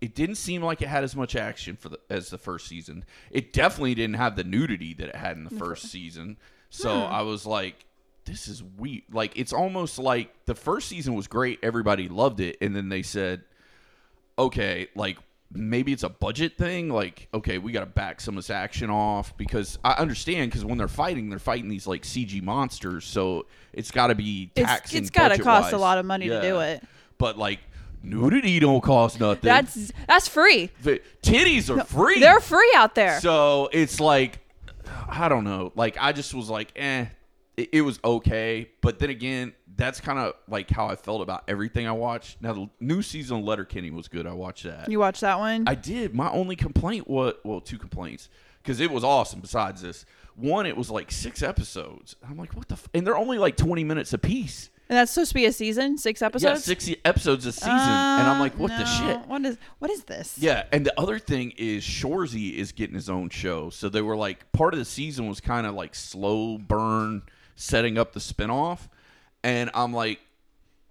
it 0.00 0.14
didn't 0.14 0.34
seem 0.34 0.62
like 0.62 0.82
it 0.82 0.88
had 0.88 1.04
as 1.04 1.14
much 1.14 1.36
action 1.36 1.76
for 1.76 1.88
the, 1.88 1.98
as 2.10 2.30
the 2.30 2.38
first 2.38 2.66
season. 2.66 3.04
It 3.30 3.52
definitely 3.52 3.94
didn't 3.94 4.16
have 4.16 4.34
the 4.34 4.44
nudity 4.44 4.94
that 4.94 5.08
it 5.10 5.16
had 5.16 5.36
in 5.36 5.44
the 5.44 5.50
first 5.50 5.90
season. 5.90 6.38
So 6.70 6.90
I 6.90 7.22
was 7.22 7.46
like, 7.46 7.86
this 8.24 8.48
is 8.48 8.62
weird. 8.62 9.02
Like 9.12 9.36
it's 9.36 9.52
almost 9.52 9.98
like 9.98 10.34
the 10.46 10.54
first 10.54 10.88
season 10.88 11.14
was 11.14 11.26
great, 11.28 11.60
everybody 11.62 12.08
loved 12.08 12.40
it, 12.40 12.56
and 12.60 12.74
then 12.74 12.88
they 12.88 13.02
said, 13.02 13.42
okay, 14.38 14.88
like 14.94 15.18
maybe 15.54 15.92
it's 15.92 16.02
a 16.02 16.08
budget 16.08 16.56
thing. 16.56 16.88
Like, 16.88 17.28
okay, 17.32 17.58
we 17.58 17.72
got 17.72 17.80
to 17.80 17.86
back 17.86 18.20
some 18.20 18.36
of 18.36 18.44
this 18.44 18.50
action 18.50 18.90
off 18.90 19.36
because 19.36 19.78
I 19.84 19.92
understand 19.94 20.50
because 20.50 20.64
when 20.64 20.78
they're 20.78 20.88
fighting, 20.88 21.30
they're 21.30 21.38
fighting 21.38 21.68
these 21.68 21.86
like 21.86 22.02
CG 22.02 22.42
monsters, 22.42 23.04
so 23.04 23.46
it's 23.72 23.90
got 23.90 24.08
to 24.08 24.14
be 24.14 24.50
It's, 24.54 24.94
it's 24.94 25.10
got 25.10 25.28
to 25.28 25.38
cost 25.38 25.72
a 25.72 25.78
lot 25.78 25.98
of 25.98 26.06
money 26.06 26.28
to 26.28 26.40
do 26.40 26.60
it. 26.60 26.82
But 27.18 27.38
like 27.38 27.60
nudity 28.02 28.58
don't 28.58 28.82
cost 28.82 29.20
nothing. 29.20 29.40
That's 29.42 29.92
that's 30.06 30.28
free. 30.28 30.70
the 30.82 31.00
titties 31.22 31.74
are 31.74 31.84
free. 31.84 32.20
They're 32.20 32.40
free 32.40 32.72
out 32.76 32.94
there. 32.94 33.20
So 33.20 33.68
it's 33.72 34.00
like, 34.00 34.40
I 35.08 35.28
don't 35.28 35.44
know. 35.44 35.72
Like 35.74 35.96
I 36.00 36.12
just 36.12 36.34
was 36.34 36.50
like, 36.50 36.72
eh, 36.76 37.06
it, 37.56 37.68
it 37.72 37.80
was 37.82 37.98
okay. 38.04 38.70
But 38.80 38.98
then 38.98 39.10
again, 39.10 39.52
that's 39.76 40.00
kind 40.00 40.18
of 40.18 40.34
like 40.48 40.70
how 40.70 40.86
I 40.86 40.96
felt 40.96 41.22
about 41.22 41.44
everything 41.48 41.86
I 41.86 41.92
watched. 41.92 42.40
Now 42.42 42.52
the 42.52 42.68
new 42.80 43.02
season 43.02 43.38
of 43.38 43.44
Letterkenny 43.44 43.90
was 43.90 44.08
good. 44.08 44.26
I 44.26 44.32
watched 44.32 44.64
that. 44.64 44.90
you 44.90 44.98
watched 44.98 45.20
that 45.22 45.38
one? 45.38 45.64
I 45.66 45.74
did. 45.74 46.14
My 46.14 46.30
only 46.30 46.56
complaint 46.56 47.08
was 47.08 47.34
well, 47.44 47.60
two 47.60 47.78
complaints 47.78 48.28
because 48.62 48.80
it 48.80 48.90
was 48.90 49.04
awesome. 49.04 49.40
Besides 49.40 49.82
this, 49.82 50.04
one, 50.36 50.66
it 50.66 50.76
was 50.76 50.90
like 50.90 51.10
six 51.12 51.42
episodes. 51.42 52.16
I'm 52.28 52.36
like, 52.38 52.54
what 52.54 52.68
the? 52.68 52.74
F-? 52.74 52.88
And 52.94 53.06
they're 53.06 53.16
only 53.18 53.38
like 53.38 53.56
20 53.56 53.84
minutes 53.84 54.12
apiece. 54.12 54.70
and 54.88 54.96
that's 54.98 55.10
supposed 55.12 55.30
to 55.30 55.34
be 55.34 55.44
a 55.46 55.52
season, 55.52 55.96
six 55.98 56.20
episodes. 56.22 56.66
Yeah, 56.68 56.74
six 56.74 56.90
episodes 57.04 57.44
a 57.46 57.52
season, 57.52 57.70
and 57.70 58.26
I'm 58.28 58.40
like, 58.40 58.58
what 58.58 58.68
the 58.68 58.82
Uh, 58.82 58.84
shit? 58.84 59.28
What 59.28 59.44
is 59.44 59.56
what 59.78 59.90
is 59.90 60.04
this? 60.04 60.36
Yeah, 60.38 60.64
and 60.72 60.84
the 60.86 60.98
other 61.00 61.18
thing 61.18 61.52
is 61.56 61.82
Shorzy 61.84 62.54
is 62.54 62.72
getting 62.72 62.94
his 62.94 63.08
own 63.10 63.28
show. 63.30 63.70
So 63.70 63.88
they 63.88 64.02
were 64.02 64.16
like 64.16 64.50
part 64.52 64.74
of 64.74 64.78
the 64.78 64.84
season 64.86 65.28
was 65.28 65.40
kind 65.40 65.66
of 65.66 65.74
like 65.74 65.94
slow 65.94 66.56
burn 66.58 67.22
setting 67.56 67.98
up 67.98 68.12
the 68.12 68.20
spinoff. 68.20 68.88
And 69.44 69.70
I'm 69.74 69.92
like, 69.92 70.20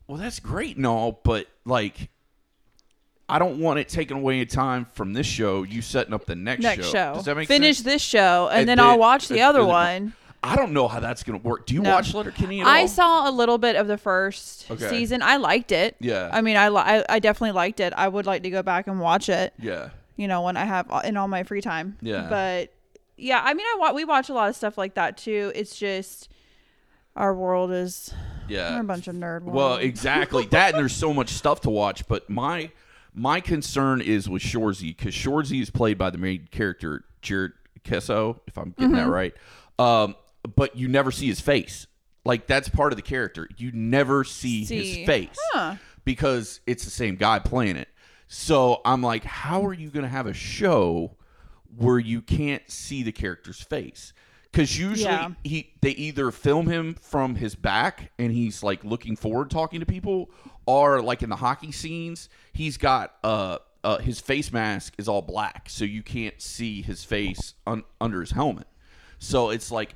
well, 0.08 0.18
that's 0.18 0.39
great 0.39 0.77
and 0.77 0.86
all, 0.86 1.20
but 1.24 1.48
like 1.65 2.10
I 3.30 3.39
don't 3.39 3.60
want 3.60 3.80
it 3.80 3.88
taken 3.88 4.18
away 4.18 4.41
in 4.41 4.48
time 4.48 4.86
from 4.91 5.13
this 5.13 5.25
show, 5.25 5.63
you 5.63 5.82
setting 5.82 6.13
up 6.13 6.25
the 6.25 6.36
next, 6.36 6.63
Next 6.63 6.88
show. 6.89 7.13
Does 7.15 7.25
that 7.25 7.38
make 7.38 7.48
Finish 7.48 7.77
sense? 7.77 7.86
this 7.86 8.01
show, 8.01 8.50
and, 8.50 8.62
And 8.62 8.70
then 8.70 8.77
then- 8.77 8.86
I'll 8.86 9.00
watch 9.00 9.27
the 9.30 9.41
other 9.41 9.65
one. 9.65 10.13
I 10.44 10.56
don't 10.56 10.74
know 10.74 10.88
how 10.88 11.00
that's 11.00 11.22
gonna 11.24 11.38
work. 11.38 11.68
Do 11.68 11.75
you 11.75 11.82
No. 11.84 11.91
watch 11.91 12.13
Letterkenny 12.15 12.62
at 12.62 12.68
I 12.68 12.82
all? 12.82 12.88
saw 12.88 13.30
a 13.30 13.32
little 13.32 13.60
bit 13.60 13.75
of 13.75 13.88
the 13.88 13.98
first 13.98 14.70
Okay. 14.72 14.89
season. 14.89 15.22
I 15.22 15.38
liked 15.38 15.72
it. 15.72 15.96
Yeah. 16.00 16.30
I 16.34 16.41
mean, 16.41 16.58
I, 16.58 16.65
I 16.68 17.06
I 17.08 17.20
definitely 17.20 17.51
liked 17.51 17.80
it. 17.80 17.94
I 17.96 18.08
would 18.08 18.25
like 18.25 18.41
to 18.44 18.50
go 18.50 18.63
back 18.63 18.88
and 18.88 19.00
watch 19.00 19.30
it. 19.30 19.53
Yeah. 19.60 19.89
You 20.18 20.27
know, 20.27 20.41
when 20.41 20.58
I 20.58 20.65
have 20.65 20.91
in 21.06 21.15
all 21.15 21.27
my 21.27 21.44
free 21.44 21.62
time. 21.62 21.96
Yeah. 22.01 22.25
But 22.27 22.74
yeah, 23.18 23.39
I 23.44 23.53
mean, 23.53 23.68
I 23.68 23.75
wa- 23.80 23.94
we 23.94 24.03
watch 24.03 24.30
a 24.30 24.34
lot 24.34 24.50
of 24.50 24.56
stuff 24.56 24.80
like 24.80 24.96
that 24.96 25.15
too. 25.15 25.51
It's 25.53 25.77
just 25.77 26.27
our 27.15 27.34
world 27.36 27.72
is 27.72 28.13
Yeah. 28.48 28.75
we're 28.75 28.82
a 28.82 28.84
bunch 28.86 29.08
of 29.08 29.15
nerd. 29.15 29.44
Well, 29.44 29.75
exactly 29.77 30.46
that, 30.48 30.74
and 30.74 30.80
there's 30.82 30.96
so 30.96 31.13
much 31.13 31.30
stuff 31.30 31.62
to 31.62 31.70
watch. 31.70 32.08
But 32.08 32.30
my 32.30 32.72
my 33.13 33.39
concern 33.41 34.01
is 34.01 34.30
with 34.30 34.41
Shorzy 34.41 34.96
because 34.96 35.13
Shorzy 35.13 35.62
is 35.62 35.70
played 35.70 35.98
by 35.98 36.10
the 36.10 36.18
main 36.18 36.48
character 36.51 37.03
Jared 37.22 37.51
Keeso, 37.84 38.39
if 38.48 38.58
I'm 38.58 38.72
getting 38.72 38.91
Mm-hmm. 38.96 38.96
that 39.06 39.10
right. 39.10 39.34
Um, 39.80 40.15
but 40.56 40.75
you 40.77 40.88
never 40.88 41.12
see 41.12 41.27
his 41.27 41.39
face. 41.41 41.88
Like 42.24 42.48
that's 42.48 42.70
part 42.70 42.94
of 42.94 42.98
the 42.98 43.01
character. 43.03 43.50
You 43.58 43.72
never 43.74 44.24
see, 44.24 44.63
See. 44.65 44.77
his 45.00 45.06
face 45.08 45.38
Huh. 45.53 45.75
because 46.06 46.62
it's 46.68 46.84
the 46.86 46.91
same 46.91 47.15
guy 47.15 47.39
playing 47.39 47.75
it. 47.77 47.88
So 48.27 48.80
I'm 48.86 49.01
like, 49.01 49.24
how 49.25 49.65
are 49.65 49.74
you 49.74 49.89
going 49.89 50.03
to 50.03 50.10
have 50.10 50.25
a 50.27 50.34
show 50.34 51.18
where 51.75 52.00
you 52.00 52.22
can't 52.22 52.63
see 52.72 53.03
the 53.03 53.12
character's 53.12 53.62
face? 53.62 54.13
Because 54.51 54.77
usually 54.77 55.03
Yeah. 55.05 55.29
he 55.43 55.72
they 55.81 55.91
either 55.91 56.30
film 56.32 56.67
him 56.67 56.95
from 56.95 57.36
his 57.36 57.56
back 57.56 58.12
and 58.19 58.32
he's 58.34 58.62
like 58.63 58.84
looking 58.84 59.15
forward 59.15 59.49
talking 59.49 59.80
to 59.80 59.86
people, 59.86 60.30
or 60.65 61.02
like 61.02 61.23
in 61.23 61.30
the 61.30 61.38
hockey 61.38 61.71
scenes, 61.71 62.28
he's 62.52 62.78
got 62.78 63.13
uh, 63.23 63.60
uh 63.84 63.97
his 63.99 64.19
face 64.19 64.52
mask 64.52 64.93
is 64.97 65.08
all 65.08 65.21
black, 65.21 65.69
so 65.69 65.86
you 65.86 66.04
can't 66.04 66.41
see 66.41 66.82
his 66.82 67.04
face 67.06 67.54
un- 67.65 67.84
under 68.02 68.19
his 68.19 68.32
helmet. 68.32 68.67
So 69.19 69.52
it's 69.52 69.71
like, 69.71 69.95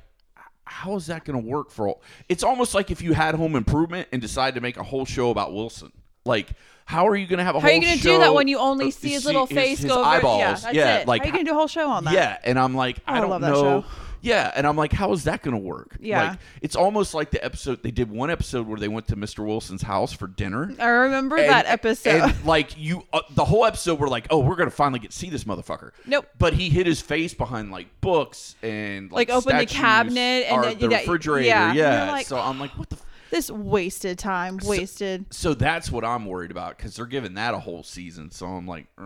how 0.64 0.96
is 0.96 1.06
that 1.08 1.24
going 1.24 1.40
to 1.40 1.46
work 1.46 1.70
for 1.70 1.88
all? 1.88 2.02
It's 2.28 2.42
almost 2.42 2.74
like 2.74 2.90
if 2.90 3.02
you 3.02 3.12
had 3.12 3.34
Home 3.34 3.56
Improvement 3.56 4.08
and 4.12 4.22
decided 4.22 4.54
to 4.54 4.60
make 4.62 4.76
a 4.78 4.82
whole 4.84 5.04
show 5.04 5.30
about 5.30 5.52
Wilson. 5.52 5.92
Like, 6.24 6.50
how 6.86 7.06
are 7.06 7.14
you 7.14 7.26
going 7.26 7.38
to 7.38 7.44
have 7.44 7.54
a 7.56 7.60
How 7.60 7.66
whole 7.68 7.70
are 7.70 7.74
you 7.74 7.80
gonna 7.82 7.96
show- 7.98 8.12
do 8.14 8.18
that 8.20 8.34
when 8.34 8.48
you 8.48 8.58
only 8.58 8.88
uh, 8.88 8.90
see 8.90 9.10
his 9.10 9.24
little 9.26 9.46
face 9.46 9.78
his 9.80 9.90
go 9.90 9.98
over? 10.00 10.08
eyeballs? 10.08 10.38
Yeah, 10.40 10.52
that's 10.54 10.74
yeah, 10.74 10.96
it. 10.98 11.06
like 11.08 11.20
How 11.20 11.24
are 11.24 11.26
you 11.26 11.32
gonna 11.32 11.44
do 11.44 11.50
a 11.52 11.54
whole 11.54 11.66
show 11.68 11.88
on 11.90 12.04
that? 12.04 12.14
yeah, 12.14 12.38
and 12.42 12.58
I'm 12.58 12.74
like, 12.74 12.98
I 13.06 13.18
I 13.18 13.20
don't 13.20 13.30
love 13.30 13.42
that 13.42 13.50
know. 13.52 13.84
Yeah, 14.26 14.50
and 14.54 14.66
I'm 14.66 14.76
like, 14.76 14.92
how 14.92 15.12
is 15.12 15.24
that 15.24 15.42
going 15.42 15.52
to 15.56 15.62
work? 15.62 15.96
Yeah. 16.00 16.30
like, 16.30 16.38
it's 16.62 16.76
almost 16.76 17.14
like 17.14 17.30
the 17.30 17.42
episode 17.44 17.82
they 17.82 17.90
did 17.90 18.10
one 18.10 18.30
episode 18.30 18.66
where 18.66 18.78
they 18.78 18.88
went 18.88 19.06
to 19.08 19.16
Mr. 19.16 19.44
Wilson's 19.46 19.82
house 19.82 20.12
for 20.12 20.26
dinner. 20.26 20.74
I 20.78 20.86
remember 20.88 21.36
And- 21.36 21.48
that 21.48 21.66
episode. 21.66 22.22
and, 22.22 22.44
like 22.44 22.76
you, 22.78 23.04
uh, 23.12 23.20
the 23.30 23.44
whole 23.44 23.64
episode, 23.64 23.98
we're 23.98 24.08
like, 24.08 24.26
oh, 24.30 24.38
we're 24.40 24.56
gonna 24.56 24.70
finally 24.70 24.98
get 25.00 25.12
to 25.12 25.16
see 25.16 25.30
this 25.30 25.44
motherfucker. 25.44 25.92
Nope. 26.06 26.26
But 26.38 26.52
he 26.54 26.68
hid 26.68 26.86
his 26.86 27.00
face 27.00 27.34
behind 27.34 27.70
like 27.70 27.86
books 28.00 28.56
and 28.62 29.10
Like, 29.12 29.28
like, 29.28 29.36
open 29.36 29.56
the 29.58 29.66
cabinet 29.66 30.46
and 30.50 30.78
the 30.80 30.88
that- 30.88 31.00
refrigerator. 31.00 31.46
yeah. 31.46 31.72
Yeah. 31.72 32.10
Like, 32.10 32.26
so 32.26 32.38
I'm 32.38 32.58
like, 32.60 32.76
what 32.78 32.90
the. 32.90 32.96
F-? 32.96 33.02
this 33.28 33.50
wasted 33.50 34.18
time, 34.18 34.58
wasted. 34.64 35.26
So 35.34 35.52
that's 35.52 35.90
what 35.90 36.04
I'm 36.04 36.26
worried 36.26 36.52
about 36.52 36.76
because 36.76 36.94
they're 36.94 37.06
giving 37.06 37.34
that 37.34 37.54
a 37.54 37.58
whole 37.58 37.82
season. 37.82 38.30
So 38.30 38.46
I'm 38.46 38.66
like, 38.68 38.86
I 38.96 39.02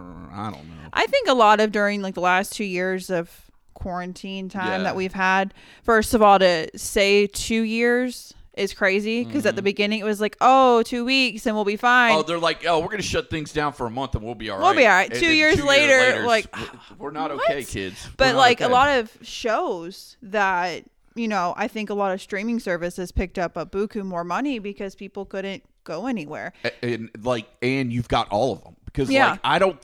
don't 0.53 0.69
know. 0.69 0.89
I 0.93 1.07
think 1.07 1.27
a 1.29 1.33
lot 1.35 1.59
of 1.59 1.73
during 1.73 2.03
like 2.03 2.15
the 2.15 2.21
last 2.21 2.53
two 2.53 2.65
years 2.65 3.09
of 3.11 3.50
quarantine 3.75 4.49
time 4.49 4.81
Yeah. 4.81 4.85
that 4.85 4.97
we've 4.97 5.13
had. 5.13 5.55
First 5.83 6.15
of 6.15 6.23
all, 6.23 6.39
to 6.39 6.69
say 6.79 7.27
two 7.27 7.63
years 7.63 8.35
is 8.57 8.75
crazy 8.75 9.25
because 9.25 9.47
at 9.47 9.55
the 9.55 9.61
Mm-hmm. 9.61 9.65
beginning 9.65 10.01
it 10.01 10.05
was 10.05 10.21
like, 10.21 10.37
oh, 10.41 10.83
two 10.83 11.05
weeks 11.05 11.47
and 11.47 11.55
we'll 11.55 11.65
be 11.65 11.77
fine. 11.77 12.13
Oh, 12.13 12.23
they're 12.23 12.39
like, 12.39 12.67
oh, 12.67 12.81
we're 12.81 12.89
gonna 12.89 13.03
shut 13.03 13.31
things 13.31 13.53
down 13.53 13.73
for 13.73 13.87
a 13.87 13.91
month 13.91 14.15
and 14.17 14.25
we'll 14.25 14.35
be 14.35 14.51
all 14.51 14.59
right. 14.59 14.65
We'll 14.65 14.75
be 14.75 14.87
all 14.87 14.93
right. 14.93 15.11
And 15.11 15.19
Two 15.19 15.29
then 15.29 15.37
years 15.37 15.63
later, 15.63 16.25
like, 16.27 16.55
we're- 16.99 17.13
not 17.13 17.31
what? 17.35 17.45
okay, 17.51 17.65
kids. 17.65 18.09
But 18.17 18.35
like 18.35 18.61
a 18.61 18.69
lot 18.69 18.99
of 18.99 19.17
shows 19.23 20.17
that 20.23 20.85
you 21.17 21.27
know, 21.27 21.55
I 21.57 21.67
think 21.69 21.91
a 21.91 21.95
lot 21.95 22.13
of 22.13 22.21
streaming 22.21 22.61
services 22.61 23.11
picked 23.11 23.37
up 23.39 23.57
a 23.57 23.67
buku 23.67 24.05
more 24.05 24.23
money 24.25 24.59
because 24.61 24.95
people 24.95 25.25
couldn't 25.25 25.63
go 25.85 26.07
anywhere. 26.07 26.53
A- 26.65 26.85
and 26.85 27.11
like 27.23 27.49
and 27.63 27.93
you've 27.93 28.09
got 28.09 28.29
all 28.31 28.53
of 28.53 28.63
them 28.63 28.77
because 28.85 29.11
Yeah. 29.11 29.33
like 29.33 29.41
I 29.43 29.59
don't 29.59 29.79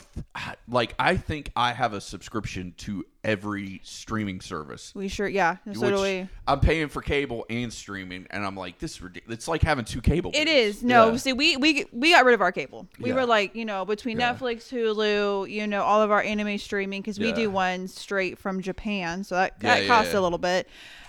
like 0.69 0.95
I 0.99 1.17
think 1.17 1.51
I 1.57 1.73
have 1.73 1.93
a 1.95 2.01
subscription 2.01 2.75
to 2.79 3.05
every 3.27 3.81
streaming 3.83 4.41
service. 4.41 4.93
We 4.95 5.09
sure, 5.09 5.27
yeah. 5.29 5.57
So 5.75 5.91
do 5.91 6.01
we. 6.01 6.29
I'm 6.47 6.61
paying 6.61 6.89
for 6.89 7.03
cable 7.03 7.45
and 7.51 7.73
streaming, 7.73 8.27
and 8.31 8.45
I'm 8.47 8.57
like, 8.57 8.79
this 8.79 8.93
is 8.93 9.03
ridiculous. 9.03 9.39
It's 9.39 9.49
like 9.49 9.63
having 9.63 9.85
two 9.85 10.01
cable. 10.01 10.31
It 10.33 10.45
bills. 10.47 10.77
is 10.77 10.83
no. 10.85 11.11
Yeah. 11.11 11.17
See, 11.17 11.33
we 11.33 11.57
we 11.57 11.85
we 11.93 12.13
got 12.13 12.25
rid 12.25 12.35
of 12.35 12.41
our 12.41 12.53
cable. 12.53 12.87
We 13.01 13.11
Yeah. 13.11 13.17
were 13.17 13.27
like, 13.27 13.55
you 13.57 13.65
know, 13.65 13.85
between 13.85 14.21
Yeah. 14.21 14.33
Netflix, 14.35 14.69
Hulu, 14.73 15.51
you 15.51 15.67
know, 15.67 15.83
all 15.83 16.01
of 16.01 16.11
our 16.11 16.23
anime 16.23 16.57
streaming 16.59 17.03
because 17.03 17.19
we 17.19 17.33
do 17.33 17.51
one 17.51 17.89
straight 17.89 18.39
from 18.39 18.63
Japan, 18.63 19.25
so 19.25 19.35
that 19.35 19.59
that 19.61 19.87
costs 19.89 20.15
a 20.15 20.21
little 20.21 20.39
bit. 20.39 20.69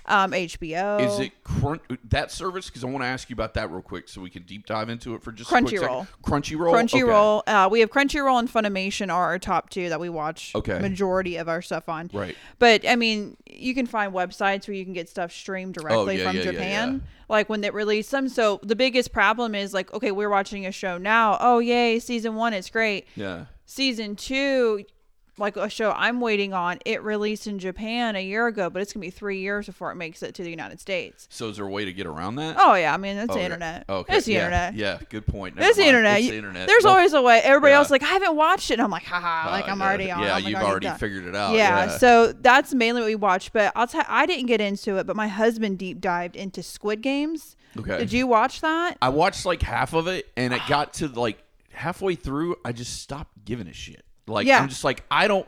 Um, 0.10 0.32
HBO 0.32 1.02
Is 1.02 1.20
it 1.20 1.44
crunch 1.44 1.82
that 2.12 2.32
service? 2.32 2.68
Because 2.68 2.86
I 2.86 2.88
want 2.88 3.04
to 3.04 3.08
ask 3.08 3.30
you 3.30 3.34
about 3.34 3.56
that 3.56 3.70
real 3.70 3.82
quick, 3.82 4.08
so 4.08 4.22
we 4.22 4.30
can 4.30 4.44
deep 4.44 4.66
dive 4.66 4.88
into 4.88 5.16
it 5.16 5.22
for 5.22 5.34
just 5.34 5.52
a 5.52 5.54
quick 5.62 5.66
Crunchyroll. 5.82 6.08
Crunchyroll. 6.24 6.82
Okay. 6.82 7.00
Crunchyroll? 7.02 7.42
Uh, 7.46 7.68
we 7.70 7.82
have 7.82 7.90
Crunchyroll 7.92 8.40
and 8.40 8.50
Funimation 8.50 9.12
are 9.14 9.26
our 9.26 9.38
top 9.38 9.70
two 9.70 9.90
that 9.90 10.00
we 10.00 10.08
watch. 10.08 10.54
Okay. 10.56 10.80
majority 10.80 11.36
of 11.36 11.50
our 11.50 11.62
stuff 11.62 11.90
on. 11.90 12.07
Right. 12.14 12.36
But 12.60 12.88
I 12.88 12.96
mean, 12.96 13.38
you 13.50 13.74
can 13.74 13.86
find 13.86 14.14
websites 14.14 14.68
where 14.68 14.76
you 14.76 14.84
can 14.84 14.94
get 14.94 15.10
stuff 15.10 15.32
streamed 15.32 15.78
oh, 15.78 15.82
directly 15.82 16.16
Oh, 16.16 16.18
yeah, 16.20 16.28
from 16.28 16.36
yeah, 16.38 16.44
Japan. 16.44 16.94
yeah. 16.94 17.10
Like 17.30 17.50
when 17.50 17.62
they 17.62 17.70
release 17.70 18.10
them. 18.10 18.30
So 18.30 18.60
the 18.64 18.76
biggest 18.76 19.12
problem 19.12 19.54
is 19.56 19.74
like, 19.74 19.94
okay, 19.94 20.12
we're 20.12 20.30
watching 20.30 20.66
a 20.66 20.72
show 20.72 20.98
now. 20.98 21.38
Oh 21.40 21.60
yay, 21.60 22.00
season 22.00 22.36
one, 22.36 22.54
it's 22.54 22.70
great. 22.70 23.08
Yeah. 23.16 23.46
Season 23.66 24.16
two, 24.16 24.86
like 25.40 25.56
a 25.58 25.70
show 25.70 25.92
I'm 25.96 26.20
waiting 26.20 26.54
on, 26.54 26.80
it 26.86 27.04
released 27.04 27.48
in 27.48 27.60
Japan 27.60 28.16
a 28.16 28.24
year 28.24 28.48
ago, 28.48 28.70
but 28.70 28.82
it's 28.82 28.94
gonna 28.94 29.02
be 29.06 29.10
three 29.12 29.40
years 29.40 29.66
before 29.68 29.92
it 29.92 29.96
makes 29.96 30.24
it 30.24 30.34
to 30.36 30.44
the 30.44 30.50
United 30.50 30.80
States. 30.80 31.28
So 31.30 31.50
is 31.50 31.58
there 31.58 31.66
a 31.66 31.70
way 31.70 31.86
to 31.86 31.94
get 31.94 32.06
around 32.06 32.36
that? 32.36 32.56
Oh 32.60 32.74
yeah, 32.76 32.94
I 32.94 32.98
mean 32.98 33.18
it's 33.18 33.28
the 33.28 33.34
Okay. 33.34 33.46
internet. 33.46 33.86
Okay. 33.90 34.18
It's 34.18 34.26
the 34.26 34.34
yeah. 34.34 34.40
internet. 34.40 34.74
Yeah. 34.76 35.00
Good 35.10 35.26
point. 35.28 35.56
Never 35.56 35.68
It's 35.68 35.78
the 35.78 35.86
internet. 35.86 36.20
It's 36.20 36.30
the 36.30 36.38
internet. 36.38 36.68
There's 36.68 36.84
Well, 36.84 36.94
always 36.96 37.14
a 37.14 37.22
way. 37.22 37.40
Everybody 37.44 37.72
yeah. 37.72 37.78
else 37.78 37.88
is 37.88 37.92
like, 37.92 38.04
I 38.04 38.08
haven't 38.08 38.36
watched 38.36 38.72
it. 38.72 38.76
And 38.76 38.82
I'm 38.84 38.92
like, 38.92 39.04
haha, 39.04 39.52
like 39.52 39.68
uh, 39.68 39.72
I'm 39.72 39.80
yeah, 39.80 39.86
already 39.86 40.12
on. 40.12 40.24
Yeah, 40.24 40.34
like, 40.34 40.48
you've 40.48 40.60
already 40.60 40.90
figured 40.92 41.26
it 41.26 41.36
out. 41.36 41.54
yeah, 41.54 41.86
Yeah. 41.86 41.98
so 41.98 42.32
that's 42.34 42.74
mainly 42.74 43.02
what 43.02 43.08
we 43.08 43.16
watch. 43.16 43.54
But 43.54 43.72
I'll 43.76 43.88
tell 43.88 44.04
I 44.08 44.26
didn't 44.26 44.48
get 44.48 44.62
into 44.62 44.98
it, 44.98 45.06
but 45.08 45.16
my 45.16 45.28
husband 45.28 45.78
deep 45.78 46.02
dived 46.02 46.36
into 46.36 46.64
Squid 46.64 47.02
Games. 47.02 47.56
Okay. 47.78 47.98
Did 48.00 48.12
you 48.12 48.26
watch 48.28 48.62
that? 48.62 48.98
I 49.02 49.10
watched 49.10 49.46
like 49.46 49.62
half 49.62 49.94
of 49.94 50.08
it, 50.08 50.28
and 50.36 50.54
it 50.54 50.62
got 50.68 50.94
to 50.96 51.08
like 51.08 51.38
halfway 51.72 52.16
through. 52.16 52.56
I 52.66 52.72
just 52.72 53.02
stopped 53.02 53.46
giving 53.46 53.68
a 53.68 53.74
shit. 53.74 54.04
Like 54.28 54.46
Yeah. 54.48 54.60
I'm 54.62 54.70
just 54.70 54.84
like 54.84 55.04
I 55.10 55.28
don't. 55.28 55.48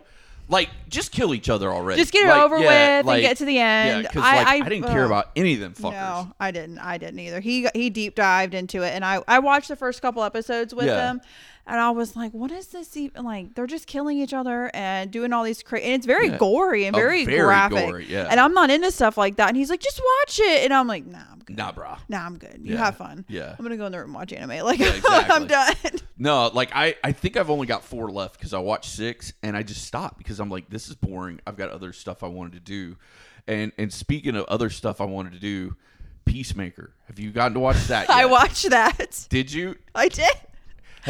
Like, 0.52 0.70
just 0.88 1.12
kill 1.12 1.36
each 1.36 1.48
other 1.48 1.72
already. 1.72 2.02
Just 2.02 2.12
get 2.12 2.26
it 2.26 2.30
Like, 2.30 2.42
over 2.42 2.58
yeah, 2.58 2.98
with 3.02 3.06
like- 3.06 3.16
and 3.18 3.22
get 3.22 3.38
to 3.38 3.46
the 3.46 3.60
end. 3.60 4.08
because 4.08 4.24
I, 4.24 4.38
like, 4.38 4.48
I, 4.48 4.56
I, 4.56 4.70
didn't 4.70 4.88
care 4.88 5.06
about 5.06 5.30
any 5.36 5.54
of 5.54 5.60
them 5.60 5.74
fuckers. 5.76 5.92
No, 5.92 6.32
I 6.40 6.50
didn't. 6.50 6.80
I 6.80 6.98
didn't 6.98 7.20
either. 7.20 7.40
He 7.40 7.68
he 7.76 7.92
deep 7.92 8.16
dived 8.16 8.56
into 8.56 8.82
it, 8.82 8.96
and 8.96 9.06
I 9.06 9.22
I 9.28 9.38
watched 9.38 9.68
the 9.68 9.76
first 9.76 10.02
couple 10.02 10.24
episodes 10.24 10.74
with 10.74 10.88
Yeah. 10.88 11.12
him, 11.12 11.22
and 11.68 11.80
I 11.80 11.92
was 11.92 12.16
like, 12.16 12.32
"What 12.34 12.52
is 12.52 12.68
this 12.68 12.96
even 12.98 13.24
like? 13.24 13.54
They're 13.56 13.68
just 13.68 13.86
killing 13.88 14.18
each 14.20 14.34
other 14.34 14.72
and 14.74 15.12
doing 15.12 15.34
all 15.34 15.44
these 15.44 15.62
crazy. 15.64 15.86
And 15.86 15.94
it's 15.94 16.06
very 16.06 16.28
Yeah. 16.30 16.38
gory 16.38 16.86
and 16.86 16.96
Oh, 16.96 17.00
very, 17.00 17.26
very 17.26 17.42
graphic. 17.46 17.88
gory, 17.88 18.06
yeah. 18.10 18.28
And 18.30 18.40
I'm 18.40 18.54
not 18.54 18.70
into 18.72 18.92
stuff 18.92 19.18
like 19.18 19.36
that. 19.38 19.50
And 19.50 19.58
he's 19.58 19.70
like, 19.70 19.80
"Just 19.82 20.00
watch 20.22 20.40
it," 20.40 20.64
and 20.64 20.74
I'm 20.74 20.88
like, 20.88 21.06
"Nah, 21.06 21.20
I'm 21.32 21.40
good. 21.40 21.58
Nah, 21.58 21.72
bro. 21.72 21.96
Nah, 22.08 22.26
I'm 22.26 22.38
good. 22.38 22.60
You 22.64 22.74
Yeah. 22.74 22.86
have 22.86 22.98
fun. 22.98 23.26
Yeah. 23.28 23.56
I'm 23.58 23.64
gonna 23.64 23.78
go 23.78 23.86
in 23.86 23.92
the 23.92 23.98
room 24.00 24.06
and 24.10 24.16
watch 24.16 24.34
anime. 24.34 24.50
Like 24.66 24.80
Yeah, 24.80 25.00
I'm 25.30 25.48
done. 25.48 25.76
No, 26.18 26.48
like 26.54 26.72
I, 26.76 26.96
I 27.04 27.12
think 27.12 27.38
I've 27.38 27.50
only 27.50 27.68
got 27.68 27.84
four 27.84 28.10
left 28.12 28.38
because 28.38 28.54
I 28.54 28.60
watched 28.60 28.90
six 28.92 29.34
and 29.44 29.56
I 29.56 29.64
just 29.64 29.86
stopped 29.86 30.18
because 30.18 30.40
I'm 30.40 30.50
like, 30.50 30.70
this 30.70 30.88
is 30.90 30.96
boring. 30.96 31.40
I've 31.48 31.56
got 31.58 31.70
other 31.70 31.94
stuff 31.94 32.24
I 32.24 32.28
wanted 32.28 32.54
to 32.54 32.60
do, 32.60 32.98
and 33.48 33.72
and 33.78 33.92
speaking 33.94 34.36
of 34.36 34.46
other 34.46 34.70
stuff 34.70 35.00
I 35.02 35.06
wanted 35.06 35.34
to 35.34 35.40
do, 35.40 35.76
Peacemaker. 36.26 36.94
Have 37.08 37.18
you 37.20 37.32
gotten 37.32 37.54
to 37.54 37.60
watch 37.60 37.88
that? 37.88 38.10
I 38.12 38.26
watched 38.26 38.70
that. 38.70 39.26
Did 39.30 39.52
you? 39.52 39.76
I 39.96 40.10
did. 40.10 40.30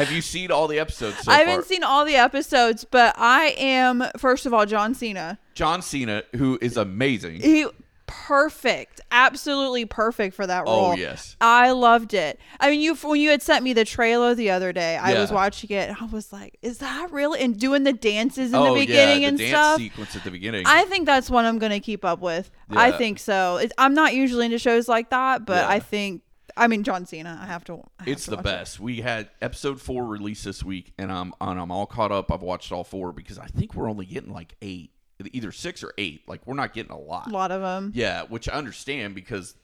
Have 0.00 0.12
you 0.12 0.22
seen 0.22 0.50
all 0.50 0.66
the 0.66 0.78
episodes 0.78 1.18
so 1.18 1.30
I 1.30 1.40
haven't 1.40 1.66
seen 1.66 1.84
all 1.84 2.04
the 2.04 2.16
episodes, 2.16 2.84
but 2.84 3.14
I 3.18 3.54
am 3.58 4.04
first 4.16 4.46
of 4.46 4.54
all 4.54 4.64
John 4.64 4.94
Cena. 4.94 5.38
John 5.54 5.82
Cena, 5.82 6.22
who 6.36 6.58
is 6.62 6.76
amazing. 6.76 7.40
He 7.40 7.66
perfect, 8.06 9.00
absolutely 9.12 9.84
perfect 9.84 10.34
for 10.34 10.46
that 10.46 10.64
oh, 10.66 10.72
role. 10.72 10.92
Oh, 10.92 10.94
yes. 10.94 11.36
I 11.40 11.70
loved 11.70 12.12
it. 12.12 12.40
I 12.58 12.70
mean, 12.70 12.80
you 12.80 12.94
when 12.96 13.20
you 13.20 13.30
had 13.30 13.40
sent 13.40 13.62
me 13.62 13.72
the 13.72 13.84
trailer 13.84 14.34
the 14.34 14.50
other 14.50 14.72
day, 14.72 14.96
I 14.96 15.20
was 15.20 15.30
watching 15.30 15.70
it. 15.70 16.00
I 16.00 16.06
was 16.06 16.32
like, 16.32 16.58
"Is 16.60 16.78
that 16.78 17.12
really?" 17.12 17.40
And 17.40 17.58
doing 17.58 17.84
the 17.84 17.92
dances 17.92 18.50
in 18.50 18.56
oh 18.56 18.74
the 18.74 18.80
beginning 18.80 19.22
yeah, 19.22 19.28
and 19.28 19.38
dance 19.38 19.50
stuff. 19.50 19.78
sequence 19.78 20.16
at 20.16 20.24
the 20.24 20.30
beginning. 20.30 20.64
I 20.66 20.84
think 20.86 21.06
that's 21.06 21.30
one 21.30 21.44
I'm 21.44 21.58
going 21.58 21.72
to 21.72 21.80
keep 21.80 22.04
up 22.04 22.20
with. 22.20 22.50
I 22.70 22.90
think 22.92 23.18
so. 23.18 23.58
It's, 23.58 23.72
I'm 23.78 23.94
not 23.94 24.14
usually 24.14 24.46
into 24.46 24.58
shows 24.58 24.88
like 24.88 25.10
that, 25.10 25.44
but 25.44 25.62
Yeah. 25.62 25.68
I 25.68 25.78
think. 25.78 26.22
I 26.56 26.66
mean, 26.66 26.82
John 26.82 27.06
Cena. 27.06 27.38
I 27.42 27.46
have 27.46 27.64
to. 27.64 27.74
I 27.98 28.04
have 28.04 28.08
it's 28.08 28.24
to 28.24 28.30
the 28.30 28.36
watch 28.36 28.44
it. 28.44 28.48
best. 28.48 28.80
We 28.80 29.00
had 29.00 29.28
episode 29.40 29.80
four 29.80 30.04
released 30.06 30.44
this 30.44 30.62
week, 30.64 30.92
and 30.98 31.10
I'm 31.12 31.32
and 31.40 31.58
I'm 31.60 31.70
all 31.70 31.86
caught 31.86 32.12
up. 32.12 32.30
I've 32.32 32.42
watched 32.42 32.72
all 32.72 32.84
four 32.84 33.12
because 33.12 33.38
I 33.38 33.46
think 33.46 33.74
we're 33.74 33.88
only 33.88 34.06
getting 34.06 34.32
like 34.32 34.54
eight, 34.62 34.90
either 35.32 35.52
six 35.52 35.82
or 35.82 35.92
eight. 35.98 36.28
Like 36.28 36.46
we're 36.46 36.54
not 36.54 36.72
getting 36.74 36.92
a 36.92 36.98
lot. 36.98 37.28
A 37.28 37.30
lot 37.30 37.50
of 37.52 37.62
them. 37.62 37.92
Yeah, 37.94 38.22
which 38.24 38.48
I 38.48 38.52
understand 38.54 39.14
because 39.14 39.54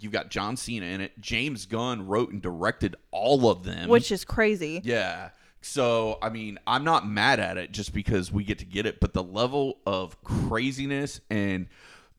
you've 0.00 0.12
got 0.12 0.30
John 0.30 0.56
Cena 0.56 0.86
in 0.86 1.00
it. 1.00 1.18
James 1.20 1.66
Gunn 1.66 2.06
wrote 2.06 2.30
and 2.30 2.42
directed 2.42 2.94
all 3.10 3.50
of 3.50 3.64
them. 3.64 3.88
Which 3.88 4.12
is 4.12 4.24
crazy. 4.24 4.80
yeah. 4.84 5.30
So 5.60 6.18
I 6.22 6.28
mean, 6.28 6.58
I'm 6.68 6.84
not 6.84 7.08
mad 7.08 7.40
at 7.40 7.56
it 7.58 7.72
just 7.72 7.92
because 7.92 8.30
we 8.30 8.44
get 8.44 8.58
to 8.60 8.64
get 8.64 8.86
it, 8.86 9.00
but 9.00 9.12
the 9.12 9.24
level 9.24 9.78
of 9.86 10.22
craziness 10.22 11.20
and 11.30 11.66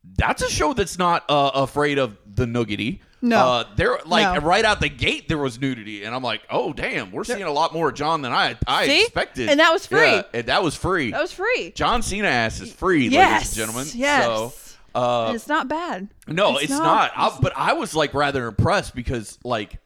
that's 0.04 0.42
a 0.42 0.50
show 0.50 0.74
that's 0.74 0.98
not 0.98 1.24
uh, 1.30 1.52
afraid 1.54 1.98
of 1.98 2.18
the 2.26 2.46
nudity. 2.48 3.02
No. 3.22 3.38
uh, 3.38 3.64
there 3.76 4.00
like 4.06 4.42
No. 4.42 4.48
right 4.48 4.64
out 4.64 4.80
the 4.80 4.88
gate 4.88 5.28
there 5.28 5.38
was 5.38 5.60
nudity, 5.60 6.06
and 6.06 6.16
I'm 6.16 6.24
like, 6.24 6.42
oh 6.50 6.72
damn, 6.72 7.12
we're 7.12 7.26
seeing 7.26 7.44
a 7.44 7.52
lot 7.52 7.74
more 7.74 7.90
of 7.90 7.96
John 7.96 8.22
than 8.22 8.32
I 8.32 8.58
I 8.66 8.88
See? 8.88 9.02
expected, 9.02 9.50
And 9.50 9.60
that 9.60 9.74
was 9.74 9.86
free. 9.86 10.00
Yeah, 10.00 10.22
and 10.34 10.46
that 10.48 10.64
was 10.64 10.76
free. 10.76 11.12
That 11.12 11.22
was 11.22 11.34
free. 11.34 11.72
John 11.76 12.02
Cena 12.02 12.30
ass 12.30 12.62
is 12.62 12.72
free, 12.72 13.10
ladies 13.10 13.48
and 13.50 13.56
gentlemen. 13.56 13.88
yes. 13.94 14.24
So, 14.26 14.54
uh, 14.96 15.26
and 15.28 15.36
it's 15.36 15.48
not 15.50 15.68
bad. 15.68 16.08
no, 16.28 16.54
it's, 16.56 16.64
It's 16.64 16.72
not. 16.72 17.12
not. 17.18 17.34
I, 17.36 17.38
but 17.42 17.52
I 17.58 17.74
was 17.74 17.94
like 17.94 18.14
rather 18.14 18.48
impressed 18.48 18.96
because 18.96 19.38
like 19.44 19.80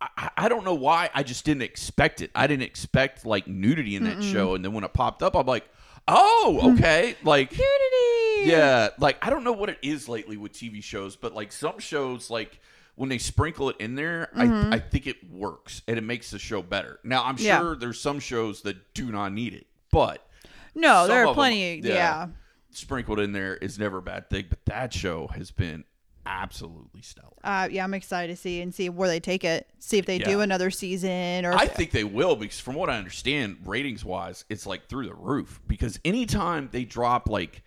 I, 0.00 0.30
I 0.36 0.48
don't 0.48 0.64
know 0.64 0.74
why 0.74 1.10
I 1.12 1.24
just 1.24 1.44
didn't 1.44 1.62
expect 1.62 2.20
it. 2.20 2.30
I 2.32 2.46
didn't 2.46 2.62
expect 2.62 3.26
like 3.26 3.48
nudity 3.48 3.96
in 3.96 4.04
that 4.04 4.22
show, 4.22 4.54
and 4.54 4.64
then 4.64 4.72
when 4.72 4.84
it 4.84 4.92
popped 4.92 5.24
up, 5.24 5.34
I'm 5.34 5.46
like, 5.46 5.68
oh, 6.08 6.58
hmm. 6.60 6.76
okay, 6.78 7.14
like 7.22 7.50
Nudity. 7.50 8.50
yeah, 8.50 8.88
like 8.98 9.24
I 9.24 9.30
don't 9.30 9.44
know 9.44 9.52
what 9.52 9.68
it 9.68 9.78
is 9.82 10.08
lately 10.08 10.36
with 10.36 10.52
TV 10.52 10.82
shows, 10.82 11.16
but 11.16 11.34
like 11.34 11.52
some 11.52 11.78
shows 11.78 12.30
like. 12.30 12.60
When 12.94 13.08
they 13.08 13.18
sprinkle 13.18 13.70
it 13.70 13.76
in 13.78 13.94
there, 13.94 14.28
I, 14.34 14.46
mm-hmm. 14.46 14.72
I 14.72 14.80
think 14.80 15.06
it 15.06 15.18
works 15.30 15.82
and 15.86 15.96
it 15.96 16.00
makes 16.00 16.32
the 16.32 16.38
show 16.40 16.62
better. 16.62 16.98
Now 17.04 17.22
I'm 17.22 17.36
Yeah. 17.38 17.60
sure 17.60 17.76
there's 17.76 18.00
some 18.00 18.18
shows 18.18 18.62
that 18.62 18.92
do 18.92 19.12
not 19.12 19.32
need 19.32 19.54
it, 19.54 19.68
but 19.92 20.26
No, 20.74 21.06
there 21.06 21.24
are 21.24 21.32
plenty. 21.32 21.78
yeah. 21.78 22.26
sprinkled 22.72 23.20
in 23.20 23.30
there 23.30 23.54
is 23.56 23.78
never 23.78 23.98
a 23.98 24.02
bad 24.02 24.28
thing. 24.28 24.46
But 24.48 24.64
that 24.64 24.92
show 24.92 25.28
has 25.28 25.52
been 25.52 25.84
absolutely 26.28 27.02
stellar. 27.02 27.32
Uh, 27.42 27.68
yeah, 27.70 27.82
I'm 27.82 27.94
excited 27.94 28.34
to 28.34 28.40
see 28.40 28.60
and 28.60 28.72
see 28.72 28.88
where 28.88 29.08
they 29.08 29.18
take 29.18 29.42
it. 29.42 29.66
See 29.78 29.98
if 29.98 30.06
they 30.06 30.18
do 30.18 30.40
another 30.40 30.70
season 30.70 31.44
or. 31.44 31.54
I 31.54 31.66
think 31.66 31.90
they 31.90 32.04
will 32.04 32.36
because 32.36 32.60
from 32.60 32.74
what 32.74 32.90
I 32.90 32.98
understand, 32.98 33.58
ratings 33.64 34.04
wise, 34.04 34.44
it's 34.48 34.66
like 34.66 34.88
through 34.88 35.06
the 35.06 35.14
roof. 35.14 35.60
Because 35.66 35.98
anytime 36.04 36.68
they 36.70 36.84
drop 36.84 37.28
like 37.28 37.62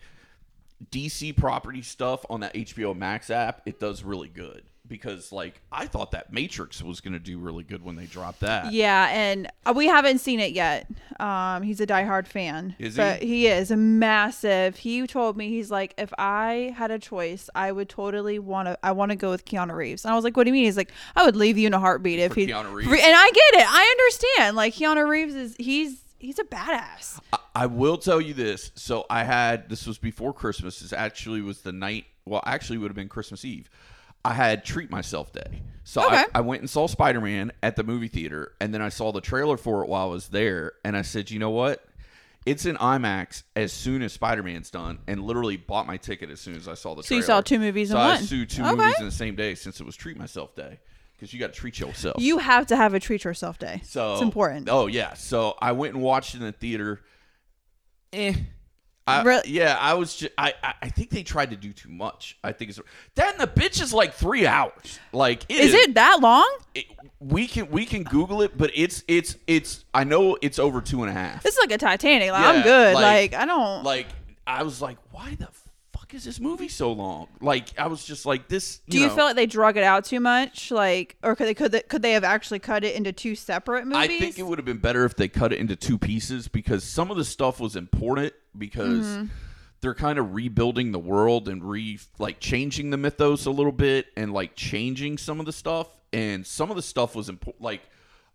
DC 0.90 1.36
property 1.36 1.82
stuff 1.82 2.24
on 2.30 2.40
that 2.40 2.54
HBO 2.54 2.96
Max 2.96 3.30
app, 3.30 3.62
it 3.66 3.80
does 3.80 4.02
really 4.02 4.28
good. 4.28 4.62
Because 4.92 5.32
like 5.32 5.60
I 5.72 5.86
thought 5.86 6.10
that 6.10 6.32
Matrix 6.32 6.82
was 6.82 7.00
going 7.00 7.14
to 7.14 7.18
do 7.18 7.38
really 7.38 7.64
good 7.64 7.82
when 7.82 7.96
they 7.96 8.04
dropped 8.04 8.40
that. 8.40 8.72
yeah, 8.72 9.08
and 9.10 9.48
uh, 9.64 9.72
we 9.74 9.86
haven't 9.86 10.18
seen 10.18 10.38
it 10.38 10.52
yet. 10.52 10.86
Um, 11.18 11.62
he's 11.62 11.80
a 11.80 11.86
diehard 11.86 12.26
fan. 12.26 12.76
Is 12.78 12.96
But 12.96 13.22
he? 13.22 13.28
he 13.28 13.46
is 13.46 13.70
a 13.70 13.76
massive. 13.76 14.76
He 14.76 15.06
told 15.06 15.36
me 15.38 15.48
he's 15.48 15.70
like, 15.70 15.94
if 15.96 16.12
I 16.18 16.74
had 16.76 16.90
a 16.90 16.98
choice, 16.98 17.48
I 17.54 17.72
would 17.72 17.88
totally 17.88 18.38
want 18.38 18.68
to. 18.68 18.78
I 18.82 18.92
want 18.92 19.10
to 19.12 19.16
go 19.16 19.30
with 19.30 19.44
Keanu 19.46 19.74
Reeves. 19.74 20.04
And 20.04 20.12
I 20.12 20.14
was 20.14 20.24
like, 20.24 20.36
what 20.36 20.44
do 20.44 20.50
you 20.50 20.52
mean? 20.52 20.64
He's 20.64 20.76
like, 20.76 20.92
I 21.16 21.24
would 21.24 21.36
leave 21.36 21.56
you 21.56 21.66
in 21.66 21.74
a 21.74 21.80
heartbeat 21.80 22.18
if 22.18 22.34
For 22.34 22.40
he. 22.40 22.48
Keanu 22.48 22.72
Reeves? 22.72 22.88
And 22.92 23.00
I 23.16 23.30
get 23.30 23.60
it. 23.62 23.66
I 23.68 23.96
understand. 23.98 24.56
Like 24.56 24.74
Keanu 24.74 25.08
Reeves 25.08 25.34
is 25.34 25.56
he's 25.58 26.02
he's 26.18 26.38
a 26.38 26.44
badass. 26.44 27.18
I- 27.32 27.38
I 27.54 27.66
will 27.66 27.98
tell 27.98 28.18
you 28.18 28.32
this. 28.32 28.72
So 28.76 29.04
I 29.10 29.24
had 29.24 29.68
this 29.68 29.86
was 29.86 29.98
before 29.98 30.32
Christmas. 30.32 30.80
This 30.80 30.92
actually 30.94 31.42
was 31.42 31.60
the 31.60 31.72
night. 31.72 32.06
Well, 32.24 32.42
actually 32.46 32.78
would 32.78 32.88
have 32.88 32.96
been 32.96 33.10
Christmas 33.10 33.44
Eve. 33.44 33.68
I 34.24 34.32
had 34.34 34.64
treat 34.64 34.90
myself 34.90 35.32
day. 35.32 35.62
So 35.84 36.04
Okay. 36.06 36.16
I, 36.16 36.26
I 36.36 36.40
went 36.42 36.60
and 36.62 36.70
saw 36.70 36.86
Spider 36.86 37.20
Man 37.20 37.50
at 37.62 37.74
the 37.76 37.82
movie 37.82 38.08
theater, 38.08 38.52
and 38.60 38.72
then 38.72 38.80
I 38.80 38.88
saw 38.88 39.10
the 39.12 39.20
trailer 39.20 39.56
for 39.56 39.82
it 39.82 39.88
while 39.88 40.06
I 40.08 40.10
was 40.10 40.28
there, 40.28 40.72
and 40.84 40.96
I 40.96 41.02
said, 41.02 41.30
you 41.30 41.38
know 41.40 41.50
what? 41.50 41.84
It's 42.46 42.66
in 42.66 42.76
IMAX 42.76 43.42
as 43.54 43.72
soon 43.72 44.02
as 44.02 44.12
Spider 44.12 44.42
Man's 44.42 44.70
done, 44.70 44.98
and 45.06 45.22
literally 45.22 45.56
bought 45.56 45.86
my 45.86 45.96
ticket 45.96 46.30
as 46.30 46.40
soon 46.40 46.56
as 46.56 46.66
I 46.68 46.74
saw 46.74 46.94
the. 46.94 47.02
So 47.02 47.14
you 47.14 47.22
saw 47.22 47.40
two 47.40 47.58
movies 47.58 47.90
so 47.90 47.96
in 47.96 48.00
I 48.00 48.08
one. 48.14 48.22
saw 48.22 48.44
two 48.44 48.62
Okay. 48.62 48.74
movies 48.74 48.94
in 49.00 49.04
the 49.06 49.10
same 49.12 49.34
day 49.36 49.54
since 49.54 49.80
it 49.80 49.86
was 49.86 49.94
treat 49.96 50.16
myself 50.16 50.54
day 50.56 50.80
because 51.16 51.32
you 51.32 51.38
got 51.40 51.52
to 51.52 51.58
treat 51.60 51.78
yourself. 51.78 52.20
You 52.20 52.38
have 52.38 52.66
to 52.68 52.76
have 52.76 52.94
a 52.94 53.00
treat 53.00 53.22
yourself 53.24 53.58
day. 53.60 53.80
So 53.84 54.14
it's 54.14 54.22
important. 54.22 54.68
Oh 54.68 54.86
yeah. 54.88 55.14
So 55.14 55.56
I 55.60 55.70
went 55.72 55.94
and 55.94 56.02
watched 56.02 56.34
it 56.34 56.38
in 56.38 56.46
the 56.46 56.52
theater. 56.52 57.00
Eh. 58.12 58.34
I, 59.06 59.22
Re- 59.24 59.42
yeah, 59.46 59.76
I 59.80 59.94
was. 59.94 60.14
Just, 60.14 60.32
I, 60.38 60.54
I 60.62 60.74
I 60.82 60.88
think 60.88 61.10
they 61.10 61.22
tried 61.24 61.50
to 61.50 61.56
do 61.56 61.72
too 61.72 61.88
much. 61.88 62.38
I 62.44 62.52
think 62.52 62.70
it's 62.70 62.80
that 63.16 63.32
and 63.32 63.40
the 63.40 63.48
bitch 63.60 63.82
is 63.82 63.92
like 63.92 64.14
three 64.14 64.46
hours. 64.46 65.00
Like 65.12 65.44
it 65.48 65.58
is 65.60 65.74
it 65.74 65.94
that 65.94 66.20
long? 66.20 66.48
it- 66.74 66.86
we 67.18 67.46
can 67.46 67.70
we 67.70 67.84
can 67.86 68.02
Google 68.04 68.42
it, 68.42 68.56
but 68.56 68.70
it's 68.74 69.02
it's 69.08 69.36
it's. 69.46 69.84
I 69.94 70.04
know 70.04 70.36
it's 70.42 70.58
over 70.58 70.80
two 70.80 71.02
and 71.02 71.10
a 71.10 71.12
half. 71.12 71.42
This 71.42 71.54
is 71.54 71.60
like 71.60 71.72
a 71.72 71.78
Titanic. 71.78 72.30
Like 72.30 72.42
Yeah, 72.42 72.50
I'm 72.50 72.62
good. 72.62 72.94
like- 72.94 73.32
Like, 73.32 73.40
I 73.40 73.44
don't. 73.46 73.84
Like 73.84 74.06
I 74.46 74.62
was 74.64 74.80
like, 74.82 74.98
why 75.12 75.36
the 75.38 75.48
fuck 75.92 76.14
is 76.14 76.24
this 76.24 76.40
movie 76.40 76.68
so 76.68 76.92
long? 76.92 77.28
Like 77.40 77.68
I 77.78 77.86
was 77.88 78.04
just 78.04 78.26
like 78.26 78.48
this. 78.48 78.78
do 78.88 78.98
you 78.98 79.06
know, 79.08 79.14
feel 79.14 79.24
like 79.26 79.36
they 79.36 79.46
drug 79.46 79.76
it 79.76 79.84
out 79.84 80.04
too 80.04 80.18
much? 80.20 80.70
Like, 80.72 81.16
or 81.22 81.34
could 81.36 81.46
they 81.48 81.54
could 81.54 81.70
they, 81.72 81.82
could 81.82 82.02
they 82.02 82.12
have 82.12 82.24
actually 82.24 82.58
cut 82.58 82.82
it 82.84 82.94
into 82.96 83.12
two 83.12 83.34
separate 83.36 83.84
movies? 83.86 83.98
I 83.98 84.06
think 84.18 84.38
it 84.38 84.42
would 84.46 84.58
have 84.58 84.66
been 84.66 84.78
better 84.78 85.04
if 85.04 85.14
they 85.16 85.28
cut 85.28 85.52
it 85.52 85.58
into 85.60 85.76
two 85.76 85.98
pieces 85.98 86.48
because 86.48 86.82
some 86.84 87.10
of 87.10 87.16
the 87.16 87.24
stuff 87.24 87.60
was 87.60 87.76
important 87.76 88.32
because 88.56 89.06
Mm-hmm. 89.06 89.26
they're 89.80 89.94
kind 89.94 90.18
of 90.18 90.34
rebuilding 90.34 90.92
the 90.92 90.98
world 90.98 91.48
and 91.48 91.64
re 91.64 91.98
like 92.18 92.38
changing 92.40 92.90
the 92.90 92.96
mythos 92.96 93.46
a 93.46 93.50
little 93.50 93.72
bit 93.72 94.06
and 94.16 94.32
like 94.32 94.54
changing 94.56 95.18
some 95.18 95.40
of 95.40 95.46
the 95.46 95.52
stuff 95.52 95.88
and 96.12 96.46
some 96.46 96.70
of 96.70 96.76
the 96.76 96.82
stuff 96.82 97.14
was 97.16 97.28
important 97.28 97.62
like 97.62 97.82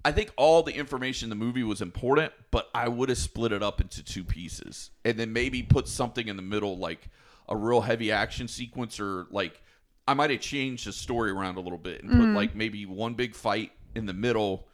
I 0.05 0.11
think 0.11 0.31
all 0.37 0.63
the 0.63 0.73
information 0.73 1.25
in 1.25 1.29
the 1.37 1.43
movie 1.45 1.63
was 1.63 1.81
important, 1.81 2.31
but 2.49 2.69
I 2.73 2.87
would 2.87 3.09
have 3.09 3.17
split 3.17 3.51
it 3.51 3.61
up 3.61 3.81
into 3.81 4.01
two 4.03 4.23
pieces 4.23 4.91
and 5.03 5.19
then 5.19 5.33
maybe 5.33 5.63
put 5.63 5.87
something 5.87 6.27
in 6.29 6.37
the 6.37 6.41
middle 6.43 6.77
like 6.77 7.09
a 7.49 7.57
real 7.57 7.81
heavy 7.81 8.11
action 8.11 8.47
sequence 8.47 8.99
or 9.01 9.27
like 9.31 9.61
I 10.07 10.13
might 10.13 10.29
have 10.29 10.39
changed 10.39 10.85
the 10.87 10.93
story 10.93 11.31
around 11.31 11.57
a 11.57 11.59
little 11.61 11.77
bit 11.79 12.03
and 12.03 12.11
put 12.11 12.29
like 12.29 12.55
maybe 12.55 12.85
one 12.85 13.15
big 13.15 13.35
fight 13.35 13.71
in 13.95 14.05
the 14.05 14.13
middle, 14.13 14.67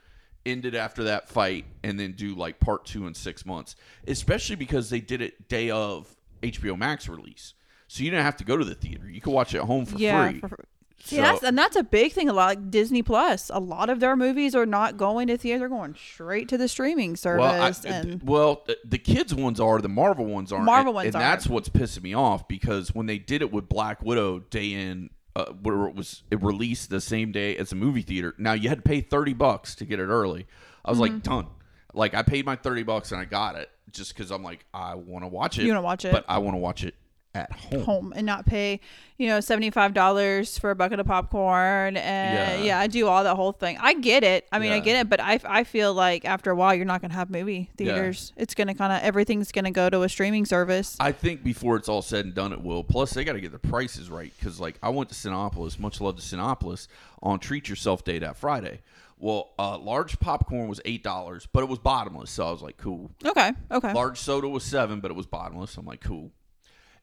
ended 0.45 0.75
after 0.75 1.03
that 1.06 1.29
fight, 1.29 1.65
and 1.84 1.99
then 1.99 2.13
do 2.13 2.36
like 2.36 2.60
part 2.60 2.86
two 2.86 3.08
in 3.08 3.13
six 3.13 3.45
months. 3.45 3.75
Especially 4.08 4.56
because 4.56 4.89
they 4.89 4.99
did 4.99 5.21
it 5.21 5.47
day 5.47 5.69
of 5.69 6.15
HBO 6.41 6.77
Max 6.77 7.08
release, 7.08 7.53
so 7.88 8.03
you 8.03 8.10
didn't 8.12 8.25
have 8.25 8.38
to 8.38 8.43
go 8.43 8.58
to 8.58 8.65
the 8.65 8.75
theater. 8.75 9.10
You 9.10 9.21
could 9.21 9.34
watch 9.34 9.53
it 9.53 9.60
at 9.60 9.63
home 9.65 9.86
for 9.86 9.97
yeah. 9.97 10.29
free. 10.29 10.39
for- 10.41 10.65
So- 11.06 11.17
that's 11.17 11.43
and 11.43 11.58
that's 11.58 11.75
a 11.75 11.84
big 11.84 12.13
thing. 12.13 12.29
A 12.29 12.34
lot 12.34 12.45
like 12.45 12.71
Disney 12.71 13.03
Plus. 13.03 13.51
A 13.53 13.60
lot 13.60 13.89
of 13.89 13.99
their 13.99 14.15
movies 14.15 14.56
are 14.56 14.65
not 14.65 14.95
going 14.95 15.27
to 15.27 15.38
theater; 15.38 15.60
they're 15.60 15.69
going 15.69 15.95
straight 15.95 16.47
to 16.49 16.58
the 16.58 16.67
streaming 16.69 17.15
service. 17.17 17.41
Well, 17.41 17.62
I, 17.62 17.67
uh, 17.69 17.73
and 17.93 18.23
well, 18.23 18.63
the- 18.67 18.77
the 18.86 18.97
kids 18.97 19.36
ones 19.36 19.60
are 19.60 19.82
the 19.82 19.89
Marvel 19.89 20.25
ones 20.25 20.51
aren't. 20.53 20.65
Marvel 20.65 20.91
and, 20.91 20.95
ones 20.95 21.06
and 21.08 21.15
aren't. 21.15 21.25
that's 21.25 21.47
what's 21.47 21.67
pissing 21.69 22.03
me 22.03 22.13
off 22.13 22.47
because 22.47 22.95
when 22.95 23.06
they 23.06 23.17
did 23.17 23.41
it 23.41 23.51
with 23.51 23.67
Black 23.67 24.01
Widow 24.01 24.39
day 24.39 24.71
in, 24.73 25.10
uh, 25.36 25.46
where 25.62 25.88
it 25.88 25.96
was 25.96 26.24
it 26.32 26.41
released 26.43 26.89
the 26.89 27.02
same 27.02 27.32
day 27.32 27.56
as 27.58 27.72
a 27.72 27.76
movie 27.76 28.02
theater. 28.04 28.34
Now 28.38 28.54
you 28.54 28.69
had 28.69 28.78
to 28.80 28.82
pay 28.84 29.02
thirty 29.02 29.34
bucks 29.34 29.76
to 29.76 29.86
get 29.86 30.00
it 30.00 30.08
early. 30.08 30.48
I 30.86 30.89
was 30.89 31.00
like 31.00 31.12
Mm-hmm. 31.12 31.19
done. 31.32 31.48
Like 31.93 32.13
I 32.13 32.24
paid 32.24 32.46
my 32.46 32.56
thirty 32.56 32.84
bucks 32.84 33.12
and 33.12 33.22
I 33.22 33.26
got 33.26 33.56
it, 33.56 33.69
just 33.91 34.13
because 34.15 34.32
I'm 34.32 34.43
like 34.43 34.65
I 34.74 34.96
want 34.96 35.24
to 35.24 35.28
watch 35.28 35.58
it. 35.60 35.63
You 35.63 35.69
wanna 35.69 35.82
watch 35.82 36.06
it. 36.06 36.12
but 36.12 36.26
I 36.28 36.39
want 36.39 36.56
to 36.56 36.60
watch 36.60 36.84
it 36.84 36.96
at 37.36 37.52
home. 37.52 37.82
home 37.82 38.13
and 38.15 38.26
not 38.26 38.46
pay, 38.46 38.80
you 39.17 39.28
know, 39.28 39.39
seventy 39.39 39.69
five 39.72 39.93
dollars 39.93 40.58
for 40.58 40.69
a 40.72 40.76
bucket 40.76 41.00
of 41.00 41.08
popcorn 41.08 41.98
and 41.98 42.60
Yeah. 42.60 42.63
yeah. 42.63 42.80
I 42.80 42.88
do 42.88 43.08
all 43.08 43.24
that 43.24 43.36
whole 43.36 43.52
thing. 43.52 43.78
I 43.82 43.96
get 43.96 44.24
it. 44.24 44.48
I 44.52 44.60
mean, 44.60 44.72
I 44.72 44.80
get 44.80 45.00
it, 45.00 45.10
but 45.10 45.19
I, 45.19 45.39
I 45.43 45.63
feel 45.63 45.93
like 45.93 46.26
after 46.26 46.52
a 46.52 46.56
while 46.56 46.76
you're 46.76 46.86
not 46.86 47.02
gonna 47.02 47.13
have 47.15 47.30
movie 47.30 47.72
theaters. 47.78 48.34
It's 48.38 48.54
gonna 48.54 48.76
kind 48.76 48.93
of 48.93 49.02
everything's 49.02 49.52
gonna 49.52 49.72
go 49.72 49.89
to 49.89 50.04
a 50.04 50.10
streaming 50.10 50.46
service. 50.46 50.96
I 51.00 51.12
think 51.12 51.43
before 51.43 51.76
it's 51.76 51.89
all 51.89 52.02
said 52.04 52.26
and 52.26 52.36
done, 52.36 52.54
it 52.54 52.62
will. 52.62 52.84
Plus, 52.84 53.13
they 53.13 53.24
got 53.24 53.34
to 53.34 53.41
get 53.41 53.52
the 53.52 53.60
prices 53.60 54.10
right 54.10 54.32
because, 54.38 54.60
like, 54.60 54.78
I 54.84 54.89
went 54.89 55.10
to 55.10 55.15
Cinepolis. 55.15 55.80
Much 55.80 56.02
love 56.02 56.15
to 56.17 56.22
Cinepolis 56.22 56.88
on 57.22 57.39
Treat 57.39 57.67
Yourself 57.69 58.04
Day 58.04 58.19
that 58.19 58.38
Friday. 58.38 58.82
Well, 59.17 59.52
uh, 59.58 59.78
large 59.78 60.19
popcorn 60.19 60.67
was 60.67 60.82
eight 60.86 61.02
dollars, 61.04 61.48
but 61.52 61.63
it 61.63 61.69
was 61.69 61.80
bottomless, 61.80 62.30
so 62.30 62.48
I 62.48 62.52
was 62.52 62.62
like, 62.62 62.78
cool. 62.78 63.12
Okay, 63.26 63.52
okay. 63.72 63.93
Large 63.93 64.19
soda 64.19 64.50
was 64.50 64.63
seven, 64.63 65.00
but 65.00 65.10
it 65.12 65.15
was 65.15 65.26
bottomless. 65.26 65.72
So 65.72 65.80
I'm 65.82 65.88
like, 65.88 66.02
cool. 66.02 66.32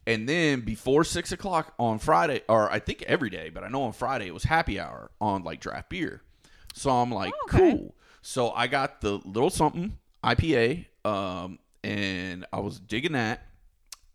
And 0.06 0.28
then 0.28 0.60
before 0.62 1.04
six 1.04 1.30
o'clock 1.32 1.74
on 1.78 1.98
Friday, 1.98 2.42
or 2.48 2.70
I 2.72 2.78
think 2.78 3.02
every 3.02 3.30
day, 3.30 3.50
but 3.50 3.62
I 3.64 3.68
know 3.68 3.82
on 3.82 3.92
Friday 3.92 4.26
it 4.26 4.34
was 4.34 4.44
happy 4.44 4.80
hour 4.80 5.10
on 5.20 5.42
like 5.44 5.60
draft 5.60 5.90
beer. 5.90 6.22
So 6.74 6.90
I'm 6.90 7.10
like, 7.12 7.32
Oh, 7.34 7.46
okay. 7.54 7.70
cool. 7.72 7.94
So 8.22 8.50
I 8.50 8.66
got 8.66 9.00
the 9.00 9.20
little 9.24 9.50
something 9.50 9.96
IPA, 10.24 10.86
um, 11.04 11.58
and 11.84 12.44
I 12.52 12.60
was 12.60 12.78
digging 12.80 13.12
that. 13.12 13.42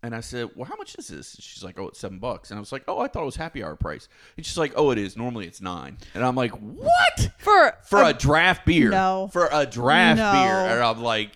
And 0.04 0.14
I 0.16 0.20
said, 0.20 0.52
"Well, 0.56 0.66
how 0.66 0.76
much 0.76 0.96
is 1.00 1.08
this?" 1.08 1.34
And 1.34 1.44
she's 1.44 1.64
like, 1.64 1.80
"Oh, 1.80 1.88
it's 1.88 1.98
seven 1.98 2.20
bucks." 2.20 2.52
And 2.52 2.58
I 2.58 2.60
was 2.60 2.72
like, 2.72 2.84
"Oh, 2.88 3.00
I 3.00 3.08
thought 3.08 3.24
it 3.24 3.26
was 3.26 3.38
happy 3.38 3.64
hour 3.64 3.76
price." 3.76 4.08
And 4.38 4.46
she's 4.46 4.56
like, 4.58 4.74
"Oh, 4.76 4.92
it 4.92 5.00
is. 5.00 5.18
Normally 5.18 5.48
it's 5.48 5.62
nine. 5.62 5.98
And 6.14 6.24
I'm 6.24 6.36
like, 6.36 6.52
"What?" 6.52 7.32
For 7.40 7.76
For 7.82 8.04
a 8.04 8.14
draft 8.14 8.68
beer? 8.68 8.92
No. 8.92 9.30
For 9.34 9.50
a 9.52 9.66
draft 9.66 10.18
No. 10.20 10.32
beer? 10.32 10.60
And 10.76 10.84
I'm 10.84 11.02
like, 11.02 11.32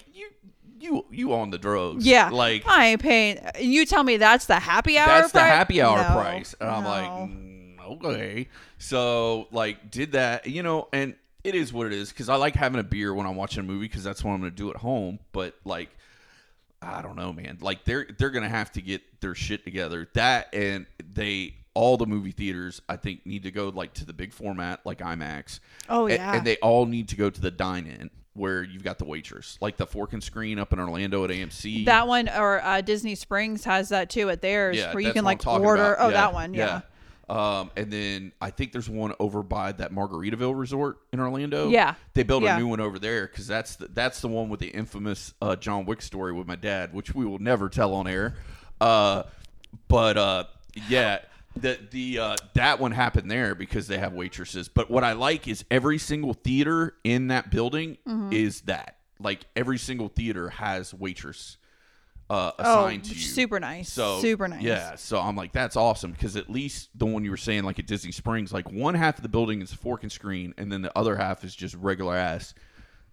"You, 0.80 1.06
you, 1.12 1.34
on 1.34 1.50
the 1.50 1.58
drugs?" 1.58 2.06
yeah, 2.06 2.30
Like 2.30 2.63
I 2.68 2.88
ain't 2.88 3.02
paying. 3.02 3.39
You 3.60 3.86
tell 3.86 4.04
me 4.04 4.18
that's 4.18 4.46
the 4.46 4.60
happy 4.60 4.98
hour. 4.98 5.08
that's 5.08 5.32
the 5.32 5.39
happy 5.42 5.82
hour 5.82 5.98
No, 5.98 6.22
price 6.22 6.56
and 6.60 6.70
i'm 6.70 6.84
like 6.86 7.10
mm, 7.10 7.80
okay 7.98 8.48
so 8.78 9.48
like 9.52 9.92
did 9.92 10.13
that 10.13 10.48
you 10.48 10.63
know 10.63 10.88
and 10.94 11.15
it 11.44 11.56
is 11.56 11.72
what 11.74 11.88
it 11.88 11.94
is 11.94 12.10
because 12.10 12.30
i 12.30 12.36
like 12.36 12.56
having 12.56 12.80
a 12.80 12.84
beer 12.84 13.13
when 13.13 13.26
i'm 13.26 13.36
watching 13.36 13.60
a 13.62 13.63
movie 13.63 13.88
because 13.88 14.04
that's 14.04 14.24
what 14.24 14.32
i'm 14.32 14.39
gonna 14.39 14.52
do 14.52 14.70
at 14.70 14.78
home 14.78 15.20
but 15.32 15.56
like 15.65 15.89
i 16.82 17.02
don't 17.02 17.15
know 17.15 17.34
man 17.34 17.58
like 17.62 17.84
they're 17.86 18.08
they're 18.18 18.30
gonna 18.30 18.48
have 18.50 18.72
to 18.72 18.82
get 18.82 19.02
their 19.22 19.36
shit 19.36 19.63
together 19.65 20.08
that 20.13 20.54
and 20.54 20.86
they 21.13 21.54
all 21.74 21.98
the 21.98 22.06
movie 22.06 22.32
theaters 22.32 22.82
i 22.89 22.96
think 22.96 23.26
need 23.26 23.44
to 23.44 23.52
go 23.52 23.70
like 23.70 23.94
to 23.94 24.06
the 24.06 24.13
big 24.13 24.34
format 24.34 24.80
like 24.86 25.00
imax 25.00 25.60
Oh, 25.89 26.08
yeah. 26.08 26.36
and 26.36 26.46
they 26.46 26.58
all 26.58 26.86
need 26.86 27.10
to 27.10 27.15
go 27.15 27.30
to 27.30 27.42
the 27.42 27.52
dine-in 27.52 28.10
where 28.34 28.63
you've 28.63 28.84
got 28.84 28.98
the 29.00 29.06
waitress 29.06 29.58
like 29.60 29.76
the 29.78 29.86
fork 29.88 30.13
and 30.13 30.24
screen 30.24 30.60
up 30.60 30.72
in 30.72 30.80
orlando 30.80 31.24
at 31.26 31.30
amc 31.32 31.86
that 31.86 32.08
one 32.08 32.30
or 32.30 32.62
uh, 32.63 32.80
Disney 32.82 33.15
Springs 33.15 33.65
has 33.65 33.89
that 33.89 34.10
too 34.10 34.30
at 34.30 34.42
theirs, 34.42 34.78
yeah, 34.78 34.94
where 34.94 35.02
you 35.02 35.12
can 35.13 35.26
like 35.26 35.46
order. 35.46 35.94
about. 35.96 36.08
Oh, 36.08 36.12
that 36.12 36.34
one, 36.34 36.54
yeah. 36.54 36.82
Um, 37.30 37.70
and 37.78 37.94
then 37.94 38.32
I 38.42 38.50
think 38.50 38.72
there's 38.72 38.89
one 38.89 39.13
over 39.20 39.44
by 39.44 39.72
that 39.74 39.94
Margaritaville 39.94 40.58
Resort 40.58 40.98
in 41.13 41.20
Orlando. 41.20 41.70
Yeah. 41.70 41.94
they 42.15 42.24
built 42.24 42.42
Yeah. 42.44 42.56
a 42.56 42.60
new 42.60 42.68
one 42.68 42.80
over 42.80 42.98
there 42.98 43.28
because 43.28 43.46
that's 43.46 43.76
the, 43.76 43.88
that's 43.88 44.20
the 44.22 44.28
one 44.28 44.50
with 44.50 44.60
the 44.60 44.70
infamous 44.70 45.36
uh, 45.39 45.56
John 45.56 45.86
Wick 45.86 46.02
story 46.02 46.34
with 46.34 46.48
my 46.48 46.56
dad, 46.56 46.92
which 46.92 47.13
we 47.13 47.26
will 47.26 47.38
never 47.38 47.70
tell 47.70 47.94
on 47.94 48.08
air. 48.08 48.34
Uh, 48.82 49.24
but 49.88 50.18
uh, 50.18 50.44
yeah, 50.88 51.20
the 51.56 51.80
the 51.92 52.20
uh, 52.20 52.36
that 52.54 52.80
one 52.80 52.92
happened 52.92 53.30
there 53.30 53.56
because 53.56 53.88
they 53.88 53.98
have 53.98 54.14
waitresses. 54.14 54.70
But 54.70 54.90
what 54.92 55.04
I 55.04 55.14
like 55.14 55.48
is 55.48 55.66
every 55.72 55.98
single 55.98 56.34
theater 56.34 56.96
in 57.04 57.28
that 57.28 57.50
building 57.52 57.98
Mm-hmm. 58.08 58.34
is 58.34 58.62
that 58.62 58.98
like 59.20 59.42
every 59.56 59.78
single 59.78 60.08
theater 60.10 60.50
has 60.50 60.94
waitress. 60.94 61.58
Uh, 62.30 62.52
Oh, 62.60 62.86
assigned 62.86 63.06
to 63.06 63.16
you. 63.16 63.20
super 63.20 63.60
nice. 63.60 63.92
So 63.92 64.20
super 64.20 64.48
nice. 64.48 64.62
Yeah, 64.62 64.96
so 64.96 65.20
I'm 65.20 65.36
like, 65.36 65.52
that's 65.52 65.76
awesome 65.76 66.12
because 66.12 66.36
at 66.36 66.48
least 66.48 66.90
the 66.94 67.08
one 67.08 67.24
you 67.26 67.32
were 67.32 67.38
saying, 67.38 67.64
like 67.64 67.80
at 67.80 67.88
Disney 67.88 68.12
Springs, 68.12 68.54
like 68.54 68.72
one 68.72 68.94
half 68.94 69.18
of 69.18 69.24
the 69.24 69.30
building 69.30 69.64
is 69.64 69.72
a 69.72 69.78
fork 69.78 70.04
and 70.04 70.12
screen, 70.12 70.54
and 70.58 70.72
then 70.72 70.84
the 70.84 70.96
other 70.96 71.16
half 71.16 71.44
is 71.44 71.56
just 71.56 71.74
regular 71.74 72.16
ass 72.16 72.54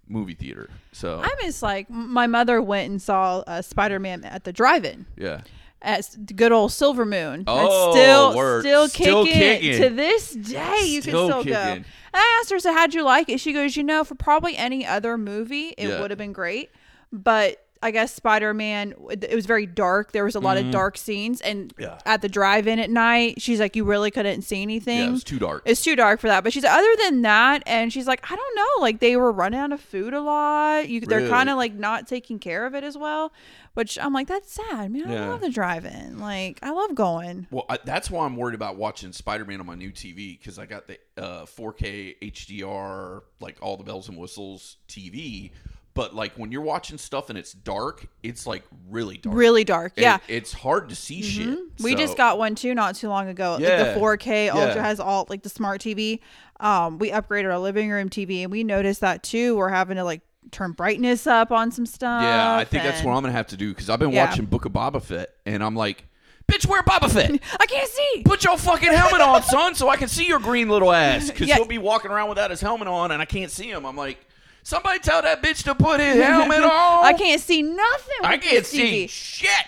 movie 0.07 0.35
theater. 0.35 0.69
So 0.93 1.23
I 1.25 1.31
miss 1.43 1.63
like 1.63 1.89
my 1.89 2.27
mother 2.27 2.61
went 2.61 2.91
and 2.91 3.01
saw 3.01 3.39
uh, 3.47 3.63
Spider 3.63 3.99
Man 3.99 4.23
at 4.23 4.45
the 4.45 4.53
drive-in 4.53 5.07
yeah, 5.17 5.41
at 5.83 6.35
good 6.35 6.53
old 6.53 6.73
Silver 6.73 7.05
Moon. 7.05 7.45
Oh, 7.47 7.93
That's 7.93 7.99
still 8.01 8.37
word. 8.37 8.63
still 8.63 8.89
Still 8.89 9.25
kicking. 9.25 9.41
kicking. 9.61 9.83
to 9.83 9.91
this 9.91 10.31
day. 10.33 10.81
You 10.85 11.03
Still 11.03 11.29
can 11.29 11.43
still 11.43 11.55
go. 11.55 11.65
kicking. 11.65 11.85
And 11.85 11.85
I 12.15 12.39
asked 12.41 12.51
her, 12.51 12.59
so 12.59 12.73
how'd 12.73 12.95
you 12.95 13.03
like 13.05 13.29
it? 13.29 13.41
She 13.41 13.53
goes, 13.53 13.77
you 13.77 13.83
know, 13.85 14.03
for 14.05 14.15
probably 14.15 14.57
any 14.57 14.87
other 14.87 15.19
movie, 15.19 15.75
it 15.77 15.89
Yeah. 15.89 16.01
would 16.01 16.11
have 16.11 16.19
been 16.19 16.33
great, 16.33 16.71
but. 17.13 17.63
I 17.83 17.91
guess 17.91 18.15
Spider 18.15 18.55
Man. 18.55 18.95
It 19.11 19.35
was 19.35 19.47
very 19.47 19.67
dark. 19.67 20.13
There 20.13 20.25
was 20.25 20.35
a 20.35 20.41
lot 20.41 20.57
of 20.57 20.71
dark 20.71 20.97
scenes, 20.97 21.41
and 21.41 21.75
Mm-hmm. 21.75 21.83
Yeah. 21.83 21.99
at 22.07 22.23
the 22.23 22.29
drive-in 22.29 22.79
at 22.79 22.91
night, 22.91 23.41
she's 23.43 23.61
like, 23.61 23.77
"You 23.77 23.85
really 23.85 24.11
couldn't 24.11 24.43
see 24.43 24.63
anything." 24.63 24.99
yeah, 24.99 25.09
it 25.09 25.11
was 25.13 25.25
too 25.25 25.39
dark. 25.39 25.63
It's 25.67 25.83
too 25.83 25.97
dark 25.97 26.21
for 26.21 26.29
that. 26.29 26.43
But 26.45 26.53
she's 26.53 26.65
other 26.65 26.95
than 27.05 27.23
that, 27.23 27.63
and 27.67 27.93
she's 27.93 28.07
like, 28.07 28.25
I 28.31 28.35
don't 28.37 28.57
know, 28.57 28.83
like 28.83 29.01
they 29.01 29.17
were 29.17 29.33
running 29.33 29.61
out 29.61 29.73
of 29.73 29.81
food 29.81 30.15
a 30.15 30.21
lot. 30.21 30.89
You, 30.89 31.01
they're 31.01 31.29
kind 31.29 31.49
of 31.51 31.57
like 31.57 31.75
not 31.75 32.07
taking 32.07 32.39
care 32.39 32.67
of 32.67 32.75
it 32.75 32.85
as 32.85 32.97
well. 32.97 33.33
Which 33.75 33.99
I'm 33.99 34.15
like, 34.15 34.27
that's 34.27 34.51
sad, 34.53 34.91
man. 34.91 35.07
I 35.09 35.13
Yeah. 35.13 35.29
love 35.29 35.43
the 35.43 35.51
drive-in. 35.51 36.19
Like 36.19 36.59
I 36.63 36.71
love 36.71 36.95
going. 36.95 37.47
Well, 37.51 37.67
I, 37.69 37.79
that's 37.85 38.11
why 38.11 38.25
I'm 38.25 38.37
worried 38.37 38.55
about 38.55 38.77
watching 38.77 39.13
Spider 39.13 39.45
Man 39.45 39.61
on 39.61 39.67
my 39.67 39.75
new 39.75 39.91
TV 39.93 40.39
because 40.39 40.59
I 40.59 40.65
got 40.65 40.87
the 40.87 40.99
uh, 41.19 41.45
4K 41.45 42.17
HDR, 42.23 43.23
like 43.41 43.59
all 43.61 43.77
the 43.77 43.85
bells 43.85 44.09
and 44.09 44.17
whistles 44.17 44.77
TV. 44.89 45.51
But 45.97 46.15
like 46.15 46.35
when 46.37 46.53
you're 46.53 46.61
watching 46.63 46.99
stuff 46.99 47.29
and 47.31 47.37
it's 47.39 47.53
dark, 47.53 48.07
it's 48.23 48.47
like 48.47 48.63
really 48.89 49.17
dark. 49.17 49.35
Really 49.35 49.65
dark. 49.65 49.95
And 49.97 50.03
yeah. 50.05 50.19
it's 50.29 50.53
hard 50.53 50.91
to 50.91 50.95
see 50.95 51.23
shit. 51.23 51.59
We 51.81 51.93
So- 51.93 51.99
just 51.99 52.17
got 52.17 52.39
one 52.39 52.55
too 52.55 52.75
not 52.75 52.95
too 52.95 53.09
long 53.09 53.29
ago. 53.29 53.53
Like 53.59 53.63
the 53.63 53.95
4K 53.99 54.51
Ultra 54.51 54.75
Yeah. 54.77 54.83
has 54.83 55.01
all 55.01 55.27
like 55.29 55.43
the 55.43 55.49
smart 55.49 55.81
TV. 55.81 56.21
Um, 56.61 56.99
we 56.99 57.11
upgraded 57.11 57.51
our 57.51 57.59
living 57.59 57.91
room 57.91 58.09
TV, 58.09 58.43
and 58.43 58.53
we 58.53 58.63
noticed 58.63 59.01
that 59.01 59.23
too. 59.23 59.57
We're 59.57 59.69
having 59.71 59.97
to 59.97 60.05
like 60.05 60.21
turn 60.53 60.73
brightness 60.73 61.27
up 61.27 61.51
on 61.51 61.71
some 61.73 61.87
stuff. 61.87 62.23
Yeah, 62.23 62.57
I 62.57 62.65
think 62.65 62.85
that's 62.85 63.03
what 63.03 63.13
I'm 63.15 63.23
gonna 63.23 63.33
have 63.33 63.49
to 63.49 63.57
do 63.57 63.71
because 63.71 63.91
I've 63.91 63.99
been 63.99 64.13
Yeah. 64.13 64.27
watching 64.29 64.45
Book 64.47 64.65
of 64.65 64.73
Boba 64.73 65.03
Fett, 65.03 65.31
and 65.45 65.63
I'm 65.65 65.75
like, 65.75 66.05
bitch, 66.51 66.67
where 66.67 66.83
Boba 66.83 67.11
Fett? 67.11 67.31
I 67.61 67.67
can't 67.67 67.89
see. 67.91 68.23
Put 68.25 68.45
your 68.45 68.57
fucking 68.57 68.93
helmet 68.93 69.21
on, 69.21 69.43
son, 69.43 69.75
so 69.75 69.89
I 69.89 69.97
can 69.97 70.09
see 70.09 70.27
your 70.27 70.39
green 70.39 70.69
little 70.69 70.93
ass. 70.93 71.31
Because 71.31 71.49
Yeah. 71.49 71.57
he'll 71.57 71.65
be 71.67 71.79
walking 71.79 72.11
around 72.11 72.29
without 72.29 72.51
his 72.51 72.61
helmet 72.61 72.87
on, 72.89 73.11
and 73.11 73.21
I 73.21 73.25
can't 73.25 73.51
see 73.51 73.69
him. 73.71 73.85
I'm 73.85 73.97
like, 73.97 74.19
somebody 74.67 74.99
tell 74.99 75.23
that 75.23 75.43
bitch 75.43 75.63
to 75.63 75.75
put 75.75 76.01
his 76.01 76.17
helmet 76.23 76.59
on. 76.63 77.05
I 77.05 77.13
can't 77.13 77.41
see 77.41 77.63
nothing. 77.63 78.17
I 78.23 78.37
can't 78.37 78.67
see 78.67 79.05
TV. 79.05 79.09
shit. 79.09 79.67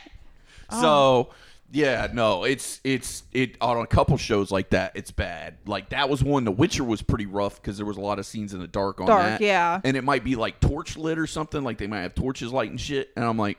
Oh. 0.71 0.81
So 0.81 1.29
yeah, 1.71 2.09
no, 2.13 2.45
it's 2.45 2.81
it's 2.83 3.23
it 3.33 3.57
on 3.61 3.79
a 3.79 3.87
couple 3.87 4.17
shows 4.17 4.51
like 4.51 4.71
that. 4.71 4.93
It's 4.97 5.11
bad. 5.11 5.57
Like 5.67 5.91
that 5.91 6.09
was 6.09 6.23
one. 6.23 6.45
The 6.45 6.51
Witcher 6.51 6.85
was 6.85 7.01
pretty 7.01 7.27
rough 7.27 7.61
because 7.61 7.77
there 7.77 7.87
was 7.87 7.97
a 7.97 8.01
lot 8.01 8.19
of 8.19 8.27
scenes 8.27 8.53
in 8.55 8.61
the 8.61 8.67
dark 8.67 9.01
on 9.01 9.07
Dark, 9.07 9.23
that. 9.23 9.41
yeah. 9.41 9.81
and 9.85 9.97
it 9.97 10.03
might 10.03 10.25
be 10.25 10.35
like 10.35 10.61
torch 10.61 10.97
lit 10.97 11.19
or 11.19 11.27
something. 11.27 11.63
Like 11.63 11.79
they 11.79 11.87
might 11.87 12.01
have 12.03 12.15
torches 12.15 12.53
lighting 12.53 12.77
shit, 12.77 13.11
and 13.17 13.25
I'm 13.25 13.39
like. 13.39 13.59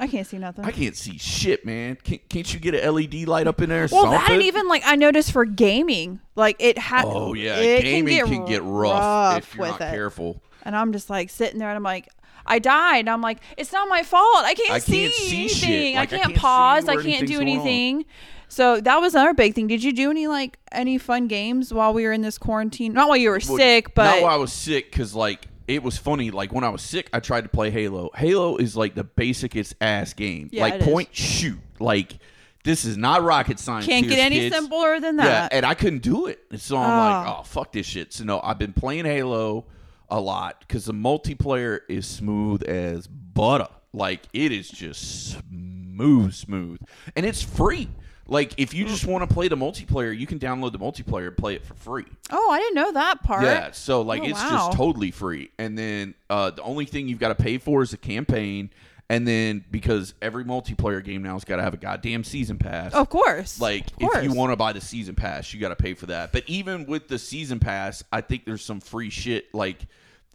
I 0.00 0.06
can't 0.06 0.28
see 0.28 0.38
nothing. 0.38 0.64
I 0.64 0.70
can't 0.70 0.94
see 0.94 1.18
shit, 1.18 1.66
man. 1.66 1.98
Can't, 2.04 2.28
can't 2.28 2.54
you 2.54 2.60
get 2.60 2.72
an 2.72 2.94
LED 2.94 3.26
light 3.26 3.48
up 3.48 3.60
in 3.60 3.68
there? 3.68 3.88
Well, 3.90 4.12
that 4.12 4.30
and 4.30 4.42
even 4.42 4.68
like 4.68 4.84
I 4.86 4.94
noticed 4.94 5.32
for 5.32 5.44
gaming, 5.44 6.20
like 6.36 6.54
it 6.60 6.78
had. 6.78 7.04
Oh 7.04 7.34
yeah, 7.34 7.56
it 7.56 7.82
gaming 7.82 8.24
can 8.24 8.44
get, 8.44 8.62
rough, 8.62 9.38
if 9.38 9.56
you're 9.56 9.62
with 9.62 9.80
not 9.80 9.88
it. 9.88 9.90
careful. 9.90 10.40
And 10.68 10.76
I'm 10.76 10.92
just 10.92 11.08
like 11.08 11.30
sitting 11.30 11.58
there, 11.58 11.70
and 11.70 11.76
I'm 11.76 11.82
like, 11.82 12.10
I 12.44 12.58
died. 12.58 13.00
And 13.00 13.08
I'm 13.10 13.22
like, 13.22 13.38
it's 13.56 13.72
not 13.72 13.88
my 13.88 14.02
fault. 14.02 14.44
I 14.44 14.52
can't, 14.52 14.70
I 14.70 14.78
see, 14.80 15.00
can't 15.00 15.14
see 15.14 15.40
anything. 15.40 15.94
Like, 15.94 16.12
I 16.12 16.16
I 16.16 16.18
can't 16.18 16.22
can't 16.32 16.36
pause. 16.36 16.88
I 16.90 16.96
can't 17.02 17.26
do 17.26 17.40
anything. 17.40 18.04
So 18.48 18.78
that 18.78 19.00
was 19.00 19.14
another 19.14 19.32
big 19.32 19.54
thing. 19.54 19.66
Did 19.66 19.82
you 19.82 19.94
do 19.94 20.10
any 20.10 20.26
like 20.26 20.58
any 20.70 20.98
fun 20.98 21.26
games 21.26 21.72
while 21.72 21.94
we 21.94 22.04
were 22.04 22.12
in 22.12 22.20
this 22.20 22.36
quarantine? 22.36 22.92
Not 22.92 23.08
while 23.08 23.16
you 23.16 23.30
were 23.30 23.40
Well, 23.48 23.56
sick, 23.56 23.94
but 23.94 24.04
not 24.04 24.22
while 24.22 24.34
I 24.34 24.36
was 24.36 24.52
sick, 24.52 24.90
because 24.90 25.14
like 25.14 25.46
it 25.66 25.82
was 25.82 25.96
funny. 25.96 26.30
Like 26.30 26.52
when 26.52 26.64
I 26.64 26.68
was 26.68 26.82
sick, 26.82 27.08
I 27.14 27.20
tried 27.20 27.42
to 27.44 27.48
play 27.48 27.70
Halo. 27.70 28.10
Halo 28.14 28.56
is 28.58 28.76
like 28.76 28.94
the 28.94 29.04
basicest 29.04 29.74
ass 29.80 30.12
game. 30.12 30.50
Yeah, 30.52 30.62
like 30.64 30.74
it 30.74 30.82
is. 30.82 30.86
point 30.86 31.08
shoot. 31.14 31.58
Like 31.78 32.18
this 32.64 32.84
is 32.84 32.96
not 32.96 33.22
rocket 33.22 33.58
science. 33.58 33.86
can't 33.86 34.06
get 34.06 34.18
any 34.18 34.36
kids. 34.40 34.54
simpler 34.54 35.00
than 35.00 35.16
that. 35.16 35.24
Yeah, 35.52 35.56
and 35.58 35.64
I 35.64 35.72
couldn't 35.74 36.02
do 36.02 36.26
it. 36.26 36.40
And 36.50 36.60
so 36.60 36.76
I'm 36.76 36.98
like, 37.24 37.26
Oh. 37.26 37.38
oh 37.40 37.42
fuck 37.44 37.72
this 37.72 37.86
shit. 37.86 38.12
So 38.12 38.24
no, 38.24 38.40
I've 38.42 38.58
been 38.58 38.72
playing 38.72 39.06
Halo 39.06 39.64
a 40.10 40.20
lot 40.20 40.60
because 40.60 40.84
the 40.86 40.92
multiplayer 40.94 41.80
is 41.88 42.06
smooth 42.06 42.62
as 42.64 43.06
butter. 43.06 43.68
Like 43.92 44.22
it 44.32 44.52
is 44.52 44.68
just 44.68 45.38
smooth, 45.48 46.32
smooth, 46.34 46.80
and 47.16 47.24
it's 47.26 47.42
free. 47.42 47.88
Like 48.30 48.52
if 48.58 48.74
you 48.74 48.84
just 48.84 49.06
want 49.06 49.26
to 49.28 49.32
play 49.34 49.48
the 49.48 49.56
multiplayer, 49.56 50.16
you 50.16 50.26
can 50.26 50.38
download 50.38 50.72
the 50.72 50.78
multiplayer 50.78 51.28
and 51.28 51.36
play 51.36 51.54
it 51.54 51.64
for 51.64 51.74
free. 51.74 52.04
oh, 52.30 52.50
I 52.50 52.58
didn't 52.58 52.74
know 52.74 52.92
that 52.92 53.22
part. 53.22 53.42
Yeah, 53.44 53.70
so 53.70 54.02
like 54.02 54.20
Oh, 54.22 54.26
it's 54.26 54.42
wow. 54.42 54.50
just 54.50 54.72
totally 54.76 55.10
free. 55.10 55.50
And 55.58 55.78
then 55.78 56.14
uh, 56.28 56.50
the 56.50 56.62
only 56.62 56.84
thing 56.84 57.08
you've 57.08 57.18
got 57.20 57.36
to 57.36 57.42
pay 57.42 57.56
for 57.58 57.82
is 57.82 57.92
a 57.94 57.96
campaign. 57.96 58.70
And 59.10 59.26
then 59.26 59.64
because 59.70 60.12
every 60.20 60.44
multiplayer 60.44 61.02
game 61.02 61.22
now 61.22 61.32
has 61.32 61.44
got 61.46 61.56
to 61.56 61.62
have 61.62 61.72
a 61.72 61.78
goddamn 61.78 62.22
season 62.22 62.58
pass. 62.58 62.92
Of 62.92 63.08
course. 63.08 63.58
Like 63.58 63.86
Of 63.86 63.96
course. 64.00 64.16
if 64.18 64.24
you 64.24 64.34
want 64.34 64.52
to 64.52 64.56
buy 64.56 64.74
the 64.74 64.82
season 64.82 65.14
pass, 65.14 65.54
you 65.54 65.58
got 65.60 65.70
to 65.70 65.76
pay 65.76 65.94
for 65.94 66.04
that. 66.06 66.30
But 66.30 66.44
even 66.46 66.84
with 66.84 67.08
the 67.08 67.18
season 67.18 67.58
pass, 67.58 68.04
I 68.12 68.20
think 68.20 68.44
there's 68.44 68.62
some 68.62 68.80
free 68.80 69.08
shit. 69.08 69.54
Like 69.54 69.86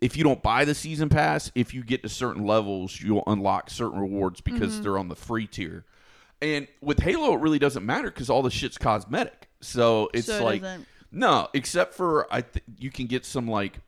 if 0.04 0.18
you 0.18 0.24
don't 0.24 0.44
buy 0.44 0.66
the 0.66 0.76
season 0.76 1.08
pass, 1.08 1.50
if 1.56 1.74
you 1.74 1.82
get 1.84 2.04
to 2.04 2.10
certain 2.10 2.46
levels, 2.46 3.00
you'll 3.00 3.24
unlock 3.26 3.70
certain 3.70 4.00
rewards 4.00 4.42
because 4.42 4.74
Mm-hmm. 4.74 4.84
they're 4.84 4.98
on 4.98 5.08
the 5.08 5.16
free 5.16 5.48
tier. 5.48 5.86
And 6.42 6.68
with 6.82 7.00
Halo, 7.00 7.34
it 7.34 7.40
really 7.40 7.60
doesn't 7.60 7.86
matter 7.86 8.10
because 8.12 8.30
all 8.30 8.42
the 8.42 8.52
shit's 8.52 8.78
cosmetic. 8.78 9.48
So 9.62 10.10
it's 10.14 10.28
So 10.28 10.40
it 10.40 10.44
like 10.44 10.62
doesn't- 10.62 10.88
no, 11.12 11.48
except 11.54 11.94
for 11.94 12.28
I 12.34 12.42
th- 12.42 12.66
you 12.78 12.92
can 12.92 13.06
get 13.08 13.26
some 13.26 13.48
like 13.48 13.80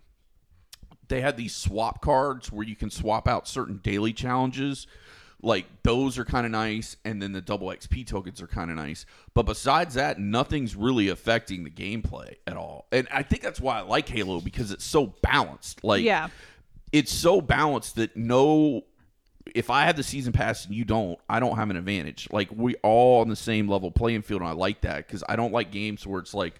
they 1.10 1.19
had 1.21 1.36
these 1.38 1.54
swap 1.56 2.01
cards 2.01 2.51
where 2.51 2.65
you 2.65 2.75
can 2.75 2.89
swap 2.89 3.28
out 3.28 3.47
certain 3.47 3.80
daily 3.84 4.13
challenges. 4.13 4.88
Like 5.45 5.67
those 5.84 6.17
are 6.17 6.25
kind 6.25 6.45
of 6.45 6.51
nice, 6.51 6.97
and 7.05 7.21
then 7.21 7.31
the 7.31 7.39
double 7.39 7.67
XP 7.67 8.05
tokens 8.08 8.41
are 8.41 8.47
kind 8.47 8.69
of 8.71 8.77
nice. 8.77 9.05
But 9.36 9.43
besides 9.45 9.93
that, 9.93 10.19
nothing's 10.19 10.75
really 10.75 11.08
affecting 11.10 11.63
the 11.63 11.69
gameplay 11.69 12.36
at 12.47 12.58
all. 12.58 12.88
And 12.91 13.08
I 13.12 13.21
think 13.23 13.43
that's 13.43 13.62
why 13.62 13.77
I 13.77 13.81
like 13.81 14.10
Halo 14.10 14.41
because 14.41 14.71
it's 14.71 14.84
so 14.84 15.13
balanced. 15.21 15.84
Like 15.84 16.03
Yeah. 16.03 16.29
it's 16.91 17.12
so 17.13 17.41
balanced 17.41 17.95
that 17.97 18.17
no 18.17 18.86
if 19.53 19.69
I 19.69 19.86
have 19.86 19.95
the 19.95 20.01
season 20.01 20.34
pass 20.34 20.65
and 20.65 20.73
you 20.73 20.84
don't, 20.84 21.19
I 21.29 21.39
don't 21.39 21.55
have 21.55 21.69
an 21.69 21.77
advantage. 21.77 22.27
Like 22.31 22.49
we 22.51 22.73
all 22.81 23.21
on 23.21 23.27
the 23.29 23.36
same 23.36 23.69
level 23.69 23.91
playing 23.91 24.23
field, 24.23 24.41
and 24.41 24.49
I 24.49 24.53
like 24.53 24.81
that 24.81 25.05
because 25.05 25.23
I 25.29 25.36
don't 25.36 25.53
like 25.53 25.69
games 25.71 26.08
where 26.08 26.19
it's 26.19 26.34
like, 26.34 26.60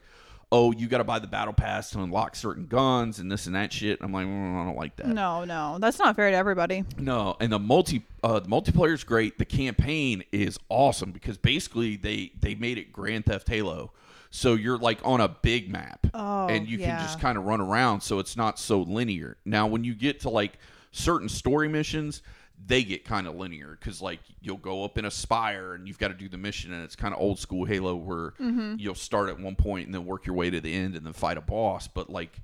oh, 0.56 0.72
you 0.72 0.88
got 0.88 1.00
to 1.00 1.04
buy 1.04 1.20
the 1.20 1.28
battle 1.28 1.52
pass 1.54 1.90
to 1.90 2.00
unlock 2.00 2.34
certain 2.34 2.66
guns 2.66 3.20
and 3.20 3.30
this 3.30 3.46
and 3.46 3.56
that 3.56 3.74
shit. 3.74 4.00
I'm 4.02 4.14
like, 4.14 4.26
mm, 4.26 4.62
I 4.62 4.64
don't 4.66 4.78
like 4.78 4.96
that. 4.96 5.08
No, 5.08 5.44
no, 5.44 5.78
that's 5.82 6.00
not 6.00 6.16
fair 6.16 6.32
to 6.32 6.38
everybody. 6.38 6.86
No, 6.98 7.36
and 7.42 7.52
the 7.52 7.60
multi 7.60 8.06
uh, 8.24 8.40
the 8.40 8.48
multiplayer 8.48 8.94
is 8.94 9.04
great. 9.04 9.38
The 9.38 9.44
campaign 9.46 10.24
is 10.32 10.58
awesome 10.70 11.12
because 11.12 11.38
basically 11.38 11.98
they 11.98 12.32
they 12.40 12.56
made 12.56 12.78
it 12.78 12.94
Grand 12.94 13.26
Theft 13.26 13.50
Halo, 13.50 13.92
so 14.32 14.54
you're 14.54 14.78
like 14.78 15.00
on 15.04 15.20
a 15.20 15.28
big 15.28 15.70
map, 15.70 16.08
Oh, 16.14 16.48
and 16.48 16.68
you 16.68 16.78
yeah. 16.78 16.96
can 16.98 17.06
just 17.06 17.20
kind 17.20 17.38
of 17.38 17.44
run 17.44 17.60
around. 17.60 18.02
So 18.02 18.20
it's 18.20 18.38
not 18.38 18.58
so 18.58 18.82
linear. 18.82 19.36
Now, 19.44 19.68
when 19.68 19.84
you 19.84 19.94
get 19.94 20.22
to 20.22 20.30
like 20.30 20.58
certain 20.92 21.28
story 21.28 21.68
missions, 21.68 22.22
they 22.68 22.84
get 22.84 23.06
kind 23.06 23.28
of 23.28 23.36
linear 23.36 23.78
because 23.80 24.02
like 24.02 24.20
you'll 24.42 24.58
go 24.58 24.84
up 24.84 24.98
in 24.98 25.06
a 25.06 25.12
spire 25.12 25.74
and 25.76 25.88
you've 25.88 26.00
got 26.00 26.08
to 26.10 26.14
do 26.14 26.28
the 26.30 26.38
mission, 26.38 26.74
and 26.74 26.84
it's 26.84 26.96
kind 26.96 27.14
of 27.14 27.20
old 27.20 27.40
school 27.40 27.66
Halo 27.66 27.96
where 27.96 28.32
Mm-hmm. 28.40 28.76
you'll 28.78 28.96
start 28.96 29.30
at 29.30 29.40
one 29.40 29.56
point 29.56 29.86
and 29.88 29.94
then 29.94 30.06
work 30.06 30.26
your 30.26 30.36
way 30.36 30.50
to 30.50 30.60
the 30.62 30.74
end 30.74 30.96
and 30.96 31.06
then 31.06 31.14
fight 31.14 31.38
a 31.38 31.42
boss. 31.42 31.88
But 31.88 32.10
like 32.10 32.40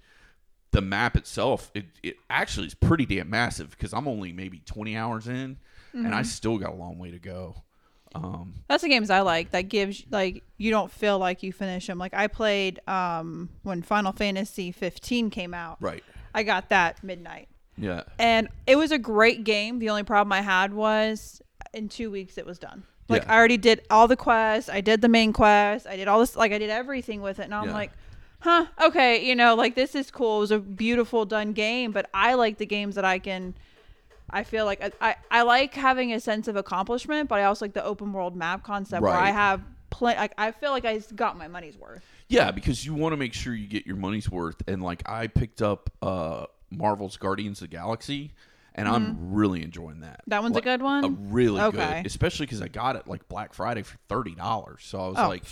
the 0.71 0.81
map 0.81 1.15
itself, 1.17 1.69
it, 1.73 1.85
it 2.03 2.15
actually 2.29 2.67
is 2.67 2.73
pretty 2.73 3.05
damn 3.05 3.29
massive 3.29 3.71
because 3.71 3.93
I'm 3.93 4.07
only 4.07 4.31
maybe 4.31 4.61
20 4.65 4.95
hours 4.95 5.27
in 5.27 5.35
and 5.93 6.05
Mm-hmm. 6.05 6.13
I 6.13 6.21
still 6.21 6.57
got 6.57 6.71
a 6.71 6.75
long 6.75 6.97
way 6.97 7.11
to 7.11 7.19
go. 7.19 7.63
Um, 8.15 8.55
That's 8.69 8.83
the 8.83 8.89
games 8.89 9.09
I 9.09 9.21
like. 9.21 9.51
That 9.51 9.63
gives 9.63 10.03
like 10.09 10.43
you 10.57 10.71
don't 10.71 10.91
feel 10.91 11.17
like 11.19 11.43
you 11.43 11.51
finish 11.51 11.87
them. 11.87 11.97
Like 11.97 12.13
I 12.13 12.27
played 12.27 12.79
um 12.87 13.49
when 13.63 13.81
Final 13.81 14.11
Fantasy 14.13 14.71
15 14.71 15.29
came 15.29 15.53
out. 15.53 15.77
right. 15.81 16.03
I 16.33 16.43
got 16.43 16.69
that 16.69 17.03
midnight. 17.03 17.49
Yeah. 17.81 18.03
And 18.19 18.47
it 18.67 18.77
was 18.77 18.91
a 18.91 18.97
great 18.97 19.43
game. 19.43 19.79
The 19.79 19.89
only 19.89 20.03
problem 20.03 20.31
I 20.31 20.41
had 20.41 20.73
was 20.73 21.41
in 21.73 21.89
2 21.89 22.09
weeks 22.11 22.37
it 22.37 22.45
was 22.45 22.59
done. 22.59 22.83
Like 23.09 23.23
Yeah. 23.23 23.33
I 23.33 23.37
already 23.37 23.57
did 23.57 23.81
all 23.89 24.07
the 24.07 24.15
quests, 24.15 24.69
I 24.69 24.79
did 24.81 25.01
the 25.01 25.09
main 25.09 25.33
quest, 25.33 25.87
I 25.87 25.97
did 25.97 26.07
all 26.07 26.19
this 26.19 26.35
like 26.35 26.51
I 26.53 26.57
did 26.59 26.69
everything 26.69 27.21
with 27.21 27.39
it 27.39 27.43
and 27.43 27.53
I'm 27.53 27.65
Yeah. 27.67 27.73
like 27.73 27.91
Huh, 28.43 28.65
okay, 28.83 29.23
you 29.23 29.35
know, 29.35 29.53
like 29.53 29.75
this 29.75 29.93
is 29.93 30.09
cool. 30.09 30.37
It 30.37 30.39
was 30.39 30.51
a 30.51 30.57
beautiful 30.59 31.25
done 31.25 31.53
game, 31.53 31.91
but 31.91 32.09
I 32.11 32.33
like 32.33 32.57
the 32.57 32.65
games 32.65 32.95
that 32.95 33.05
I 33.05 33.19
can 33.19 33.53
I 34.31 34.43
feel 34.43 34.65
like 34.65 34.81
I, 34.81 34.91
I, 35.09 35.15
I 35.29 35.41
like 35.41 35.73
having 35.73 36.13
a 36.13 36.19
sense 36.19 36.47
of 36.47 36.55
accomplishment, 36.55 37.27
but 37.29 37.39
I 37.39 37.43
also 37.43 37.65
like 37.65 37.73
the 37.73 37.83
open 37.83 38.13
world 38.13 38.35
map 38.35 38.63
concept 38.63 39.01
where 39.01 39.11
I 39.11 39.29
have 39.31 39.61
plenty. 39.89 40.17
Like 40.19 40.33
I 40.37 40.51
feel 40.51 40.71
like 40.71 40.85
I 40.85 40.99
got 41.15 41.37
my 41.37 41.47
money's 41.49 41.77
worth. 41.77 42.03
Yeah, 42.29 42.49
because 42.51 42.85
you 42.85 42.93
want 42.93 43.11
to 43.13 43.17
make 43.17 43.33
sure 43.33 43.53
you 43.53 43.67
get 43.67 43.85
your 43.85 43.97
money's 43.97 44.31
worth. 44.31 44.55
And 44.67 44.81
like 44.81 45.07
I 45.07 45.27
picked 45.27 45.61
up 45.61 45.89
uh 46.01 46.45
Marvel's 46.71 47.17
Guardians 47.17 47.61
of 47.61 47.69
the 47.69 47.75
Galaxy, 47.75 48.31
and 48.73 48.87
I'm 48.87 49.31
really 49.33 49.61
enjoying 49.63 49.99
that. 50.01 50.21
Mm-hmm. 50.21 50.29
That 50.31 50.41
one's 50.43 50.57
a 50.57 50.61
good 50.61 50.81
one? 50.81 51.03
A 51.03 51.09
really 51.09 51.61
Okay. 51.61 51.97
good, 52.01 52.05
especially 52.05 52.45
because 52.45 52.61
I 52.61 52.67
got 52.69 52.95
it 52.95 53.07
like 53.07 53.27
Black 53.27 53.53
Friday 53.53 53.83
for 53.83 53.97
thirty 54.09 54.35
dollars. 54.35 54.81
So 54.83 54.99
I 54.99 55.07
was 55.07 55.17
Oh. 55.19 55.27
like, 55.27 55.43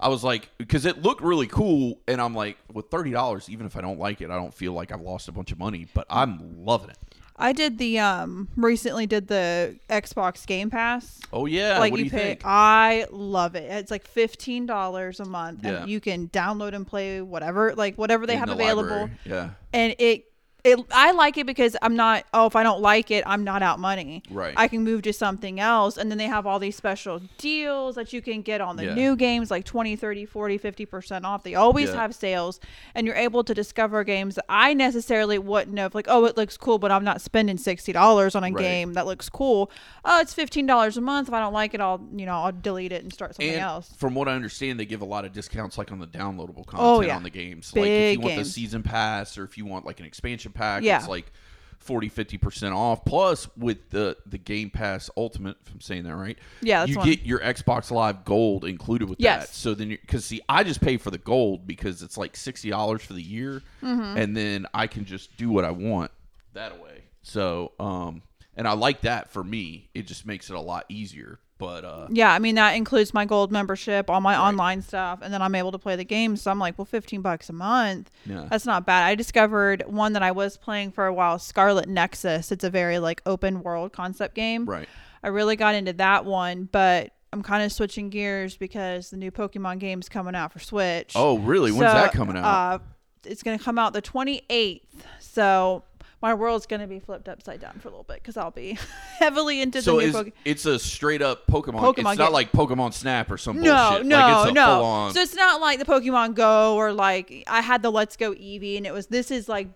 I 0.00 0.08
was 0.08 0.22
like, 0.22 0.50
because 0.58 0.86
it 0.86 1.02
looked 1.02 1.22
really 1.22 1.48
cool, 1.48 1.98
and 2.06 2.20
I'm 2.20 2.34
like, 2.34 2.56
with 2.72 2.86
thirty 2.88 3.10
dollars, 3.10 3.50
even 3.50 3.66
if 3.66 3.76
I 3.76 3.80
don't 3.80 3.98
like 3.98 4.20
it, 4.20 4.30
I 4.30 4.36
don't 4.36 4.54
feel 4.54 4.72
like 4.72 4.92
I've 4.92 5.00
lost 5.00 5.28
a 5.28 5.32
bunch 5.32 5.50
of 5.52 5.58
money. 5.58 5.86
But 5.92 6.06
I'm 6.08 6.64
loving 6.64 6.90
it. 6.90 6.98
I 7.40 7.52
did 7.52 7.78
the 7.78 8.00
um 8.00 8.48
recently 8.56 9.06
did 9.06 9.28
the 9.28 9.76
Xbox 9.88 10.44
Game 10.44 10.70
Pass. 10.70 11.20
Oh 11.32 11.46
yeah, 11.46 11.78
like 11.78 11.92
what 11.92 11.98
do 11.98 12.02
you 12.04 12.10
pay, 12.10 12.18
think? 12.30 12.42
I 12.44 13.06
love 13.12 13.54
it. 13.54 13.70
It's 13.70 13.92
like 13.92 14.04
fifteen 14.04 14.66
dollars 14.66 15.20
a 15.20 15.24
month, 15.24 15.60
Yeah. 15.64 15.82
and 15.82 15.88
you 15.90 16.00
can 16.00 16.28
download 16.30 16.74
and 16.74 16.84
play 16.84 17.20
whatever, 17.22 17.74
like 17.76 17.96
whatever 17.96 18.26
they 18.26 18.32
In 18.32 18.38
have 18.40 18.48
the 18.48 18.54
available. 18.54 18.90
library. 18.90 19.18
Yeah, 19.24 19.50
and 19.72 19.94
it 20.00 20.24
it 20.64 20.78
I 20.92 21.12
like 21.12 21.38
it 21.38 21.46
because 21.46 21.76
I'm 21.82 21.94
not 21.94 22.24
oh 22.34 22.46
if 22.46 22.56
I 22.56 22.62
don't 22.64 22.80
like 22.80 23.10
it 23.12 23.22
I'm 23.26 23.44
not 23.44 23.62
out 23.62 23.78
money. 23.78 24.22
Right. 24.30 24.54
I 24.56 24.66
can 24.68 24.82
move 24.82 25.02
to 25.02 25.12
something 25.12 25.60
else 25.60 25.96
and 25.96 26.10
then 26.10 26.18
they 26.18 26.26
have 26.26 26.46
all 26.46 26.58
these 26.58 26.74
special 26.76 27.20
deals 27.38 27.94
that 27.94 28.12
you 28.12 28.20
can 28.20 28.42
get 28.42 28.60
on 28.60 28.76
the 28.76 28.86
Yeah. 28.86 28.94
new 28.94 29.14
games 29.16 29.50
like 29.50 29.64
20, 29.64 29.94
30, 29.94 30.26
40, 30.26 30.58
50% 30.58 31.24
off. 31.24 31.44
They 31.44 31.54
always 31.54 31.90
Yeah. 31.90 31.96
have 31.96 32.14
sales 32.14 32.58
and 32.94 33.06
you're 33.06 33.14
able 33.16 33.44
to 33.44 33.54
discover 33.54 34.02
games 34.02 34.34
that 34.34 34.44
I 34.48 34.74
necessarily 34.74 35.38
wouldn't 35.38 35.78
have 35.78 35.94
like 35.94 36.06
oh 36.08 36.24
it 36.24 36.36
looks 36.36 36.56
cool 36.56 36.78
but 36.78 36.90
I'm 36.90 37.04
not 37.04 37.20
spending 37.20 37.56
$60 37.56 38.34
on 38.34 38.42
a 38.44 38.50
Right. 38.50 38.56
game 38.62 38.92
that 38.94 39.06
looks 39.06 39.28
cool. 39.28 39.70
Oh 40.04 40.20
it's 40.20 40.34
$15 40.34 40.96
a 40.96 41.00
month 41.00 41.28
if 41.28 41.34
I 41.34 41.40
don't 41.40 41.52
like 41.52 41.74
it 41.74 41.80
I'll 41.80 42.04
you 42.14 42.26
know 42.26 42.34
I'll 42.34 42.52
delete 42.52 42.90
it 42.92 43.04
and 43.04 43.12
start 43.12 43.36
something 43.36 43.48
and 43.54 43.60
else. 43.60 43.94
from 43.96 44.14
what 44.16 44.28
I 44.28 44.32
understand, 44.32 44.80
they 44.80 44.86
give 44.86 45.02
a 45.02 45.06
lot 45.06 45.24
of 45.24 45.32
discounts 45.32 45.78
like 45.78 45.92
on 45.92 46.00
the 46.00 46.06
downloadable 46.06 46.60
oh, 46.60 46.64
content 46.64 46.80
Oh, 46.80 47.00
yeah. 47.02 47.14
on 47.16 47.22
the 47.22 47.30
games. 47.30 47.70
Big 47.72 47.80
like 47.82 47.90
if 47.90 48.12
you 48.14 48.20
want 48.20 48.36
the 48.36 48.44
season 48.44 48.82
pass 48.82 49.38
or 49.38 49.44
if 49.44 49.56
you 49.56 49.64
want 49.64 49.86
like 49.86 50.00
an 50.00 50.06
expansion 50.06 50.47
pack, 50.50 50.82
Yeah. 50.82 50.98
it's 50.98 51.08
like 51.08 51.30
40 51.78 52.10
50% 52.10 52.74
off. 52.74 53.04
Plus 53.04 53.48
with 53.56 53.90
the 53.90 54.16
the 54.26 54.36
Game 54.38 54.68
Pass 54.70 55.08
Ultimate, 55.16 55.56
if 55.64 55.72
I'm 55.72 55.80
saying 55.80 56.02
that 56.04 56.16
right. 56.16 56.36
Yeah, 56.60 56.84
you 56.84 56.96
one. 56.96 57.06
get 57.06 57.22
your 57.22 57.38
Xbox 57.40 57.90
Live 57.90 58.24
Gold 58.24 58.64
included 58.64 59.08
with 59.08 59.20
Yes. 59.20 59.48
that. 59.48 59.54
So 59.54 59.74
then 59.74 59.96
cuz 60.06 60.24
see 60.24 60.40
I 60.48 60.64
just 60.64 60.80
pay 60.80 60.96
for 60.98 61.10
the 61.10 61.18
gold 61.18 61.66
because 61.66 62.02
it's 62.02 62.18
like 62.18 62.34
$60 62.34 63.00
for 63.00 63.12
the 63.14 63.22
year 63.22 63.62
Mm-hmm. 63.82 64.18
and 64.18 64.36
then 64.36 64.66
I 64.74 64.86
can 64.86 65.04
just 65.04 65.36
do 65.36 65.48
what 65.50 65.64
I 65.64 65.70
want 65.70 66.10
that 66.52 66.80
way. 66.82 67.04
So, 67.22 67.72
um 67.80 68.22
and 68.56 68.66
I 68.66 68.72
like 68.72 69.02
that 69.02 69.30
for 69.30 69.44
me. 69.44 69.88
It 69.94 70.06
just 70.08 70.26
makes 70.26 70.50
it 70.50 70.56
a 70.56 70.60
lot 70.60 70.84
easier. 70.88 71.38
But 71.58 71.84
uh 71.84 72.06
Yeah, 72.10 72.32
I 72.32 72.38
mean 72.38 72.54
that 72.54 72.72
includes 72.76 73.12
my 73.12 73.24
gold 73.24 73.50
membership, 73.52 74.08
all 74.08 74.20
my 74.20 74.38
online 74.38 74.80
stuff, 74.82 75.18
and 75.22 75.34
then 75.34 75.42
I'm 75.42 75.54
able 75.54 75.72
to 75.72 75.78
play 75.78 75.96
the 75.96 76.04
games. 76.04 76.42
So 76.42 76.50
I'm 76.50 76.58
like, 76.58 76.78
well, 76.78 76.84
15 76.84 77.20
bucks 77.20 77.48
a 77.48 77.52
month. 77.52 78.10
Yeah. 78.24 78.46
That's 78.50 78.64
not 78.64 78.86
bad. 78.86 79.04
I 79.06 79.14
discovered 79.14 79.82
one 79.86 80.12
that 80.12 80.22
I 80.22 80.30
was 80.30 80.56
playing 80.56 80.92
for 80.92 81.06
a 81.06 81.12
while, 81.12 81.38
Scarlet 81.38 81.88
Nexus. 81.88 82.52
It's 82.52 82.64
a 82.64 82.70
very 82.70 82.98
like 82.98 83.20
open 83.26 83.62
world 83.62 83.92
concept 83.92 84.34
game. 84.34 84.64
right. 84.66 84.88
I 85.22 85.28
really 85.28 85.56
got 85.56 85.74
into 85.74 85.92
that 85.94 86.24
one, 86.24 86.68
but 86.70 87.12
I'm 87.32 87.42
kind 87.42 87.64
of 87.64 87.72
switching 87.72 88.08
gears 88.08 88.56
because 88.56 89.10
the 89.10 89.16
new 89.16 89.32
Pokemon 89.32 89.80
game's 89.80 90.08
coming 90.08 90.36
out 90.36 90.52
for 90.52 90.60
Switch. 90.60 91.12
Oh, 91.16 91.38
really? 91.38 91.72
When's 91.72 91.90
So, 91.90 91.98
that 91.98 92.12
coming 92.12 92.36
out? 92.36 92.44
Uh, 92.44 92.78
it's 93.24 93.42
going 93.42 93.58
to 93.58 93.62
come 93.64 93.78
out 93.80 93.92
the 93.94 94.00
28th. 94.00 94.80
So 95.18 95.82
my 96.20 96.34
world's 96.34 96.66
going 96.66 96.80
to 96.80 96.86
be 96.86 96.98
flipped 96.98 97.28
upside 97.28 97.60
down 97.60 97.78
for 97.80 97.88
a 97.88 97.90
little 97.92 98.04
bit 98.04 98.16
because 98.16 98.36
I'll 98.36 98.50
be 98.50 98.76
heavily 99.18 99.60
into 99.60 99.80
so 99.82 99.98
the 100.00 100.06
new 100.06 100.12
Pokemon. 100.12 100.32
it's 100.44 100.66
a 100.66 100.78
straight 100.78 101.22
up 101.22 101.46
Pokemon. 101.46 101.80
Pokemon 101.80 102.10
it's 102.10 102.18
not 102.18 102.26
game. 102.26 102.32
like 102.32 102.52
Pokemon 102.52 102.92
Snap 102.92 103.30
or 103.30 103.38
some 103.38 103.60
No, 103.60 103.90
bullshit. 103.90 104.06
no, 104.06 104.16
like 104.16 104.42
it's 104.42 104.50
a 104.50 104.54
no. 104.54 105.10
So 105.14 105.20
it's 105.20 105.34
not 105.36 105.60
like 105.60 105.78
the 105.78 105.84
Pokemon 105.84 106.34
Go 106.34 106.74
or 106.76 106.92
like 106.92 107.44
I 107.46 107.60
had 107.60 107.82
the 107.82 107.90
Let's 107.90 108.16
Go 108.16 108.32
Eevee, 108.34 108.76
and 108.76 108.86
it 108.86 108.92
was 108.92 109.06
this 109.06 109.30
is 109.30 109.48
like 109.48 109.68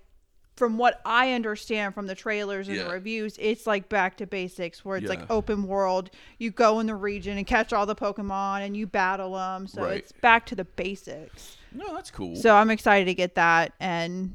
from 0.56 0.76
what 0.76 1.00
I 1.06 1.32
understand 1.32 1.94
from 1.94 2.06
the 2.06 2.14
trailers 2.14 2.68
and 2.68 2.76
Yeah. 2.76 2.84
the 2.84 2.90
reviews, 2.90 3.36
it's 3.40 3.66
like 3.66 3.88
back 3.88 4.18
to 4.18 4.26
basics 4.26 4.84
where 4.84 4.98
it's 4.98 5.04
Yeah. 5.04 5.10
like 5.20 5.30
open 5.30 5.66
world. 5.66 6.10
You 6.38 6.50
go 6.50 6.78
in 6.80 6.86
the 6.86 6.94
region 6.94 7.38
and 7.38 7.46
catch 7.46 7.72
all 7.72 7.86
the 7.86 7.94
Pokemon 7.96 8.60
and 8.66 8.76
you 8.76 8.86
battle 8.86 9.32
them. 9.32 9.66
So 9.66 9.82
Right. 9.84 9.96
it's 9.98 10.12
back 10.12 10.44
to 10.46 10.54
the 10.54 10.64
basics. 10.64 11.56
no, 11.72 11.94
that's 11.94 12.10
cool. 12.10 12.36
So 12.36 12.54
I'm 12.54 12.70
excited 12.70 13.06
to 13.06 13.14
get 13.14 13.34
that 13.36 13.72
and 13.80 14.34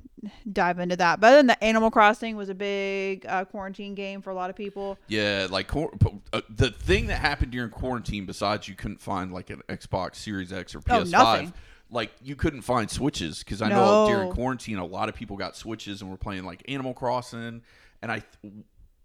dive 0.52 0.80
into 0.80 0.96
that. 0.98 1.20
But 1.20 1.32
then 1.32 1.48
the 1.48 1.64
Animal 1.64 1.92
Crossing 1.92 2.36
was 2.36 2.50
a 2.50 2.56
big 2.56 3.26
uh, 3.28 3.46
quarantine 3.46 3.94
game 3.96 4.22
for 4.22 4.30
a 4.32 4.34
lot 4.34 4.50
of 4.50 4.56
people. 4.56 4.98
yeah, 5.08 5.48
like 5.50 5.74
uh, 5.76 6.42
the 6.50 6.72
thing 6.72 7.08
that 7.08 7.20
happened 7.20 7.52
during 7.52 7.70
quarantine, 7.70 8.26
besides 8.26 8.68
you 8.68 8.76
couldn't 8.76 9.02
find 9.02 9.32
like 9.32 9.50
an 9.50 9.62
Xbox 9.70 10.16
Series 10.16 10.52
X 10.52 10.74
or 10.76 10.80
Oh, 10.90 11.02
PS5. 11.04 11.12
nothing. 11.12 11.54
like 11.90 12.12
you 12.22 12.36
couldn't 12.36 12.62
find 12.64 12.90
switches 12.90 13.40
because 13.40 13.62
I 13.62 13.70
know 13.70 14.08
during 14.10 14.32
quarantine 14.32 14.78
a 14.78 14.86
lot 14.86 15.08
of 15.10 15.16
people 15.16 15.38
got 15.38 15.56
switches 15.56 16.02
and 16.02 16.10
were 16.12 16.18
playing 16.18 16.44
like 16.44 16.64
Animal 16.68 16.94
Crossing, 16.94 17.62
and 18.02 18.12
I 18.12 18.24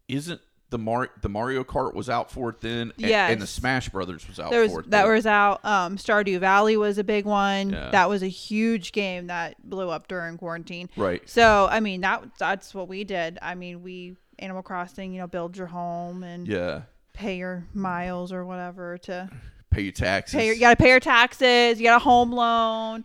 isn't 0.08 0.40
the 0.72 0.78
Mar- 0.78 1.10
the 1.20 1.28
Mario 1.28 1.62
Kart 1.62 1.94
was 1.94 2.10
out 2.10 2.30
for 2.32 2.50
it 2.50 2.60
then, 2.60 2.92
and, 2.96 3.04
and 3.06 3.40
the 3.40 3.46
Smash 3.46 3.88
Brothers 3.90 4.26
was 4.26 4.40
out 4.40 4.50
There 4.50 4.62
was 4.62 4.72
for 4.72 4.80
it. 4.80 4.90
that 4.90 5.04
then. 5.04 5.12
was 5.14 5.26
out. 5.26 5.64
Um, 5.64 5.96
Stardew 5.96 6.40
Valley 6.40 6.76
was 6.76 6.98
a 6.98 7.04
big 7.04 7.24
one. 7.26 7.70
Yeah. 7.70 7.90
That 7.90 8.08
was 8.08 8.22
a 8.24 8.28
huge 8.28 8.90
game 8.92 9.28
that 9.28 9.54
blew 9.62 9.88
up 9.90 10.08
during 10.08 10.36
quarantine. 10.38 10.88
right. 10.96 11.22
So 11.28 11.68
I 11.70 11.78
mean 11.78 12.00
that 12.00 12.24
that's 12.38 12.74
what 12.74 12.88
we 12.88 13.04
did. 13.04 13.38
I 13.40 13.54
mean 13.54 13.82
we 13.82 14.16
Animal 14.40 14.62
Crossing, 14.64 15.12
you 15.12 15.20
know, 15.20 15.28
build 15.28 15.56
your 15.56 15.68
home 15.68 16.24
and 16.24 16.48
Yeah, 16.48 16.82
pay 17.12 17.36
your 17.36 17.64
miles 17.74 18.32
or 18.32 18.44
whatever 18.44 18.98
to 18.98 19.28
pay 19.70 19.82
your 19.82 19.92
taxes. 19.92 20.34
pay. 20.34 20.46
Your, 20.46 20.54
you 20.54 20.60
got 20.60 20.70
to 20.76 20.82
pay 20.82 20.88
your 20.88 21.00
taxes. 21.00 21.78
You 21.80 21.86
got 21.86 21.96
a 22.00 22.04
home 22.04 22.32
loan. 22.32 23.04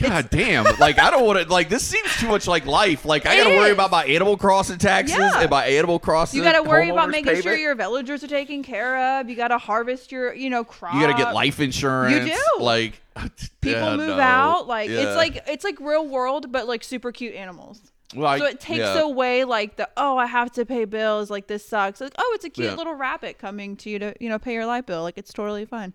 God 0.00 0.30
damn! 0.30 0.64
Like 0.78 0.98
I 0.98 1.10
don't 1.10 1.24
want 1.26 1.40
to. 1.40 1.52
Like 1.52 1.68
this 1.68 1.84
seems 1.84 2.14
too 2.16 2.28
much 2.28 2.46
like 2.46 2.66
life. 2.66 3.04
Like 3.04 3.26
I 3.26 3.36
got 3.36 3.44
to 3.50 3.56
worry 3.56 3.68
is. 3.68 3.74
about 3.74 3.90
my 3.90 4.04
Animal 4.04 4.36
Crossing 4.36 4.78
taxes 4.78 5.16
Yeah. 5.18 5.40
and 5.42 5.50
my 5.50 5.64
Animal 5.66 5.98
Crossing. 5.98 6.38
You 6.38 6.44
got 6.44 6.62
to 6.62 6.68
worry 6.68 6.88
about 6.90 7.08
homeowners 7.08 7.12
making 7.12 7.34
sure 7.34 7.42
payment. 7.42 7.60
your 7.60 7.74
villagers 7.74 8.24
are 8.24 8.28
taken 8.28 8.62
care 8.62 9.20
of. 9.20 9.28
You 9.28 9.36
got 9.36 9.48
to 9.48 9.58
harvest 9.58 10.10
your, 10.10 10.34
you 10.34 10.50
know, 10.50 10.64
crop. 10.64 10.94
You 10.94 11.00
got 11.00 11.16
to 11.16 11.22
get 11.24 11.34
life 11.34 11.60
insurance. 11.60 12.26
You 12.28 12.34
do. 12.58 12.62
Like 12.64 13.00
People 13.60 13.80
yeah, 13.82 13.96
move 13.96 14.16
no. 14.16 14.20
out. 14.20 14.66
Like 14.66 14.88
Yeah. 14.90 15.00
it's 15.08 15.16
like 15.16 15.44
it's 15.46 15.64
like 15.64 15.78
real 15.80 16.06
world, 16.06 16.50
but 16.50 16.66
like 16.66 16.82
super 16.84 17.12
cute 17.12 17.34
animals. 17.34 17.80
Well, 18.14 18.26
I- 18.26 18.38
so 18.38 18.44
it 18.46 18.58
takes 18.60 18.78
yeah. 18.80 19.00
away 19.00 19.44
like 19.44 19.76
the 19.76 19.88
oh 19.96 20.16
I 20.18 20.26
have 20.26 20.50
to 20.52 20.64
pay 20.66 20.84
bills 20.84 21.30
like 21.30 21.46
this 21.46 21.64
sucks. 21.66 22.00
Like 22.00 22.14
oh 22.18 22.32
it's 22.34 22.44
a 22.44 22.50
cute 22.50 22.68
Yeah. 22.68 22.74
little 22.74 22.94
rabbit 22.94 23.38
coming 23.38 23.76
to 23.78 23.90
you 23.90 23.98
to 24.00 24.14
you 24.20 24.28
know 24.28 24.38
pay 24.38 24.54
your 24.54 24.66
light 24.66 24.86
bill. 24.86 25.02
Like 25.02 25.18
it's 25.18 25.32
totally 25.32 25.64
fine. 25.64 25.94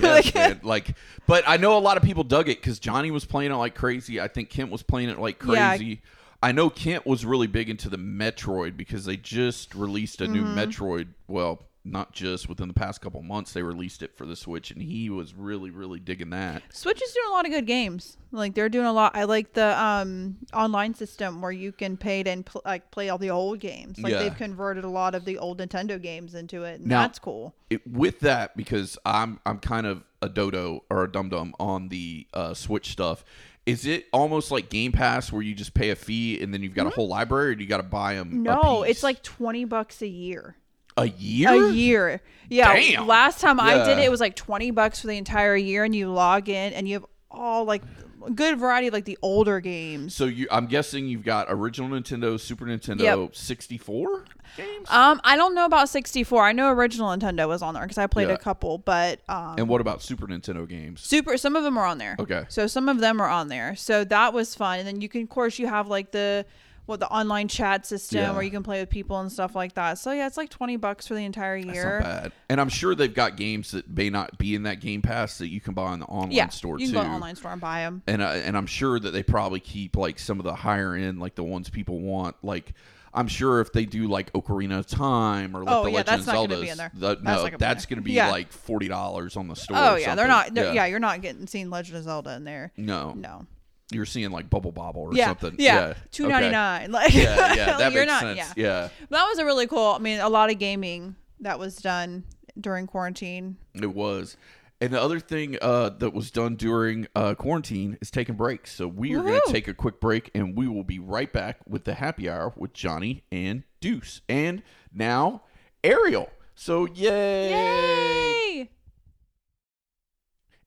Yes, 0.00 0.34
man. 0.34 0.60
Like, 0.62 0.94
but 1.26 1.44
I 1.46 1.56
know 1.56 1.76
a 1.76 1.80
lot 1.80 1.96
of 1.96 2.02
people 2.02 2.24
dug 2.24 2.48
it 2.48 2.60
because 2.60 2.78
Johnny 2.78 3.10
was 3.10 3.24
playing 3.24 3.50
it 3.50 3.56
like 3.56 3.74
crazy. 3.74 4.20
I 4.20 4.28
think 4.28 4.50
Kent 4.50 4.70
was 4.70 4.82
playing 4.82 5.08
it 5.08 5.18
like 5.18 5.42
Yeah. 5.46 5.76
crazy. 5.76 6.02
I 6.42 6.52
know 6.52 6.68
Kent 6.70 7.06
was 7.06 7.24
really 7.24 7.46
big 7.46 7.70
into 7.70 7.88
the 7.88 7.96
Metroid 7.96 8.76
because 8.76 9.04
they 9.06 9.16
just 9.16 9.74
released 9.74 10.20
a 10.20 10.28
new 10.28 10.42
Mm-hmm. 10.44 10.58
Metroid. 10.58 11.08
Well, 11.28 11.62
not 11.86 12.12
just 12.12 12.48
within 12.48 12.68
the 12.68 12.74
past 12.74 13.00
couple 13.00 13.22
months, 13.22 13.52
they 13.52 13.62
released 13.62 14.02
it 14.02 14.16
for 14.16 14.26
the 14.26 14.36
Switch, 14.36 14.70
and 14.70 14.82
he 14.82 15.08
was 15.08 15.34
really, 15.34 15.70
really 15.70 16.00
digging 16.00 16.30
that. 16.30 16.62
Switch 16.72 17.00
is 17.02 17.12
doing 17.12 17.26
a 17.28 17.30
lot 17.30 17.46
of 17.46 17.52
good 17.52 17.66
games. 17.66 18.16
Like 18.32 18.54
they're 18.54 18.68
doing 18.68 18.86
a 18.86 18.92
lot. 18.92 19.16
I 19.16 19.24
like 19.24 19.52
the 19.54 19.80
um 19.80 20.36
online 20.52 20.94
system 20.94 21.40
where 21.40 21.52
you 21.52 21.72
can 21.72 21.96
pay 21.96 22.22
to 22.22 22.30
and 22.30 22.44
pl- 22.44 22.62
like 22.64 22.90
play 22.90 23.08
all 23.08 23.18
the 23.18 23.30
old 23.30 23.60
games. 23.60 23.98
Like 23.98 24.12
Yeah. 24.12 24.18
they've 24.24 24.36
converted 24.36 24.84
a 24.84 24.88
lot 24.90 25.14
of 25.14 25.24
the 25.24 25.38
old 25.38 25.58
Nintendo 25.58 26.00
games 26.00 26.34
into 26.34 26.64
it. 26.64 26.80
And 26.80 26.88
Now- 26.88 27.02
that's 27.02 27.18
cool. 27.18 27.54
It, 27.70 27.86
with 27.86 28.20
that, 28.20 28.56
because 28.56 28.98
I'm 29.06 29.40
I'm 29.46 29.58
kind 29.58 29.86
of 29.86 30.02
a 30.22 30.28
dodo 30.28 30.82
or 30.90 31.04
a 31.04 31.10
dum 31.10 31.28
dum 31.28 31.54
on 31.60 31.88
the 31.88 32.26
uh, 32.34 32.54
Switch 32.54 32.90
stuff. 32.90 33.24
Is 33.64 33.84
it 33.84 34.06
almost 34.12 34.52
like 34.52 34.68
Game 34.70 34.92
Pass 34.92 35.32
where 35.32 35.42
you 35.42 35.52
just 35.54 35.74
pay 35.74 35.90
a 35.90 35.96
fee 35.96 36.40
and 36.40 36.54
then 36.54 36.62
you've 36.62 36.74
got 36.74 36.86
a 36.86 36.90
whole 36.90 37.08
library, 37.08 37.50
or 37.50 37.54
do 37.56 37.64
you 37.64 37.68
got 37.68 37.78
to 37.78 37.82
buy 37.82 38.14
them? 38.14 38.28
Mm-hmm. 38.28 38.42
No, 38.44 38.82
it's 38.84 39.02
like 39.02 39.22
twenty 39.24 39.64
bucks 39.64 40.02
a 40.02 40.06
year. 40.06 40.56
A 40.96 41.06
year. 41.08 41.68
A 41.68 41.72
year. 41.72 42.20
Yeah. 42.48 42.72
Damn. 42.72 43.06
Last 43.06 43.40
time 43.40 43.58
I 43.60 43.84
did 43.84 43.98
it, 43.98 44.04
it 44.04 44.10
was 44.10 44.20
like 44.20 44.36
20 44.36 44.70
bucks 44.70 45.00
for 45.00 45.06
the 45.08 45.16
entire 45.16 45.56
year, 45.56 45.84
and 45.84 45.94
you 45.94 46.10
log 46.10 46.48
in 46.48 46.72
and 46.72 46.88
you 46.88 46.94
have 46.94 47.06
all 47.30 47.64
like 47.64 47.82
a 48.24 48.30
good 48.30 48.58
variety 48.58 48.86
of 48.88 48.92
like 48.94 49.04
the 49.04 49.18
older 49.22 49.60
games. 49.60 50.14
So 50.14 50.24
you, 50.24 50.48
I'm 50.50 50.66
guessing 50.66 51.06
you've 51.08 51.24
got 51.24 51.46
original 51.50 51.90
Nintendo, 51.90 52.38
Super 52.40 52.64
Nintendo, 52.66 53.00
Yep. 53.00 53.36
64 53.36 54.24
games. 54.56 54.88
Um, 54.90 55.20
I 55.22 55.36
don't 55.36 55.54
know 55.54 55.64
about 55.64 55.88
64. 55.88 56.42
I 56.42 56.52
know 56.52 56.70
original 56.70 57.08
Nintendo 57.10 57.46
was 57.46 57.62
on 57.62 57.74
there 57.74 57.82
because 57.82 57.98
I 57.98 58.06
played 58.06 58.28
Yeah. 58.28 58.34
a 58.34 58.38
couple, 58.38 58.78
but 58.78 59.20
um, 59.28 59.56
and 59.58 59.68
what 59.68 59.80
about 59.80 60.02
Super 60.02 60.26
Nintendo 60.26 60.66
games? 60.68 61.02
super 61.02 61.36
some 61.36 61.56
of 61.56 61.62
them 61.64 61.76
are 61.76 61.84
on 61.86 61.98
there. 61.98 62.16
Okay. 62.18 62.44
So 62.48 62.66
some 62.66 62.88
of 62.88 62.98
them 63.00 63.20
are 63.20 63.28
on 63.28 63.48
there. 63.48 63.76
So 63.76 64.02
that 64.04 64.32
was 64.32 64.54
fun, 64.54 64.78
and 64.78 64.88
then 64.88 65.00
you 65.00 65.08
can, 65.08 65.22
of 65.22 65.28
course, 65.28 65.58
you 65.58 65.66
have 65.66 65.88
like 65.88 66.10
the 66.12 66.46
what 66.86 67.00
the 67.00 67.08
online 67.08 67.48
chat 67.48 67.84
system 67.84 68.18
Yeah. 68.20 68.32
where 68.32 68.42
you 68.42 68.50
can 68.50 68.62
play 68.62 68.80
with 68.80 68.88
people 68.90 69.18
and 69.20 69.30
stuff 69.30 69.54
like 69.54 69.74
that. 69.74 69.98
So 69.98 70.12
yeah, 70.12 70.26
it's 70.26 70.36
like 70.36 70.48
20 70.50 70.76
bucks 70.76 71.06
for 71.06 71.14
the 71.14 71.24
entire 71.24 71.60
That's 71.62 71.74
year. 71.74 72.00
not 72.00 72.22
bad. 72.22 72.32
And 72.48 72.60
I'm 72.60 72.68
sure 72.68 72.94
they've 72.94 73.12
got 73.12 73.36
games 73.36 73.72
that 73.72 73.88
may 73.88 74.08
not 74.08 74.38
be 74.38 74.54
in 74.54 74.62
that 74.64 74.80
Game 74.80 75.02
Pass 75.02 75.38
that 75.38 75.48
you 75.48 75.60
can 75.60 75.74
buy 75.74 75.86
on 75.88 75.98
the 76.00 76.06
online 76.06 76.32
Yeah, 76.32 76.48
store 76.48 76.78
you 76.78 76.86
can 76.86 76.94
too. 76.94 76.98
go 76.98 77.02
to 77.02 77.08
the 77.08 77.14
online 77.14 77.36
store 77.36 77.52
and 77.52 77.60
buy 77.60 77.80
them. 77.82 78.02
and 78.06 78.22
uh, 78.22 78.26
and 78.26 78.56
I'm 78.56 78.66
sure 78.66 78.98
that 79.00 79.10
they 79.10 79.22
probably 79.22 79.60
keep 79.60 79.96
like 79.96 80.18
some 80.18 80.38
of 80.38 80.44
the 80.44 80.54
higher 80.54 80.94
end, 80.94 81.18
like 81.20 81.34
the 81.34 81.44
ones 81.44 81.68
people 81.68 82.00
want. 82.00 82.36
Like 82.42 82.72
I'm 83.14 83.28
sure 83.28 83.60
if 83.60 83.72
they 83.72 83.86
do 83.86 84.08
like 84.08 84.30
Ocarina 84.34 84.78
of 84.80 84.86
Time 84.86 85.56
or 85.56 85.64
like 85.64 85.74
Oh, 85.74 85.84
the 85.84 85.90
yeah, 85.90 85.96
Legend 85.96 86.06
that's 86.06 86.20
of 86.22 86.26
not 86.26 86.32
Zelda, 86.34 86.54
gonna 86.54 86.64
be 86.66 86.70
in 86.70 86.76
there. 86.76 86.90
That's 86.94 87.22
no, 87.22 87.34
gonna 87.36 87.50
be 87.52 87.56
that's 87.56 87.86
going 87.86 87.96
to 87.98 88.02
be 88.02 88.12
Yeah. 88.12 88.30
like 88.30 88.52
forty 88.52 88.88
dollars 88.88 89.36
on 89.38 89.48
the 89.48 89.56
store. 89.56 89.76
Oh 89.78 89.94
yeah, 89.96 90.14
they're 90.14 90.28
not. 90.28 90.52
They're, 90.54 90.74
yeah. 90.74 90.84
you're 90.86 90.98
not 91.00 91.22
getting 91.22 91.46
seeing 91.46 91.70
Legend 91.70 91.96
of 91.98 92.04
Zelda 92.04 92.34
in 92.36 92.44
there. 92.44 92.72
No, 92.76 93.12
No. 93.16 93.46
You're 93.90 94.04
seeing 94.06 94.30
like 94.30 94.50
Bubble 94.50 94.72
Bobble 94.72 95.02
or 95.02 95.14
Yeah. 95.14 95.26
something. 95.26 95.56
Yeah. 95.58 95.78
Okay. 95.88 95.98
Two 96.10 96.28
ninety 96.28 96.50
nine. 96.50 96.90
Like 96.92 97.14
Yeah, 97.14 97.54
yeah, 97.54 97.66
that 97.78 97.92
you're 97.92 98.02
makes 98.06 98.12
not. 98.12 98.36
sense. 98.36 98.52
Yeah. 98.56 98.64
yeah. 98.64 98.88
That 99.10 99.24
was 99.26 99.38
a 99.38 99.44
really 99.44 99.66
cool. 99.66 99.92
I 99.92 99.98
mean, 99.98 100.18
a 100.20 100.28
lot 100.28 100.50
of 100.50 100.58
gaming 100.58 101.14
that 101.40 101.58
was 101.58 101.76
done 101.76 102.24
during 102.60 102.86
quarantine. 102.86 103.56
It 103.74 103.94
was. 103.94 104.36
And 104.80 104.92
the 104.92 105.00
other 105.00 105.20
thing 105.20 105.56
uh, 105.62 105.88
that 106.00 106.12
was 106.12 106.30
done 106.30 106.56
during 106.56 107.06
uh, 107.16 107.34
quarantine 107.34 107.96
is 108.02 108.10
taking 108.10 108.34
breaks. 108.34 108.72
So 108.74 108.86
we 108.86 109.14
are 109.14 109.22
going 109.22 109.40
to 109.46 109.52
take 109.52 109.68
a 109.68 109.74
quick 109.74 110.00
break 110.00 110.30
and 110.34 110.54
we 110.54 110.68
will 110.68 110.84
be 110.84 110.98
right 110.98 111.32
back 111.32 111.58
with 111.66 111.84
the 111.84 111.94
happy 111.94 112.28
hour 112.28 112.52
with 112.56 112.74
Johnny 112.74 113.24
and 113.32 113.62
Deuce. 113.80 114.20
And 114.28 114.62
now, 114.92 115.44
Ariel. 115.82 116.28
So, 116.54 116.86
yay. 116.86 117.50
Yay! 117.50 118.70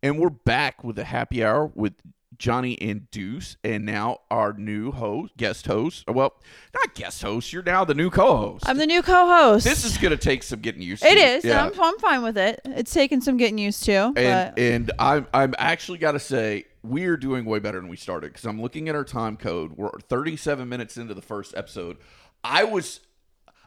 And 0.01 0.17
we're 0.17 0.30
back 0.30 0.84
with 0.84 0.95
the 0.95 1.03
happy 1.03 1.43
hour 1.43 1.72
with 1.76 1.93
Johnny 2.40 2.82
and 2.82 3.12
Deuce. 3.12 3.58
And 3.64 3.86
now 3.86 4.20
our 4.32 4.54
new 4.54 4.92
host, 4.92 5.38
guest 5.38 5.68
host. 5.68 6.06
Well, 6.08 6.34
not 6.74 6.96
guest 6.96 7.22
host. 7.22 7.54
You're 7.54 7.62
now 7.64 7.86
the 7.86 7.94
new 7.94 8.10
co 8.10 8.38
host. 8.38 8.68
I'm 8.68 8.78
the 8.78 8.88
new 8.88 9.02
co-host. 9.04 9.66
This 9.66 9.84
is 9.86 9.98
going 9.98 10.12
to 10.12 10.18
take 10.18 10.42
some 10.44 10.62
getting 10.62 10.82
used 10.82 11.04
It 11.06 11.16
to. 11.16 11.22
is. 11.22 11.46
Yeah. 11.46 11.66
I'm, 11.66 11.74
I'm 11.80 12.00
fine 12.00 12.24
with 12.24 12.38
it. 12.38 12.62
It's 12.66 12.94
taken 12.94 13.22
some 13.22 13.38
getting 13.38 13.58
used 13.60 13.84
to. 13.84 13.92
and 13.92 14.14
but 14.16 14.60
and 14.60 14.92
I'm 14.98 15.28
I'm 15.34 15.54
actually 15.60 16.00
got 16.00 16.14
to 16.14 16.20
say 16.20 16.66
we 16.82 17.06
are 17.06 17.18
doing 17.18 17.44
way 17.46 17.60
better 17.60 17.80
than 17.80 17.90
we 17.90 17.98
started 17.98 18.32
because 18.32 18.46
I'm 18.46 18.62
looking 18.62 18.88
at 18.90 18.96
our 18.96 19.04
time 19.04 19.36
code. 19.36 19.74
We're 19.74 19.92
37 20.08 20.68
minutes 20.70 20.96
into 20.98 21.14
the 21.14 21.22
first 21.22 21.54
episode. 21.56 21.98
I 22.42 22.64
was, 22.64 23.02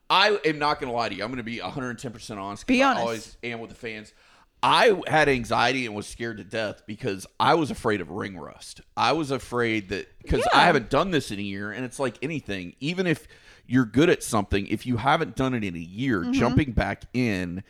I 0.08 0.38
am 0.46 0.58
not 0.58 0.80
going 0.80 0.90
to 0.90 0.96
lie 0.96 1.10
to 1.10 1.14
you. 1.14 1.22
I'm 1.22 1.28
going 1.28 1.36
to 1.36 1.42
be 1.42 1.60
110 1.60 2.10
percent 2.10 2.40
honest. 2.40 2.66
Be 2.66 2.82
honest. 2.82 2.98
I 2.98 3.02
always 3.02 3.36
am 3.44 3.60
with 3.60 3.68
the 3.68 3.76
fans. 3.76 4.14
I 4.62 5.00
had 5.08 5.28
anxiety 5.28 5.86
and 5.86 5.94
was 5.94 6.06
scared 6.06 6.36
to 6.36 6.44
death 6.44 6.82
because 6.86 7.26
I 7.40 7.54
was 7.54 7.70
afraid 7.70 8.00
of 8.00 8.10
ring 8.10 8.36
rust. 8.38 8.80
I 8.96 9.12
was 9.12 9.30
afraid 9.30 9.88
that 9.88 10.06
because 10.22 10.46
I 10.54 10.64
haven't 10.66 10.88
done 10.90 11.10
this 11.10 11.30
in 11.32 11.38
a 11.38 11.42
year, 11.42 11.72
and 11.72 11.84
it's 11.84 11.98
like 11.98 12.16
anything. 12.22 12.74
Even 12.78 13.06
if 13.08 13.26
you're 13.66 13.84
good 13.84 14.08
at 14.08 14.22
something, 14.22 14.66
if 14.68 14.86
you 14.86 14.98
haven't 14.98 15.34
done 15.36 15.54
it 15.54 15.64
in 15.64 15.74
a 15.74 15.80
year, 15.80 16.20
Mm-hmm. 16.20 16.32
jumping 16.32 16.72
back 16.72 17.02
in 17.12 17.64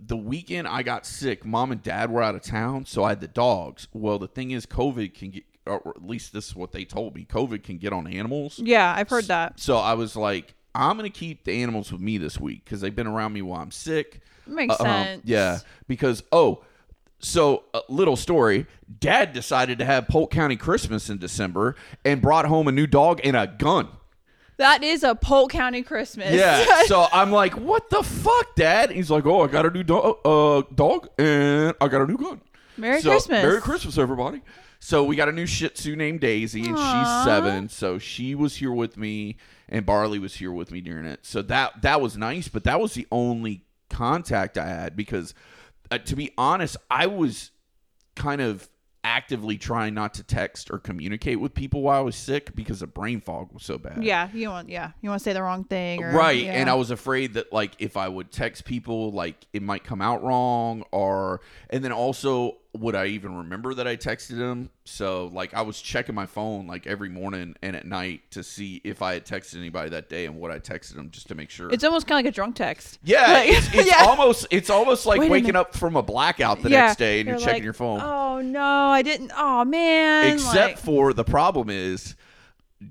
the 0.00 0.16
weekend 0.16 0.66
I 0.68 0.82
got 0.82 1.06
sick, 1.06 1.44
mom 1.44 1.72
and 1.72 1.82
dad 1.82 2.10
were 2.10 2.22
out 2.22 2.34
of 2.34 2.42
town, 2.42 2.84
so 2.86 3.04
I 3.04 3.10
had 3.10 3.20
the 3.20 3.28
dogs. 3.28 3.88
Well, 3.92 4.18
the 4.18 4.28
thing 4.28 4.50
is 4.50 4.66
COVID 4.66 5.14
can 5.14 5.30
get 5.30 5.44
or 5.64 5.92
at 5.96 6.04
least 6.04 6.32
this 6.32 6.48
is 6.48 6.56
what 6.56 6.72
they 6.72 6.84
told 6.84 7.14
me. 7.14 7.24
COVID 7.24 7.62
can 7.62 7.78
get 7.78 7.92
on 7.92 8.06
animals. 8.08 8.58
Yeah, 8.58 8.92
I've 8.96 9.08
heard 9.08 9.26
that. 9.26 9.60
So 9.60 9.76
I 9.76 9.94
was 9.94 10.16
like, 10.16 10.54
I'm 10.74 10.98
going 10.98 11.08
to 11.10 11.16
keep 11.18 11.44
the 11.44 11.62
animals 11.62 11.92
with 11.92 12.00
me 12.00 12.18
this 12.18 12.40
week 12.40 12.64
cuz 12.66 12.80
they've 12.80 12.94
been 12.94 13.06
around 13.06 13.32
me 13.32 13.42
while 13.42 13.60
I'm 13.62 13.70
sick. 13.70 14.22
Makes 14.46 14.80
Uh, 14.80 14.82
um, 14.82 14.88
sense. 15.04 15.22
yeah, 15.24 15.58
because 15.86 16.24
oh, 16.32 16.64
so 17.20 17.62
a 17.72 17.80
little 17.88 18.16
story. 18.16 18.66
Dad 18.98 19.32
decided 19.32 19.78
to 19.78 19.84
have 19.84 20.08
Polk 20.08 20.32
County 20.32 20.56
Christmas 20.56 21.08
in 21.08 21.18
December 21.18 21.76
and 22.04 22.20
brought 22.20 22.46
home 22.46 22.66
a 22.66 22.72
new 22.72 22.88
dog 22.88 23.20
and 23.22 23.36
a 23.36 23.46
gun. 23.46 23.86
That 24.58 24.82
is 24.84 25.02
a 25.02 25.14
Polk 25.14 25.50
County 25.52 25.82
Christmas. 25.82 26.32
Yeah. 26.34 26.82
so 26.86 27.06
I'm 27.12 27.30
like, 27.32 27.54
what 27.54 27.88
the 27.90 28.02
fuck, 28.02 28.54
Dad? 28.54 28.90
He's 28.90 29.10
like, 29.10 29.26
oh, 29.26 29.42
I 29.42 29.46
got 29.48 29.66
a 29.66 29.70
new 29.70 29.82
dog, 29.82 30.18
uh, 30.24 30.62
dog, 30.74 31.08
and 31.18 31.74
I 31.80 31.88
got 31.88 32.02
a 32.02 32.06
new 32.06 32.16
gun. 32.18 32.40
Merry 32.76 33.00
So, 33.00 33.10
Christmas. 33.10 33.42
Merry 33.42 33.60
Christmas, 33.60 33.98
everybody. 33.98 34.42
So 34.78 35.04
we 35.04 35.14
got 35.14 35.28
a 35.28 35.32
new 35.32 35.46
Shih 35.46 35.68
Tzu 35.68 35.94
named 35.94 36.20
Daisy, 36.20 36.66
and 36.66 36.76
Aw. 36.76 37.22
she's 37.22 37.24
seven. 37.24 37.68
So 37.68 37.98
she 37.98 38.34
was 38.34 38.56
here 38.56 38.72
with 38.72 38.96
me, 38.96 39.36
and 39.68 39.86
Barley 39.86 40.18
was 40.18 40.34
here 40.34 40.50
with 40.50 40.72
me 40.72 40.80
during 40.80 41.06
it. 41.06 41.20
So 41.22 41.40
that 41.42 41.82
that 41.82 42.00
was 42.00 42.16
nice, 42.16 42.48
but 42.48 42.64
that 42.64 42.80
was 42.80 42.94
the 42.94 43.06
only 43.12 43.64
contact 43.90 44.58
I 44.58 44.66
had 44.66 44.96
because, 44.96 45.34
uh, 45.92 45.98
to 45.98 46.16
be 46.16 46.32
honest, 46.36 46.76
I 46.90 47.06
was 47.06 47.52
kind 48.16 48.40
of 48.40 48.68
actively 49.04 49.58
trying 49.58 49.94
not 49.94 50.14
to 50.14 50.22
text 50.22 50.70
or 50.70 50.78
communicate 50.78 51.40
with 51.40 51.54
people 51.54 51.82
while 51.82 51.98
I 51.98 52.02
was 52.02 52.14
sick 52.16 52.54
because 52.54 52.80
the 52.80 52.86
brain 52.86 53.20
fog 53.20 53.52
was 53.52 53.64
so 53.64 53.78
bad. 53.78 54.04
Yeah, 54.04 54.28
you 54.32 54.48
want 54.48 54.68
yeah, 54.68 54.92
you 55.00 55.08
want 55.10 55.20
to 55.20 55.24
say 55.24 55.32
the 55.32 55.42
wrong 55.42 55.64
thing, 55.64 56.02
or, 56.02 56.12
Right, 56.12 56.44
yeah. 56.44 56.52
and 56.52 56.70
I 56.70 56.74
was 56.74 56.90
afraid 56.90 57.34
that 57.34 57.52
like 57.52 57.72
if 57.78 57.96
I 57.96 58.08
would 58.08 58.30
text 58.30 58.64
people, 58.64 59.10
like 59.10 59.46
it 59.52 59.62
might 59.62 59.84
come 59.84 60.00
out 60.00 60.22
wrong, 60.22 60.84
or 60.92 61.40
and 61.70 61.84
then 61.84 61.92
also 61.92 62.58
would 62.74 62.94
I 62.94 63.06
even 63.06 63.36
remember 63.36 63.74
that 63.74 63.86
I 63.86 63.96
texted 63.96 64.38
him? 64.38 64.70
So 64.84 65.26
like 65.26 65.52
I 65.52 65.60
was 65.60 65.80
checking 65.80 66.14
my 66.14 66.24
phone 66.24 66.66
like 66.66 66.86
every 66.86 67.10
morning 67.10 67.54
and 67.62 67.76
at 67.76 67.84
night 67.86 68.22
to 68.30 68.42
see 68.42 68.80
if 68.82 69.02
I 69.02 69.12
had 69.12 69.26
texted 69.26 69.58
anybody 69.58 69.90
that 69.90 70.08
day 70.08 70.24
and 70.24 70.36
what 70.36 70.50
I 70.50 70.58
texted 70.58 70.94
them 70.94 71.10
just 71.10 71.28
to 71.28 71.34
make 71.34 71.50
sure. 71.50 71.70
It's 71.70 71.84
almost 71.84 72.06
kind 72.06 72.18
of 72.18 72.24
like 72.24 72.32
a 72.32 72.34
drunk 72.34 72.56
text. 72.56 72.98
yeah, 73.04 73.32
Like- 73.32 73.48
it's, 73.50 73.74
it's 73.74 73.86
yeah. 73.90 74.06
almost 74.06 74.46
it's 74.50 74.70
almost 74.70 75.04
like 75.04 75.20
Wait 75.20 75.30
waking 75.30 75.54
up 75.54 75.74
from 75.74 75.96
a 75.96 76.02
blackout 76.02 76.62
the 76.62 76.70
Yeah, 76.70 76.86
next 76.86 76.96
day 76.98 77.20
and 77.20 77.28
you're, 77.28 77.38
checking 77.38 77.54
like, 77.54 77.62
your 77.62 77.74
phone. 77.74 78.00
Oh 78.00 78.40
no, 78.40 78.62
I 78.64 79.02
didn't. 79.02 79.32
Oh 79.36 79.64
man. 79.66 80.32
Except 80.34 80.54
like- 80.56 80.78
for 80.78 81.12
the 81.12 81.24
problem 81.24 81.68
is 81.68 82.14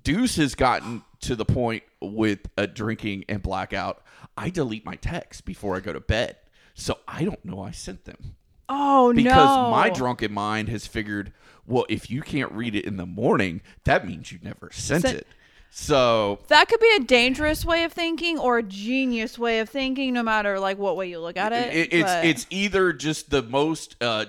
Deuce 0.03 0.35
has 0.35 0.53
gotten 0.55 1.01
to 1.21 1.35
the 1.35 1.45
point 1.45 1.83
with 2.01 2.39
a 2.57 2.67
drinking 2.67 3.25
and 3.29 3.41
blackout. 3.41 4.03
I 4.37 4.49
delete 4.51 4.85
my 4.85 4.95
texts 4.95 5.41
before 5.41 5.75
I 5.75 5.79
go 5.79 5.91
to 5.91 5.99
bed. 5.99 6.37
So 6.75 6.99
I 7.07 7.25
don't 7.25 7.43
know 7.43 7.61
I 7.61 7.71
sent 7.71 8.05
them. 8.05 8.35
Oh 8.71 9.13
Because 9.13 9.25
no, 9.25 9.31
Because 9.31 9.71
my 9.71 9.89
drunken 9.89 10.31
mind 10.33 10.69
has 10.69 10.87
figured, 10.87 11.33
well, 11.67 11.85
if 11.89 12.09
you 12.09 12.21
can't 12.21 12.51
read 12.51 12.73
it 12.75 12.85
in 12.85 12.97
the 12.97 13.05
morning, 13.05 13.61
that 13.83 14.07
means 14.07 14.31
you 14.31 14.39
never 14.41 14.69
sent 14.71 15.03
Sent- 15.03 15.17
it. 15.19 15.27
So 15.73 16.39
That 16.49 16.67
could 16.67 16.79
be 16.81 16.91
a 16.97 17.03
dangerous 17.03 17.63
way 17.63 17.85
of 17.85 17.93
thinking 17.93 18.37
or 18.37 18.57
a 18.57 18.63
genius 18.63 19.39
way 19.39 19.59
of 19.59 19.69
thinking, 19.69 20.13
no 20.13 20.21
matter 20.23 20.59
like 20.59 20.77
what 20.77 20.97
way 20.97 21.09
you 21.09 21.19
look 21.19 21.37
at 21.37 21.53
it. 21.53 21.73
it, 21.73 21.93
it's 21.93 22.03
but- 22.11 22.25
it's 22.25 22.45
either 22.49 22.91
just 22.91 23.29
the 23.29 23.41
most 23.41 23.95
uh, 24.01 24.25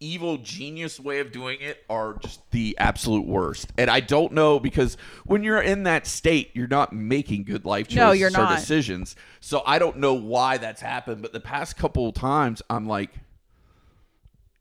evil 0.00 0.38
genius 0.38 0.98
way 0.98 1.20
of 1.20 1.32
doing 1.32 1.58
it 1.60 1.84
or 1.88 2.18
just 2.22 2.40
the 2.50 2.74
absolute 2.78 3.26
worst. 3.26 3.72
And 3.76 3.90
I 3.90 4.00
don't 4.00 4.32
know 4.32 4.58
because 4.58 4.96
when 5.26 5.42
you're 5.42 5.60
in 5.60 5.82
that 5.82 6.06
state, 6.06 6.50
you're 6.54 6.66
not 6.66 6.94
making 6.94 7.44
good 7.44 7.64
life 7.66 7.88
choices 7.88 7.96
No, 7.96 8.12
you're 8.12 8.28
or 8.28 8.32
not. 8.32 8.56
decisions. 8.56 9.16
So 9.40 9.62
I 9.66 9.78
don't 9.78 9.98
know 9.98 10.14
why 10.14 10.56
that's 10.58 10.80
happened. 10.80 11.20
But 11.20 11.32
the 11.34 11.40
past 11.40 11.76
couple 11.76 12.08
of 12.08 12.14
times, 12.14 12.62
I'm 12.70 12.86
like. 12.88 13.10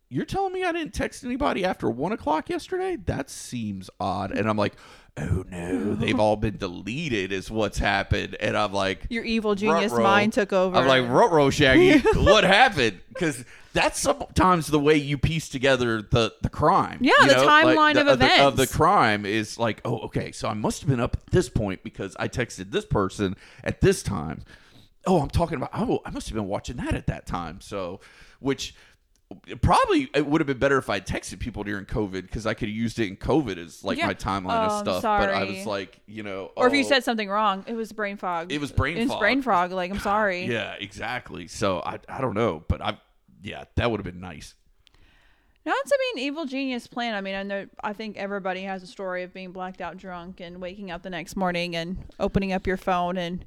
You're 0.09 0.25
telling 0.25 0.53
me 0.53 0.63
I 0.63 0.71
didn't 0.71 0.93
text 0.93 1.23
anybody 1.23 1.65
after 1.65 1.89
one 1.89 2.11
o'clock 2.11 2.49
yesterday? 2.49 2.95
That 3.05 3.29
seems 3.29 3.89
odd. 3.99 4.31
And 4.31 4.47
I'm 4.47 4.57
like, 4.57 4.73
oh 5.17 5.43
no, 5.49 5.95
they've 5.95 6.19
all 6.19 6.35
been 6.35 6.57
deleted, 6.57 7.31
is 7.31 7.49
what's 7.49 7.79
happened. 7.79 8.35
And 8.39 8.55
I'm 8.55 8.71
like, 8.71 9.07
your 9.09 9.23
evil 9.23 9.55
genius 9.55 9.91
Ruh-roh. 9.91 10.03
mind 10.03 10.33
took 10.33 10.53
over. 10.53 10.77
I'm 10.77 10.87
like, 10.87 11.03
Rotro 11.03 11.51
Shaggy, 11.51 11.99
what 12.23 12.43
happened? 12.43 12.99
Because 13.09 13.43
that's 13.73 13.99
sometimes 13.99 14.67
the 14.67 14.79
way 14.79 14.95
you 14.95 15.17
piece 15.17 15.49
together 15.49 16.01
the, 16.01 16.33
the 16.41 16.49
crime. 16.49 16.99
Yeah, 17.01 17.13
you 17.21 17.27
the 17.27 17.33
know? 17.35 17.47
timeline 17.47 17.95
the, 17.95 18.11
of 18.11 18.19
the- 18.19 18.43
of 18.43 18.57
the 18.57 18.67
crime 18.67 19.25
is 19.25 19.57
like, 19.57 19.81
oh, 19.85 19.99
okay, 20.01 20.31
so 20.31 20.47
I 20.47 20.53
must 20.53 20.81
have 20.81 20.89
been 20.89 20.99
up 20.99 21.17
at 21.17 21.31
this 21.31 21.49
point 21.49 21.83
because 21.83 22.15
I 22.19 22.27
texted 22.27 22.71
this 22.71 22.85
person 22.85 23.35
at 23.63 23.81
this 23.81 24.03
time. 24.03 24.43
Oh, 25.07 25.21
I'm 25.21 25.29
talking 25.29 25.57
about, 25.57 25.71
oh, 25.73 25.99
I 26.05 26.09
must 26.11 26.27
have 26.29 26.35
been 26.35 26.47
watching 26.47 26.77
that 26.77 26.93
at 26.93 27.07
that 27.07 27.25
time. 27.27 27.59
So, 27.61 27.99
which 28.39 28.73
probably 29.61 30.09
it 30.13 30.25
would 30.25 30.41
have 30.41 30.47
been 30.47 30.57
better 30.57 30.77
if 30.77 30.89
I 30.89 30.99
texted 30.99 31.39
people 31.39 31.63
during 31.63 31.85
COVID 31.85 32.21
because 32.23 32.45
I 32.45 32.53
could 32.53 32.67
have 32.69 32.75
used 32.75 32.99
it 32.99 33.07
in 33.07 33.17
COVID 33.17 33.57
as 33.57 33.83
like 33.83 33.97
Yeah. 33.97 34.07
my 34.07 34.13
timeline 34.13 34.69
Oh, 34.69 34.73
of 34.75 34.79
stuff. 34.79 35.03
But 35.03 35.29
I 35.29 35.43
was 35.43 35.65
like, 35.65 35.99
you 36.07 36.23
know, 36.23 36.51
or 36.55 36.67
if 36.67 36.73
you 36.73 36.81
oh, 36.85 36.87
said 36.87 37.03
something 37.03 37.29
wrong, 37.29 37.63
it 37.67 37.73
was 37.73 37.91
brain 37.91 38.17
fog. 38.17 38.51
It 38.51 38.59
was 38.61 38.71
brain 38.71 38.97
It's 38.97 39.11
fog. 39.11 39.19
brain 39.19 39.41
fog. 39.41 39.71
Like, 39.71 39.91
I'm 39.91 39.99
sorry. 39.99 40.45
Yeah, 40.45 40.75
exactly. 40.79 41.47
So 41.47 41.79
I, 41.79 41.99
I 42.09 42.21
don't 42.21 42.33
know, 42.35 42.63
but 42.67 42.81
I, 42.81 42.97
yeah, 43.41 43.65
that 43.75 43.89
would 43.91 43.99
have 43.99 44.05
been 44.05 44.21
nice. 44.21 44.55
No, 45.65 45.73
it's 45.75 45.91
I 45.91 45.97
mean 46.15 46.25
evil 46.25 46.45
genius 46.45 46.85
plan. 46.85 47.15
I 47.15 47.21
mean, 47.21 47.33
I 47.33 47.41
know 47.41 47.65
I 47.83 47.93
think 47.93 48.17
everybody 48.17 48.61
has 48.63 48.83
a 48.83 48.87
story 48.87 49.23
of 49.23 49.33
being 49.33 49.51
blacked 49.51 49.81
out 49.81 49.97
drunk 49.97 50.39
and 50.39 50.61
waking 50.61 50.91
up 50.91 51.01
the 51.01 51.09
next 51.09 51.35
morning 51.35 51.75
and 51.75 51.97
opening 52.19 52.53
up 52.53 52.67
your 52.67 52.77
phone 52.77 53.17
and 53.17 53.43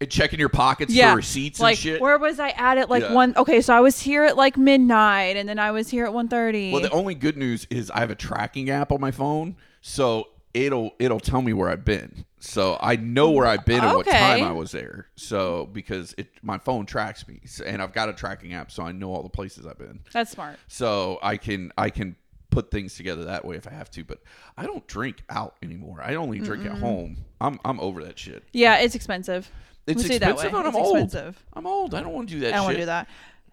And 0.00 0.08
checking 0.08 0.38
your 0.38 0.48
pockets 0.48 0.92
yeah, 0.94 1.10
for 1.10 1.16
receipts 1.16 1.58
like 1.58 1.72
and 1.72 1.78
shit. 1.78 2.00
where 2.00 2.18
was 2.18 2.38
I 2.38 2.50
at 2.50 2.78
at 2.78 2.88
like 2.88 3.02
Yeah. 3.02 3.12
one? 3.12 3.34
Okay, 3.36 3.60
so 3.60 3.74
I 3.74 3.80
was 3.80 4.00
here 4.00 4.24
at 4.24 4.36
like 4.36 4.56
midnight 4.56 5.36
and 5.36 5.48
then 5.48 5.58
I 5.58 5.72
was 5.72 5.88
here 5.88 6.04
at 6.04 6.12
one 6.12 6.28
thirty. 6.28 6.72
Well, 6.72 6.82
the 6.82 6.90
only 6.90 7.14
good 7.14 7.36
news 7.36 7.66
is 7.68 7.90
I 7.90 8.00
have 8.00 8.10
a 8.10 8.14
tracking 8.14 8.70
app 8.70 8.92
on 8.92 9.00
my 9.00 9.10
phone, 9.10 9.56
so 9.80 10.28
it'll 10.54 10.94
it'll 10.98 11.20
tell 11.20 11.42
me 11.42 11.52
where 11.52 11.68
I've 11.68 11.84
been. 11.84 12.24
So 12.40 12.78
I 12.80 12.96
know 12.96 13.30
where 13.30 13.46
I've 13.46 13.64
been 13.64 13.82
and 13.82 13.96
what 13.96 14.06
time 14.06 14.44
I 14.44 14.52
was 14.52 14.70
there. 14.70 15.08
So 15.16 15.68
because 15.72 16.14
it 16.16 16.28
my 16.42 16.58
phone 16.58 16.86
tracks 16.86 17.26
me, 17.26 17.40
and 17.66 17.82
I've 17.82 17.92
got 17.92 18.08
a 18.08 18.12
tracking 18.12 18.54
app, 18.54 18.70
so 18.70 18.84
I 18.84 18.92
know 18.92 19.12
all 19.12 19.22
the 19.22 19.28
places 19.28 19.66
I've 19.66 19.78
been. 19.78 20.00
That's 20.12 20.30
smart. 20.30 20.58
So 20.68 21.18
I 21.22 21.36
can 21.36 21.72
I 21.76 21.90
can 21.90 22.16
put 22.50 22.70
things 22.70 22.94
together 22.96 23.24
that 23.24 23.44
way 23.44 23.56
if 23.56 23.66
I 23.66 23.70
have 23.72 23.90
to. 23.92 24.04
But 24.04 24.20
I 24.56 24.64
don't 24.66 24.86
drink 24.86 25.22
out 25.28 25.56
anymore. 25.62 26.00
I 26.02 26.14
only 26.14 26.38
drink 26.38 26.64
at 26.64 26.78
home. 26.78 27.24
I'm 27.40 27.58
I'm 27.64 27.80
over 27.80 28.04
that 28.04 28.18
shit. 28.18 28.44
Yeah, 28.52 28.78
it's 28.78 28.94
expensive. 28.94 29.50
It's 29.88 29.96
Let's 30.02 30.08
say 30.08 30.18
that 30.18 30.30
expensive 30.32 30.58
and 30.58 30.68
I'm 30.68 30.74
It's 30.74 30.76
old. 30.76 30.96
expensive. 30.96 31.44
I'm 31.54 31.66
old. 31.66 31.94
I 31.94 32.00
don't 32.02 32.12
want 32.12 32.28
to 32.28 32.34
do 32.34 32.40
that 32.42 32.52
I 32.52 32.56
don't 32.56 32.64
want 32.66 32.76
to 32.76 32.82
do 32.82 32.86
that. 32.86 33.08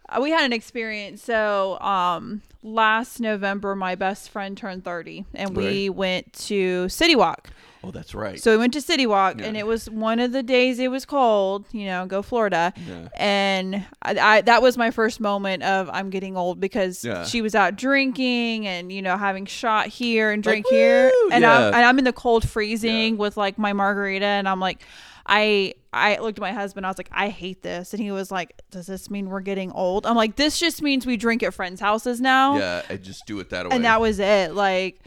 Uh, 0.08 0.20
we 0.22 0.30
had 0.30 0.44
an 0.46 0.54
experience. 0.54 1.24
So, 1.24 1.80
um, 1.80 2.44
last 2.62 3.20
November, 3.20 3.76
my 3.76 3.96
best 3.96 4.30
friend 4.30 4.56
turned 4.56 4.84
30, 4.84 5.26
and 5.34 5.56
we 5.58 5.90
went 5.90 6.32
to 6.34 6.88
City 6.90 7.16
Walk. 7.16 7.50
Oh, 7.84 7.90
that's 7.92 8.14
right. 8.14 8.40
So 8.40 8.52
we 8.52 8.58
went 8.58 8.74
to 8.74 8.82
City 8.82 9.08
Walk, 9.08 9.42
and 9.42 9.56
Yeah. 9.56 9.62
it 9.62 9.66
was 9.68 9.90
one 9.90 10.20
of 10.20 10.32
the 10.32 10.44
days 10.44 10.78
it 10.80 10.90
was 10.92 11.06
cold. 11.06 11.66
You 11.72 11.86
know, 11.86 12.06
go 12.06 12.22
Florida. 12.22 12.72
Yeah. 12.88 13.08
And 13.16 13.76
I, 14.04 14.18
I 14.38 14.42
that 14.42 14.62
was 14.64 14.78
my 14.78 14.90
first 14.92 15.20
moment 15.20 15.64
of 15.64 15.90
I'm 15.92 16.10
getting 16.12 16.36
old 16.38 16.60
because 16.60 17.04
Yeah. 17.04 17.26
she 17.26 17.42
was 17.44 17.54
out 17.56 17.76
drinking 17.76 18.66
and 18.68 18.92
you 18.92 19.02
know 19.04 19.18
having 19.18 19.46
shot 19.46 19.88
here 19.88 20.32
and 20.32 20.42
drink 20.44 20.66
Like, 20.68 20.74
here, 20.74 21.12
woo, 21.14 21.30
and 21.32 21.42
yeah. 21.44 21.58
I'm 21.58 21.64
and 21.76 21.84
I'm 21.86 21.98
in 22.00 22.06
the 22.06 22.14
cold 22.14 22.48
freezing 22.48 23.18
with 23.18 23.38
like 23.38 23.58
my 23.58 23.74
margarita, 23.74 24.26
and 24.26 24.48
I'm 24.48 24.60
like. 24.60 24.84
I 25.26 25.74
I 25.94 26.18
looked 26.18 26.38
at 26.38 26.42
my 26.42 26.52
husband. 26.52 26.86
I 26.86 26.90
was 26.90 26.98
like, 26.98 27.10
I 27.12 27.30
hate 27.30 27.62
this, 27.64 27.94
and 27.94 28.02
he 28.04 28.12
was 28.12 28.32
like, 28.32 28.62
Does 28.72 28.86
this 28.88 29.10
mean 29.10 29.30
we're 29.30 29.40
getting 29.42 29.72
old? 29.72 30.06
I'm 30.06 30.16
like, 30.16 30.36
This 30.36 30.60
just 30.60 30.82
means 30.82 31.06
we 31.06 31.18
drink 31.18 31.42
at 31.44 31.54
friends' 31.54 31.80
houses 31.82 32.22
now. 32.22 32.58
yeah, 32.58 32.82
and 32.90 33.02
just 33.04 33.26
do 33.26 33.40
it 33.40 33.50
that 33.52 33.68
way. 33.70 33.76
And 33.76 33.86
that 33.86 34.00
was 34.02 34.20
it. 34.20 34.54
Like 34.54 35.00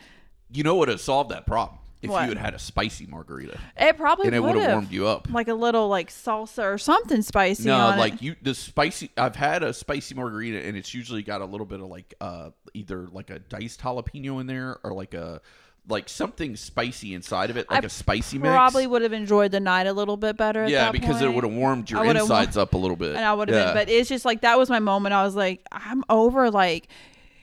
you 0.51 0.63
know 0.63 0.75
what 0.75 0.81
would 0.81 0.89
have 0.89 1.01
solved 1.01 1.31
that 1.31 1.47
problem 1.47 1.79
if 2.01 2.11
What? 2.11 2.23
you 2.23 2.29
had 2.29 2.39
had 2.39 2.55
a 2.55 2.59
spicy 2.59 3.05
margarita 3.07 3.59
it 3.77 3.97
probably 3.99 4.29
and 4.29 4.35
it 4.37 4.41
would 4.41 4.55
have 4.57 4.71
warmed 4.71 4.91
you 4.93 5.07
up. 5.09 5.29
like 5.31 5.49
a 5.49 5.55
little 5.55 5.89
like 5.89 6.11
salsa 6.11 6.63
or 6.65 6.79
something 6.79 7.21
spicy. 7.23 7.65
No, 7.67 7.77
like 7.99 8.15
it. 8.15 8.23
you 8.23 8.37
the 8.41 8.55
spicy. 8.55 9.11
I've 9.17 9.37
had 9.37 9.63
a 9.63 9.73
spicy 9.75 10.15
margarita 10.15 10.65
and 10.67 10.77
it's 10.77 10.95
usually 10.95 11.23
got 11.23 11.41
a 11.43 11.45
little 11.45 11.67
bit 11.67 11.81
of 11.81 11.87
like 11.89 12.15
uh 12.21 12.51
either 12.73 13.09
like 13.13 13.31
a 13.31 13.41
diced 13.41 13.81
jalapeno 13.83 14.41
in 14.41 14.47
there 14.47 14.79
or 14.85 14.93
like 14.95 15.13
a 15.15 15.41
like 15.89 16.09
something 16.09 16.57
spicy 16.57 17.15
inside 17.15 17.51
of 17.51 17.57
it, 17.57 17.71
like 17.71 17.85
I 17.85 17.87
a 17.87 17.91
spicy 17.91 18.39
mix. 18.39 18.51
probably 18.51 18.87
would 18.87 19.03
have 19.03 19.13
enjoyed 19.13 19.51
the 19.51 19.61
night 19.61 19.87
a 19.87 19.93
little 19.93 20.17
bit 20.17 20.37
better. 20.37 20.65
at 20.65 20.71
yeah, 20.71 20.91
because 20.91 21.23
it 21.23 21.33
would 21.33 21.45
have 21.45 21.53
warmed 21.53 21.91
your 21.91 22.05
insides 22.05 22.57
up 22.57 22.75
a 22.75 22.79
little 22.79 22.97
bit. 22.97 23.11
and 23.17 23.25
I 23.25 23.33
would 23.33 23.49
have 23.49 23.57
yeah. 23.57 23.65
been. 23.73 23.75
But 23.75 23.89
it's 23.89 24.09
just 24.09 24.25
like 24.25 24.43
that 24.43 24.59
was 24.59 24.69
my 24.69 24.79
moment. 24.79 25.15
I 25.15 25.25
was 25.25 25.35
like, 25.35 25.63
I'm 25.73 26.05
over. 26.11 26.51
Like, 26.51 26.89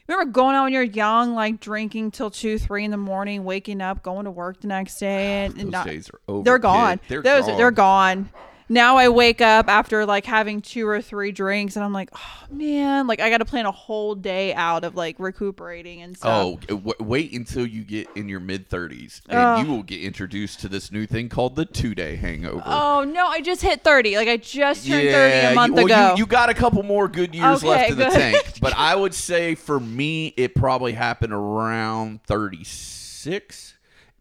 remember 0.08 0.32
going 0.32 0.56
out 0.56 0.64
when 0.64 0.74
you're 0.74 0.84
young, 0.84 1.34
like 1.34 1.60
drinking 1.60 2.12
till 2.12 2.30
two, 2.30 2.60
three 2.60 2.86
in 2.86 2.92
the 2.92 2.98
morning, 2.98 3.44
waking 3.44 3.82
up, 3.82 4.04
going 4.04 4.26
to 4.26 4.32
work 4.32 4.62
the 4.62 4.68
next 4.68 5.00
day, 5.00 5.46
and, 5.58 5.72
not, 5.72 5.86
days 5.86 6.10
are 6.10 6.20
over. 6.28 6.44
they're 6.44 6.60
kid. 6.60 7.00
They're 7.08 7.22
Those 7.22 7.48
gone. 7.48 7.58
they're 7.58 7.72
gone. 7.72 8.30
Now 8.68 8.98
I 8.98 9.10
wake 9.10 9.42
up 9.42 9.68
after 9.68 10.06
like 10.06 10.26
having 10.26 10.62
two 10.62 10.88
or 10.88 11.02
three 11.02 11.32
drinks, 11.32 11.76
and 11.76 11.86
I'm 11.86 11.94
like, 11.94 12.10
oh 12.16 12.46
man, 12.50 13.06
like 13.06 13.20
I 13.20 13.30
got 13.30 13.38
to 13.38 13.46
plan 13.46 13.66
a 13.68 13.72
whole 13.72 14.16
day 14.16 14.54
out 14.56 14.84
of 14.84 14.96
like 14.96 15.18
recuperating 15.20 16.02
and 16.02 16.18
stuff. 16.18 16.32
Oh, 16.32 16.60
eh, 16.64 16.76
w- 16.76 16.96
wait 17.00 17.34
until 17.34 17.66
you 17.66 17.84
get 17.84 18.08
in 18.16 18.28
your 18.28 18.40
mid 18.40 18.70
30s 18.70 19.22
and 19.30 19.66
you 19.66 19.72
will 19.72 19.84
get 19.84 20.02
introduced 20.02 20.62
to 20.62 20.68
this 20.68 20.92
new 20.92 21.06
thing 21.06 21.30
called 21.30 21.56
the 21.56 21.66
two 21.66 21.94
day 21.94 22.16
hangover. 22.16 22.64
Oh 22.66 23.04
no, 23.04 23.28
I 23.28 23.42
just 23.42 23.62
hit 23.62 23.84
30. 23.84 24.18
Like 24.18 24.28
I 24.28 24.38
just 24.38 24.88
turned 24.88 25.10
30 25.10 25.54
a 25.54 25.56
month 25.56 25.76
well, 25.76 25.86
ago. 25.86 26.12
You, 26.12 26.24
you 26.24 26.26
got 26.26 26.50
a 26.50 26.56
couple 26.56 26.82
more 26.82 27.08
good 27.08 27.36
years 27.36 27.64
Okay, 27.64 27.68
left 27.68 27.92
in 27.92 27.98
the 27.98 28.06
tank. 28.06 28.36
But 28.62 28.74
I 28.78 28.96
would 28.96 29.14
say 29.14 29.54
for 29.54 29.80
me, 29.80 30.34
it 30.38 30.56
probably 30.56 30.94
happened 30.94 31.34
around 31.34 32.24
36 32.24 33.75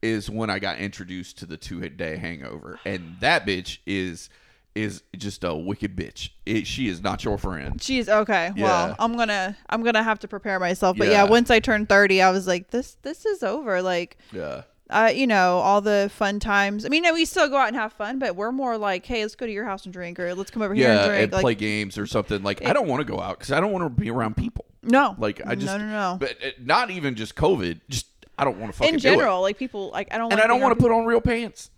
is 0.05 0.28
when 0.30 0.50
I 0.50 0.59
got 0.59 0.78
introduced 0.78 1.38
to 1.38 1.46
the 1.46 1.57
two 1.57 1.88
day 1.88 2.16
hangover. 2.16 2.78
And 2.84 3.16
that 3.20 3.46
bitch 3.46 3.78
is 3.86 4.28
is 4.74 5.02
just 5.16 5.44
a 5.44 5.55
wicked 5.55 5.94
bitch. 5.96 6.30
It, 6.44 6.66
she 6.66 6.88
is 6.88 7.00
not 7.00 7.24
your 7.24 7.38
friend. 7.38 7.80
She's 7.82 8.09
okay. 8.09 8.52
Well, 8.57 8.94
I'm 8.98 9.16
gonna 9.16 9.57
I'm 9.70 9.82
gonna 9.82 10.02
have 10.02 10.18
to 10.20 10.28
prepare 10.28 10.59
myself. 10.61 10.96
But 10.98 11.09
yeah. 11.09 11.24
Yeah. 11.24 11.30
once 11.30 11.50
I 11.50 11.61
turned 11.61 11.88
30, 11.88 12.20
I 12.22 12.30
was 12.30 12.46
like, 12.46 12.70
this 12.70 12.96
this 13.02 13.24
is 13.24 13.42
over. 13.42 13.80
Like, 13.82 14.18
Yeah. 14.32 14.62
uh, 14.90 15.12
you 15.14 15.26
know, 15.28 15.59
all 15.59 15.80
the 15.80 16.11
fun 16.12 16.40
times. 16.40 16.84
I 16.84 16.88
mean, 16.88 17.05
we 17.14 17.24
still 17.24 17.48
go 17.48 17.57
out 17.57 17.68
and 17.68 17.76
have 17.76 17.92
fun, 17.92 18.18
but 18.18 18.34
we're 18.36 18.50
more 18.52 18.76
like, 18.76 19.07
hey, 19.07 19.22
let's 19.22 19.36
go 19.36 19.46
to 19.46 19.52
your 19.52 19.64
house 19.64 19.84
and 19.84 19.92
drink, 19.92 20.18
or 20.18 20.34
let's 20.34 20.50
come 20.50 20.62
over 20.62 20.74
here 20.74 20.90
and 20.90 21.09
drink. 21.09 21.22
and 21.22 21.32
like, 21.32 21.42
play 21.42 21.55
games 21.55 21.96
or 21.96 22.07
something. 22.07 22.42
Like 22.42 22.66
I 22.66 22.72
don't 22.72 22.88
want 22.88 23.00
to 23.00 23.11
go 23.11 23.20
out 23.20 23.38
because 23.38 23.52
I 23.52 23.61
don't 23.61 23.72
want 23.72 23.84
to 23.84 24.00
be 24.02 24.11
around 24.11 24.36
people. 24.36 24.64
no, 24.82 25.14
Like 25.18 25.40
I 25.46 25.55
just 25.55 25.66
no, 25.66 25.78
no, 25.78 25.86
no. 25.86 26.16
But 26.18 26.32
uh, 26.44 26.50
not 26.61 26.90
even 26.90 27.14
just 27.14 27.36
COVID. 27.36 27.80
Just 27.88 28.14
I 28.39 28.45
don't 28.45 28.59
want 28.59 28.72
to 28.72 28.78
fucking 28.78 28.95
In 28.95 29.01
do 29.01 29.09
it. 29.09 29.16
general, 29.16 29.41
like 29.43 29.59
people, 29.59 29.91
like 29.91 30.09
I 30.12 30.18
don't. 30.18 30.32
and 30.32 30.39
like 30.39 30.45
I 30.45 30.47
don't 30.49 30.61
want 30.61 30.76
to 30.76 30.82
put 30.82 30.93
on 30.93 31.05
real 31.07 31.20
pants. 31.20 31.70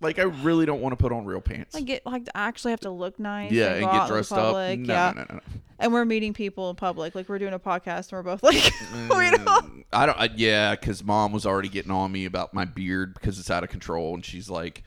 Like 0.00 0.18
I 0.18 0.22
really 0.22 0.66
don't 0.66 0.80
want 0.80 0.92
to 0.92 0.96
put 0.96 1.12
on 1.12 1.24
real 1.24 1.40
pants. 1.40 1.74
Like 1.74 1.84
get 1.84 2.04
like 2.04 2.24
to 2.24 2.36
actually 2.36 2.72
have 2.72 2.80
to 2.80 2.90
look 2.90 3.18
nice. 3.20 3.52
yeah, 3.52 3.74
and, 3.74 3.84
and 3.84 3.92
get 3.92 4.08
dressed 4.08 4.32
up. 4.32 4.54
No, 4.54 4.68
yeah, 4.68 5.12
no, 5.14 5.22
no, 5.22 5.34
no. 5.34 5.40
and 5.78 5.92
we're 5.92 6.04
meeting 6.04 6.32
people 6.34 6.70
in 6.70 6.76
public. 6.76 7.14
Like 7.14 7.28
we're 7.28 7.38
doing 7.38 7.54
a 7.54 7.58
podcast, 7.60 8.10
and 8.10 8.12
we're 8.12 8.22
both 8.22 8.42
like, 8.42 8.54
we 8.92 9.30
don't. 9.30 9.46
Mm, 9.46 9.84
I 9.92 10.06
don't. 10.06 10.18
I, 10.18 10.28
yeah, 10.34 10.74
because 10.74 11.04
mom 11.04 11.30
was 11.32 11.46
already 11.46 11.68
getting 11.68 11.92
on 11.92 12.10
me 12.10 12.24
about 12.24 12.52
my 12.52 12.64
beard 12.64 13.14
because 13.14 13.38
it's 13.38 13.50
out 13.50 13.62
of 13.62 13.70
control, 13.70 14.12
and 14.14 14.24
she's 14.24 14.50
like, 14.50 14.82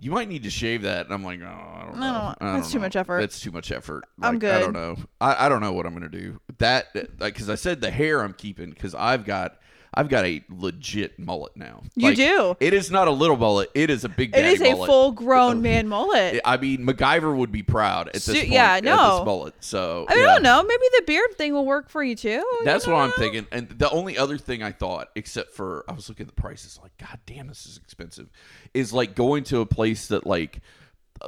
"You 0.00 0.10
might 0.10 0.28
need 0.30 0.44
to 0.44 0.50
shave 0.50 0.80
that." 0.82 1.04
And 1.04 1.14
I'm 1.14 1.22
like, 1.24 1.40
"Oh, 1.42 1.46
I 1.46 1.84
don't 1.84 1.98
know. 1.98 2.00
No, 2.00 2.34
I 2.40 2.44
don't 2.46 2.54
that's 2.54 2.72
too 2.72 2.78
know. 2.78 2.84
much 2.84 2.96
effort. 2.96 3.20
That's 3.20 3.40
too 3.40 3.50
much 3.52 3.70
effort. 3.70 4.06
I'm 4.22 4.38
good. 4.38 4.54
I 4.54 4.60
don't 4.60 4.72
know. 4.72 4.96
I, 5.20 5.44
I 5.44 5.48
don't 5.50 5.60
know 5.60 5.74
what 5.74 5.84
I'm 5.84 5.92
gonna 5.92 6.08
do. 6.08 6.40
That 6.56 6.86
like 7.20 7.34
because 7.34 7.50
I 7.50 7.56
said 7.56 7.82
the 7.82 7.90
hair 7.90 8.22
I'm 8.22 8.32
keeping 8.32 8.70
because 8.70 8.94
I've 8.94 9.26
got 9.26 9.58
I've 9.96 10.08
got 10.08 10.24
a 10.24 10.42
legit 10.50 11.18
mullet 11.18 11.56
now. 11.56 11.82
You 11.94 12.08
Like, 12.08 12.16
do. 12.16 12.56
It 12.60 12.74
is 12.74 12.90
not 12.90 13.06
a 13.06 13.10
little 13.12 13.36
mullet. 13.36 13.70
It 13.74 13.90
is 13.90 14.04
a 14.04 14.08
big. 14.08 14.36
It 14.36 14.44
is 14.44 14.60
a 14.60 14.72
mullet. 14.72 14.88
full-grown 14.88 15.62
man 15.62 15.86
mullet. 15.88 16.40
I 16.44 16.56
mean, 16.56 16.84
MacGyver 16.84 17.34
would 17.36 17.52
be 17.52 17.62
proud 17.62 18.08
at 18.08 18.14
this 18.14 18.24
Su- 18.24 18.34
point. 18.34 18.48
yeah, 18.48 18.80
no. 18.82 19.24
mullet. 19.24 19.54
So 19.60 20.04
I 20.08 20.14
mean, 20.14 20.24
yeah. 20.24 20.30
I 20.30 20.34
don't 20.34 20.42
know. 20.42 20.62
Maybe 20.62 20.82
the 20.96 21.02
beard 21.06 21.34
thing 21.36 21.52
will 21.54 21.64
work 21.66 21.88
for 21.90 22.02
you 22.02 22.16
too. 22.16 22.28
You 22.30 22.60
That's 22.64 22.86
what 22.86 22.94
don't 22.94 23.02
I'm 23.02 23.12
thinking. 23.12 23.46
And 23.52 23.68
the 23.68 23.88
only 23.90 24.18
other 24.18 24.36
thing 24.36 24.62
I 24.62 24.72
thought, 24.72 25.08
except 25.14 25.52
for 25.54 25.84
I 25.88 25.92
was 25.92 26.08
looking 26.08 26.24
at 26.28 26.34
the 26.34 26.40
prices, 26.42 26.78
like, 26.82 26.96
God 26.98 27.20
damn, 27.26 27.46
this 27.46 27.64
is 27.66 27.76
expensive, 27.76 28.28
is 28.74 28.92
like 28.92 29.14
going 29.14 29.44
to 29.44 29.60
a 29.60 29.66
place 29.66 30.08
that 30.08 30.26
like 30.26 30.60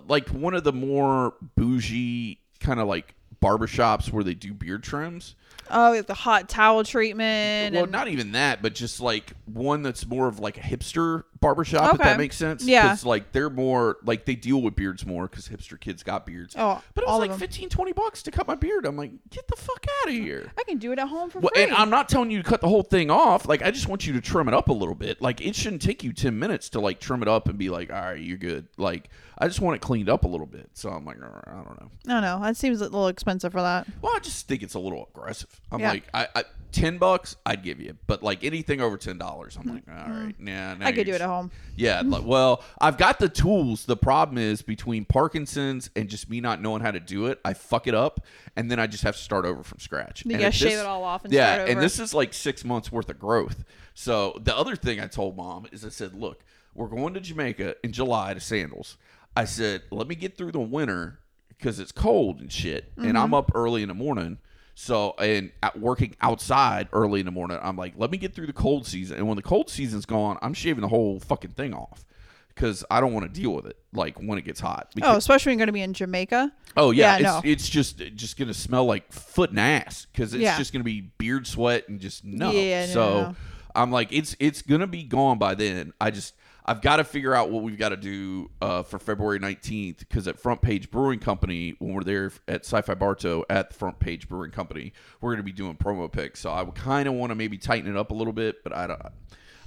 like 0.08 0.28
one 0.30 0.54
of 0.54 0.64
the 0.64 0.72
more 0.72 1.34
bougie 1.56 2.40
kind 2.60 2.80
of 2.80 2.88
like 2.88 3.14
barbershops 3.42 4.10
where 4.10 4.24
they 4.24 4.34
do 4.34 4.52
beard 4.54 4.82
trims. 4.82 5.34
Oh, 5.68 5.90
like 5.90 6.06
the 6.06 6.14
hot 6.14 6.48
towel 6.48 6.84
treatment. 6.84 7.74
Well, 7.74 7.84
and- 7.84 7.92
not 7.92 8.06
even 8.08 8.32
that, 8.32 8.62
but 8.62 8.72
just 8.74 9.00
like 9.00 9.32
one 9.46 9.82
that's 9.82 10.06
more 10.06 10.28
of 10.28 10.38
like 10.38 10.58
a 10.58 10.60
hipster 10.60 11.24
barbershop, 11.40 11.94
if 11.94 11.98
that 12.00 12.18
makes 12.18 12.36
sense. 12.36 12.64
Yeah. 12.64 12.82
Because 12.84 13.04
like 13.04 13.32
they're 13.32 13.50
more 13.50 13.96
like 14.04 14.24
they 14.26 14.36
deal 14.36 14.62
with 14.62 14.76
beards 14.76 15.04
more 15.04 15.26
because 15.26 15.48
hipster 15.48 15.78
kids 15.78 16.04
got 16.04 16.24
beards. 16.24 16.54
Oh, 16.56 16.80
but 16.94 17.02
it 17.02 17.08
was 17.08 17.18
like 17.18 17.30
them. 17.30 17.38
15, 17.40 17.68
20 17.68 17.92
bucks 17.92 18.22
to 18.22 18.30
cut 18.30 18.46
my 18.46 18.54
beard. 18.54 18.86
I'm 18.86 18.96
like, 18.96 19.10
get 19.30 19.48
the 19.48 19.56
fuck 19.56 19.84
out 20.02 20.08
of 20.08 20.14
here. 20.14 20.52
I 20.56 20.62
can 20.62 20.78
do 20.78 20.92
it 20.92 21.00
at 21.00 21.08
home 21.08 21.30
for 21.30 21.40
Well, 21.40 21.50
free. 21.52 21.64
and 21.64 21.72
I'm 21.72 21.90
not 21.90 22.08
telling 22.08 22.30
you 22.30 22.42
to 22.42 22.48
cut 22.48 22.60
the 22.60 22.68
whole 22.68 22.82
thing 22.84 23.10
off. 23.10 23.46
Like, 23.48 23.62
I 23.62 23.72
just 23.72 23.88
want 23.88 24.06
you 24.06 24.12
to 24.14 24.20
trim 24.20 24.46
it 24.46 24.54
up 24.54 24.68
a 24.68 24.72
little 24.72 24.94
bit. 24.94 25.20
Like, 25.20 25.40
it 25.40 25.56
shouldn't 25.56 25.82
take 25.82 26.04
you 26.04 26.12
10 26.12 26.38
minutes 26.38 26.68
to, 26.70 26.80
like, 26.80 27.00
trim 27.00 27.22
it 27.22 27.28
up 27.28 27.48
and 27.48 27.58
be 27.58 27.70
like, 27.70 27.92
all 27.92 28.00
right, 28.00 28.20
you're 28.20 28.38
good. 28.38 28.66
Like, 28.76 29.08
I 29.38 29.46
just 29.48 29.60
want 29.60 29.76
it 29.76 29.80
cleaned 29.80 30.08
up 30.08 30.24
a 30.24 30.28
little 30.28 30.46
bit. 30.46 30.70
So 30.74 30.88
I'm 30.90 31.04
like, 31.04 31.18
I 31.18 31.52
don't 31.52 31.80
know. 31.80 31.90
no, 32.06 32.20
no, 32.20 32.40
that 32.42 32.56
seems 32.56 32.80
a 32.80 32.84
little 32.84 33.08
expensive 33.08 33.52
for 33.52 33.60
that. 33.60 33.86
Well, 34.00 34.14
I 34.16 34.20
just 34.20 34.48
think 34.48 34.62
it's 34.62 34.74
a 34.74 34.78
little 34.78 35.08
aggressive. 35.14 35.35
I'm 35.72 35.80
Yeah. 35.80 35.90
like, 35.90 36.04
I, 36.14 36.28
I, 36.34 36.44
10 36.72 36.98
bucks, 36.98 37.36
I'd 37.46 37.62
give 37.62 37.80
you. 37.80 37.96
But, 38.06 38.22
like, 38.22 38.44
anything 38.44 38.80
over 38.80 38.98
$10, 38.98 39.18
I'm 39.58 39.66
like, 39.74 39.82
all 39.88 39.94
right, 40.12 40.34
yeah. 40.38 40.74
Mm-hmm. 40.74 40.82
I 40.82 40.92
could 40.92 41.06
do 41.06 41.12
it 41.14 41.20
at 41.20 41.26
home. 41.28 41.50
Yeah, 41.76 42.02
like, 42.04 42.24
well, 42.24 42.62
I've 42.80 42.98
got 42.98 43.18
the 43.18 43.28
tools. 43.30 43.86
The 43.86 43.96
problem 43.96 44.36
is 44.38 44.60
between 44.62 45.04
Parkinson's 45.06 45.88
and 45.96 46.08
just 46.08 46.28
me 46.28 46.40
not 46.40 46.60
knowing 46.60 46.82
how 46.82 46.90
to 46.90 47.00
do 47.00 47.26
it, 47.26 47.40
I 47.44 47.54
fuck 47.54 47.86
it 47.86 47.94
up, 47.94 48.20
and 48.56 48.70
then 48.70 48.78
I 48.78 48.86
just 48.86 49.02
have 49.04 49.16
to 49.16 49.22
start 49.22 49.44
over 49.46 49.62
from 49.62 49.78
scratch. 49.78 50.24
You 50.24 50.32
And 50.32 50.40
gotta 50.40 50.52
shave 50.52 50.72
this- 50.72 50.80
it 50.80 50.86
all 50.86 51.02
off 51.04 51.24
and 51.24 51.32
yeah, 51.32 51.64
and 51.66 51.80
this 51.80 51.98
is 51.98 52.12
like 52.12 52.34
six 52.34 52.64
months 52.64 52.92
worth 52.92 53.08
of 53.08 53.18
growth. 53.18 53.64
So 53.94 54.38
the 54.42 54.54
other 54.56 54.76
thing 54.76 55.00
I 55.00 55.06
told 55.06 55.36
mom 55.36 55.66
is 55.72 55.84
I 55.84 55.88
said, 55.88 56.12
look, 56.14 56.44
we're 56.74 56.88
going 56.88 57.14
to 57.14 57.20
Jamaica 57.20 57.76
in 57.82 57.92
July 57.92 58.34
to 58.34 58.40
Sandals. 58.40 58.98
I 59.34 59.46
said, 59.46 59.82
let 59.90 60.06
me 60.08 60.14
get 60.14 60.36
through 60.36 60.52
the 60.52 60.60
winter 60.60 61.20
because 61.48 61.78
it's 61.80 61.92
cold 61.92 62.40
and 62.40 62.52
shit, 62.52 62.92
and 62.98 63.16
I'm 63.16 63.26
Mm-hmm. 63.28 63.34
up 63.34 63.52
early 63.54 63.80
in 63.82 63.88
the 63.88 63.94
morning. 63.94 64.38
So 64.78 65.14
and 65.18 65.50
at 65.62 65.80
working 65.80 66.14
outside 66.20 66.88
early 66.92 67.20
in 67.20 67.26
the 67.26 67.32
morning, 67.32 67.58
I'm 67.62 67.76
like, 67.78 67.94
let 67.96 68.10
me 68.10 68.18
get 68.18 68.34
through 68.34 68.46
the 68.46 68.52
cold 68.52 68.86
season. 68.86 69.16
And 69.16 69.26
when 69.26 69.36
the 69.36 69.42
cold 69.42 69.70
season's 69.70 70.04
gone, 70.04 70.38
I'm 70.42 70.52
shaving 70.52 70.82
the 70.82 70.88
whole 70.88 71.18
fucking 71.18 71.52
thing 71.52 71.72
off 71.72 72.04
because 72.48 72.84
I 72.90 73.00
don't 73.00 73.14
want 73.14 73.24
to 73.32 73.40
deal 73.40 73.54
with 73.54 73.64
it 73.66 73.78
like 73.94 74.18
when 74.18 74.36
it 74.36 74.44
gets 74.44 74.60
hot. 74.60 74.92
Oh, 75.02 75.16
especially 75.16 75.50
when 75.52 75.58
you're 75.58 75.66
going 75.66 75.68
to 75.68 75.72
be 75.72 75.80
in 75.80 75.94
Jamaica. 75.94 76.52
Oh 76.76 76.90
yeah, 76.90 77.16
Yeah, 77.16 77.36
it's 77.38 77.44
no. 77.46 77.50
it's 77.50 77.68
just 77.70 77.96
just 78.16 78.36
gonna 78.36 78.52
smell 78.52 78.84
like 78.84 79.10
foot 79.10 79.48
and 79.48 79.58
ass 79.60 80.06
because 80.12 80.34
it's 80.34 80.42
Yeah. 80.42 80.58
just 80.58 80.74
gonna 80.74 80.84
be 80.84 81.00
beard 81.16 81.46
sweat 81.46 81.88
and 81.88 81.98
just 81.98 82.22
no. 82.22 82.50
Yeah, 82.50 82.84
so 82.84 83.00
no, 83.08 83.22
no. 83.30 83.36
I'm 83.74 83.90
like, 83.90 84.12
it's 84.12 84.36
it's 84.38 84.60
gonna 84.60 84.86
be 84.86 85.04
gone 85.04 85.38
by 85.38 85.54
then. 85.54 85.94
I 86.02 86.10
just 86.10 86.34
I've 86.68 86.82
got 86.82 86.96
to 86.96 87.04
figure 87.04 87.32
out 87.32 87.50
what 87.50 87.62
we've 87.62 87.78
got 87.78 87.90
to 87.90 87.96
do 87.96 88.50
uh, 88.60 88.82
for 88.82 88.98
February 88.98 89.38
19th 89.38 90.00
because 90.00 90.26
at 90.26 90.36
Front 90.36 90.62
Page 90.62 90.90
Brewing 90.90 91.20
Company 91.20 91.76
when 91.78 91.94
we're 91.94 92.02
there 92.02 92.32
at 92.48 92.64
Sci-Fi 92.64 92.94
Bartow 92.94 93.44
at 93.48 93.70
the 93.70 93.76
Front 93.76 94.00
Page 94.00 94.28
Brewing 94.28 94.50
Company 94.50 94.92
we're 95.20 95.30
gonna 95.30 95.44
be 95.44 95.52
doing 95.52 95.76
promo 95.76 96.10
picks. 96.10 96.40
So 96.40 96.50
I 96.50 96.64
kind 96.74 97.06
of 97.06 97.14
want 97.14 97.30
to 97.30 97.36
maybe 97.36 97.56
tighten 97.56 97.88
it 97.88 97.96
up 97.96 98.10
a 98.10 98.14
little 98.14 98.32
bit, 98.32 98.64
but 98.64 98.74
I 98.74 98.88
don't. 98.88 99.00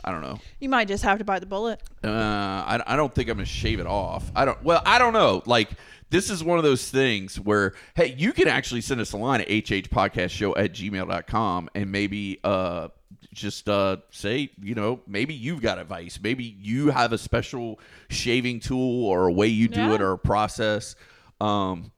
I 0.04 0.12
don't 0.12 0.22
know. 0.22 0.40
You 0.60 0.70
might 0.70 0.88
just 0.88 1.04
have 1.04 1.18
to 1.20 1.26
bite 1.26 1.40
the 1.40 1.46
bullet. 1.46 1.82
Uh, 2.04 2.08
I, 2.10 2.82
I 2.88 2.96
don't 2.96 3.14
think 3.14 3.30
I'm 3.30 3.38
gonna 3.38 3.46
shave 3.46 3.80
it 3.80 3.88
off. 3.88 4.32
I 4.36 4.46
don't. 4.46 4.62
Well, 4.64 4.82
I 4.86 4.98
don't 5.00 5.14
know. 5.14 5.44
Like 5.46 5.70
this 6.10 6.30
is 6.30 6.44
one 6.44 6.58
of 6.58 6.64
those 6.64 6.90
things 6.90 7.40
where 7.40 7.74
hey, 7.96 8.16
you 8.18 8.32
can 8.34 8.48
actually 8.48 8.82
send 8.82 9.02
us 9.02 9.12
a 9.12 9.18
line 9.18 9.42
at 9.42 9.48
hhpodcastshow 9.50 10.54
at 10.58 10.74
gmail.com 10.74 11.70
and 11.76 11.92
maybe 11.92 12.40
uh 12.44 12.88
just 13.34 13.70
uh 13.70 13.98
say 14.10 14.50
you 14.62 14.74
know 14.74 15.02
maybe 15.06 15.34
you've 15.36 15.62
got 15.62 15.78
advice 15.78 16.20
maybe 16.22 16.44
you 16.44 16.90
have 16.90 17.14
a 17.14 17.18
special 17.18 17.80
shaving 18.10 18.60
tool 18.60 19.06
or 19.06 19.28
a 19.28 19.32
way 19.32 19.46
you 19.48 19.68
do 19.68 19.80
Yeah. 19.82 19.94
it 19.96 20.02
or 20.02 20.14
a 20.14 20.18
process 20.18 20.96
um 21.40 21.92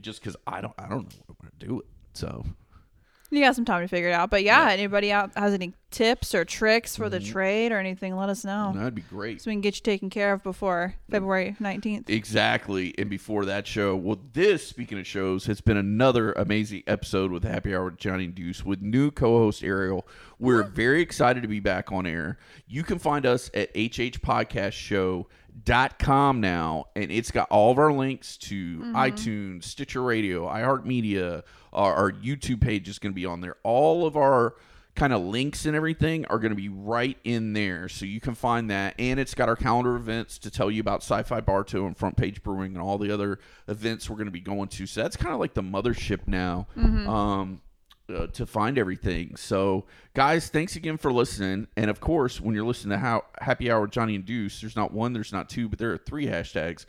just 0.00 0.20
because 0.20 0.34
i 0.46 0.60
don't 0.62 0.72
i 0.78 0.88
don't 0.88 1.02
know 1.04 1.18
what 1.26 1.28
i'm 1.28 1.36
gonna 1.42 1.52
do 1.72 1.80
it 1.80 1.86
so 2.14 2.44
You 3.30 3.40
got 3.42 3.56
some 3.56 3.64
time 3.64 3.82
to 3.82 3.88
figure 3.88 4.08
it 4.10 4.12
out. 4.12 4.30
But 4.30 4.44
yeah, 4.44 4.68
anybody 4.70 5.10
out 5.10 5.32
has 5.36 5.52
any 5.52 5.74
tips 5.90 6.34
or 6.34 6.44
tricks 6.44 6.94
for 6.96 7.04
Mm-hmm. 7.06 7.10
the 7.12 7.20
trade 7.20 7.72
or 7.72 7.78
anything, 7.78 8.16
let 8.16 8.28
us 8.28 8.44
know. 8.44 8.72
that'd 8.74 8.94
be 8.94 9.02
great 9.02 9.40
So 9.40 9.50
we 9.50 9.54
can 9.54 9.60
get 9.62 9.76
you 9.76 9.82
taken 9.82 10.10
care 10.10 10.32
of 10.32 10.42
before 10.42 10.94
February 11.10 11.56
19th. 11.60 12.08
Exactly. 12.08 12.94
And 12.98 13.08
before 13.10 13.44
that 13.46 13.66
show, 13.66 13.96
well, 13.96 14.18
this, 14.32 14.66
speaking 14.66 14.98
of 14.98 15.06
shows, 15.06 15.46
has 15.46 15.60
been 15.60 15.76
another 15.76 16.32
amazing 16.32 16.82
episode 16.86 17.30
with 17.32 17.42
Happy 17.44 17.74
Hour 17.74 17.86
with 17.86 17.96
Johnny 17.96 18.26
Deuce 18.26 18.64
with 18.64 18.80
new 18.82 19.10
co 19.10 19.38
host 19.38 19.64
Ariel. 19.64 20.06
We're 20.38 20.62
very 20.64 21.00
excited 21.00 21.42
to 21.42 21.48
be 21.48 21.60
back 21.60 21.90
on 21.90 22.06
air. 22.06 22.38
You 22.68 22.82
can 22.82 22.98
find 22.98 23.24
us 23.26 23.50
at 23.54 23.72
hhpodcastshow.com 25.64 26.40
now, 26.40 26.86
and 26.94 27.10
it's 27.10 27.30
got 27.30 27.48
all 27.50 27.70
of 27.70 27.78
our 27.78 27.92
links 27.92 28.36
to 28.36 28.80
iTunes, 28.94 29.64
Stitcher 29.64 30.02
Radio, 30.02 30.46
iHeartMedia, 30.48 31.42
our, 31.72 31.94
our 31.94 32.12
YouTube 32.12 32.60
page 32.60 32.88
is 32.88 32.98
going 32.98 33.12
to 33.12 33.16
be 33.16 33.26
on 33.26 33.40
there. 33.40 33.56
All 33.62 34.06
of 34.06 34.16
our 34.16 34.54
kind 34.94 35.12
of 35.12 35.20
links 35.22 35.66
and 35.66 35.76
everything 35.76 36.24
are 36.26 36.38
going 36.38 36.50
to 36.50 36.56
be 36.56 36.70
right 36.70 37.18
in 37.22 37.52
there. 37.52 37.86
So 37.88 38.06
you 38.06 38.18
can 38.18 38.34
find 38.34 38.70
that. 38.70 38.94
And 38.98 39.20
it's 39.20 39.34
got 39.34 39.48
our 39.48 39.56
calendar 39.56 39.94
events 39.94 40.38
to 40.38 40.50
tell 40.50 40.70
you 40.70 40.80
about 40.80 41.02
Sci 41.02 41.22
Fi 41.22 41.40
Bartow 41.42 41.86
and 41.86 41.94
Front 41.96 42.16
Page 42.16 42.42
Brewing 42.42 42.72
and 42.72 42.80
all 42.80 42.96
the 42.96 43.10
other 43.10 43.38
events 43.68 44.08
we're 44.08 44.16
going 44.16 44.26
to 44.26 44.32
be 44.32 44.40
going 44.40 44.68
to. 44.68 44.86
So 44.86 45.02
that's 45.02 45.16
kind 45.16 45.34
of 45.34 45.40
like 45.40 45.52
the 45.52 45.62
mothership 45.62 46.20
now. 46.26 46.66
Um, 47.06 47.60
uh, 48.14 48.26
to 48.28 48.46
find 48.46 48.78
everything. 48.78 49.36
So, 49.36 49.84
guys, 50.14 50.48
thanks 50.48 50.76
again 50.76 50.96
for 50.96 51.12
listening. 51.12 51.66
And 51.76 51.90
of 51.90 52.00
course, 52.00 52.40
when 52.40 52.54
you're 52.54 52.64
listening 52.64 52.92
to 52.92 52.98
how 52.98 53.24
Happy 53.40 53.70
Hour 53.70 53.86
Johnny 53.86 54.14
and 54.14 54.24
Deuce, 54.24 54.60
there's 54.60 54.76
not 54.76 54.92
one, 54.92 55.12
there's 55.12 55.32
not 55.32 55.48
two, 55.48 55.68
but 55.68 55.78
there 55.78 55.92
are 55.92 55.98
three 55.98 56.26
hashtags. 56.26 56.86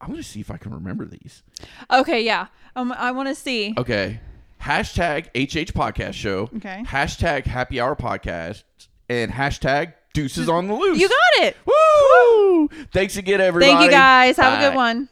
I'm 0.00 0.08
going 0.08 0.18
to 0.22 0.28
see 0.28 0.40
if 0.40 0.50
I 0.50 0.56
can 0.56 0.72
remember 0.72 1.04
these. 1.04 1.42
Okay, 1.90 2.24
yeah. 2.24 2.46
Um, 2.76 2.92
I 2.92 3.10
want 3.10 3.28
to 3.28 3.34
see. 3.34 3.74
Okay. 3.76 4.20
Hashtag 4.62 5.26
HH 5.34 5.72
Podcast 5.72 6.14
Show. 6.14 6.50
Okay. 6.56 6.84
Hashtag 6.86 7.46
Happy 7.46 7.80
Hour 7.80 7.96
Podcast. 7.96 8.62
And 9.08 9.32
hashtag 9.32 9.94
Deuces 10.12 10.48
on 10.48 10.68
the 10.68 10.74
Loose. 10.74 10.98
You 11.00 11.08
got 11.08 11.44
it. 11.44 11.56
Woo! 11.64 12.68
Thanks 12.92 13.16
again, 13.16 13.40
everybody. 13.40 13.72
Thank 13.72 13.84
you 13.84 13.90
guys. 13.90 14.36
Have 14.36 14.58
a 14.60 14.68
good 14.68 14.76
one. 14.76 15.08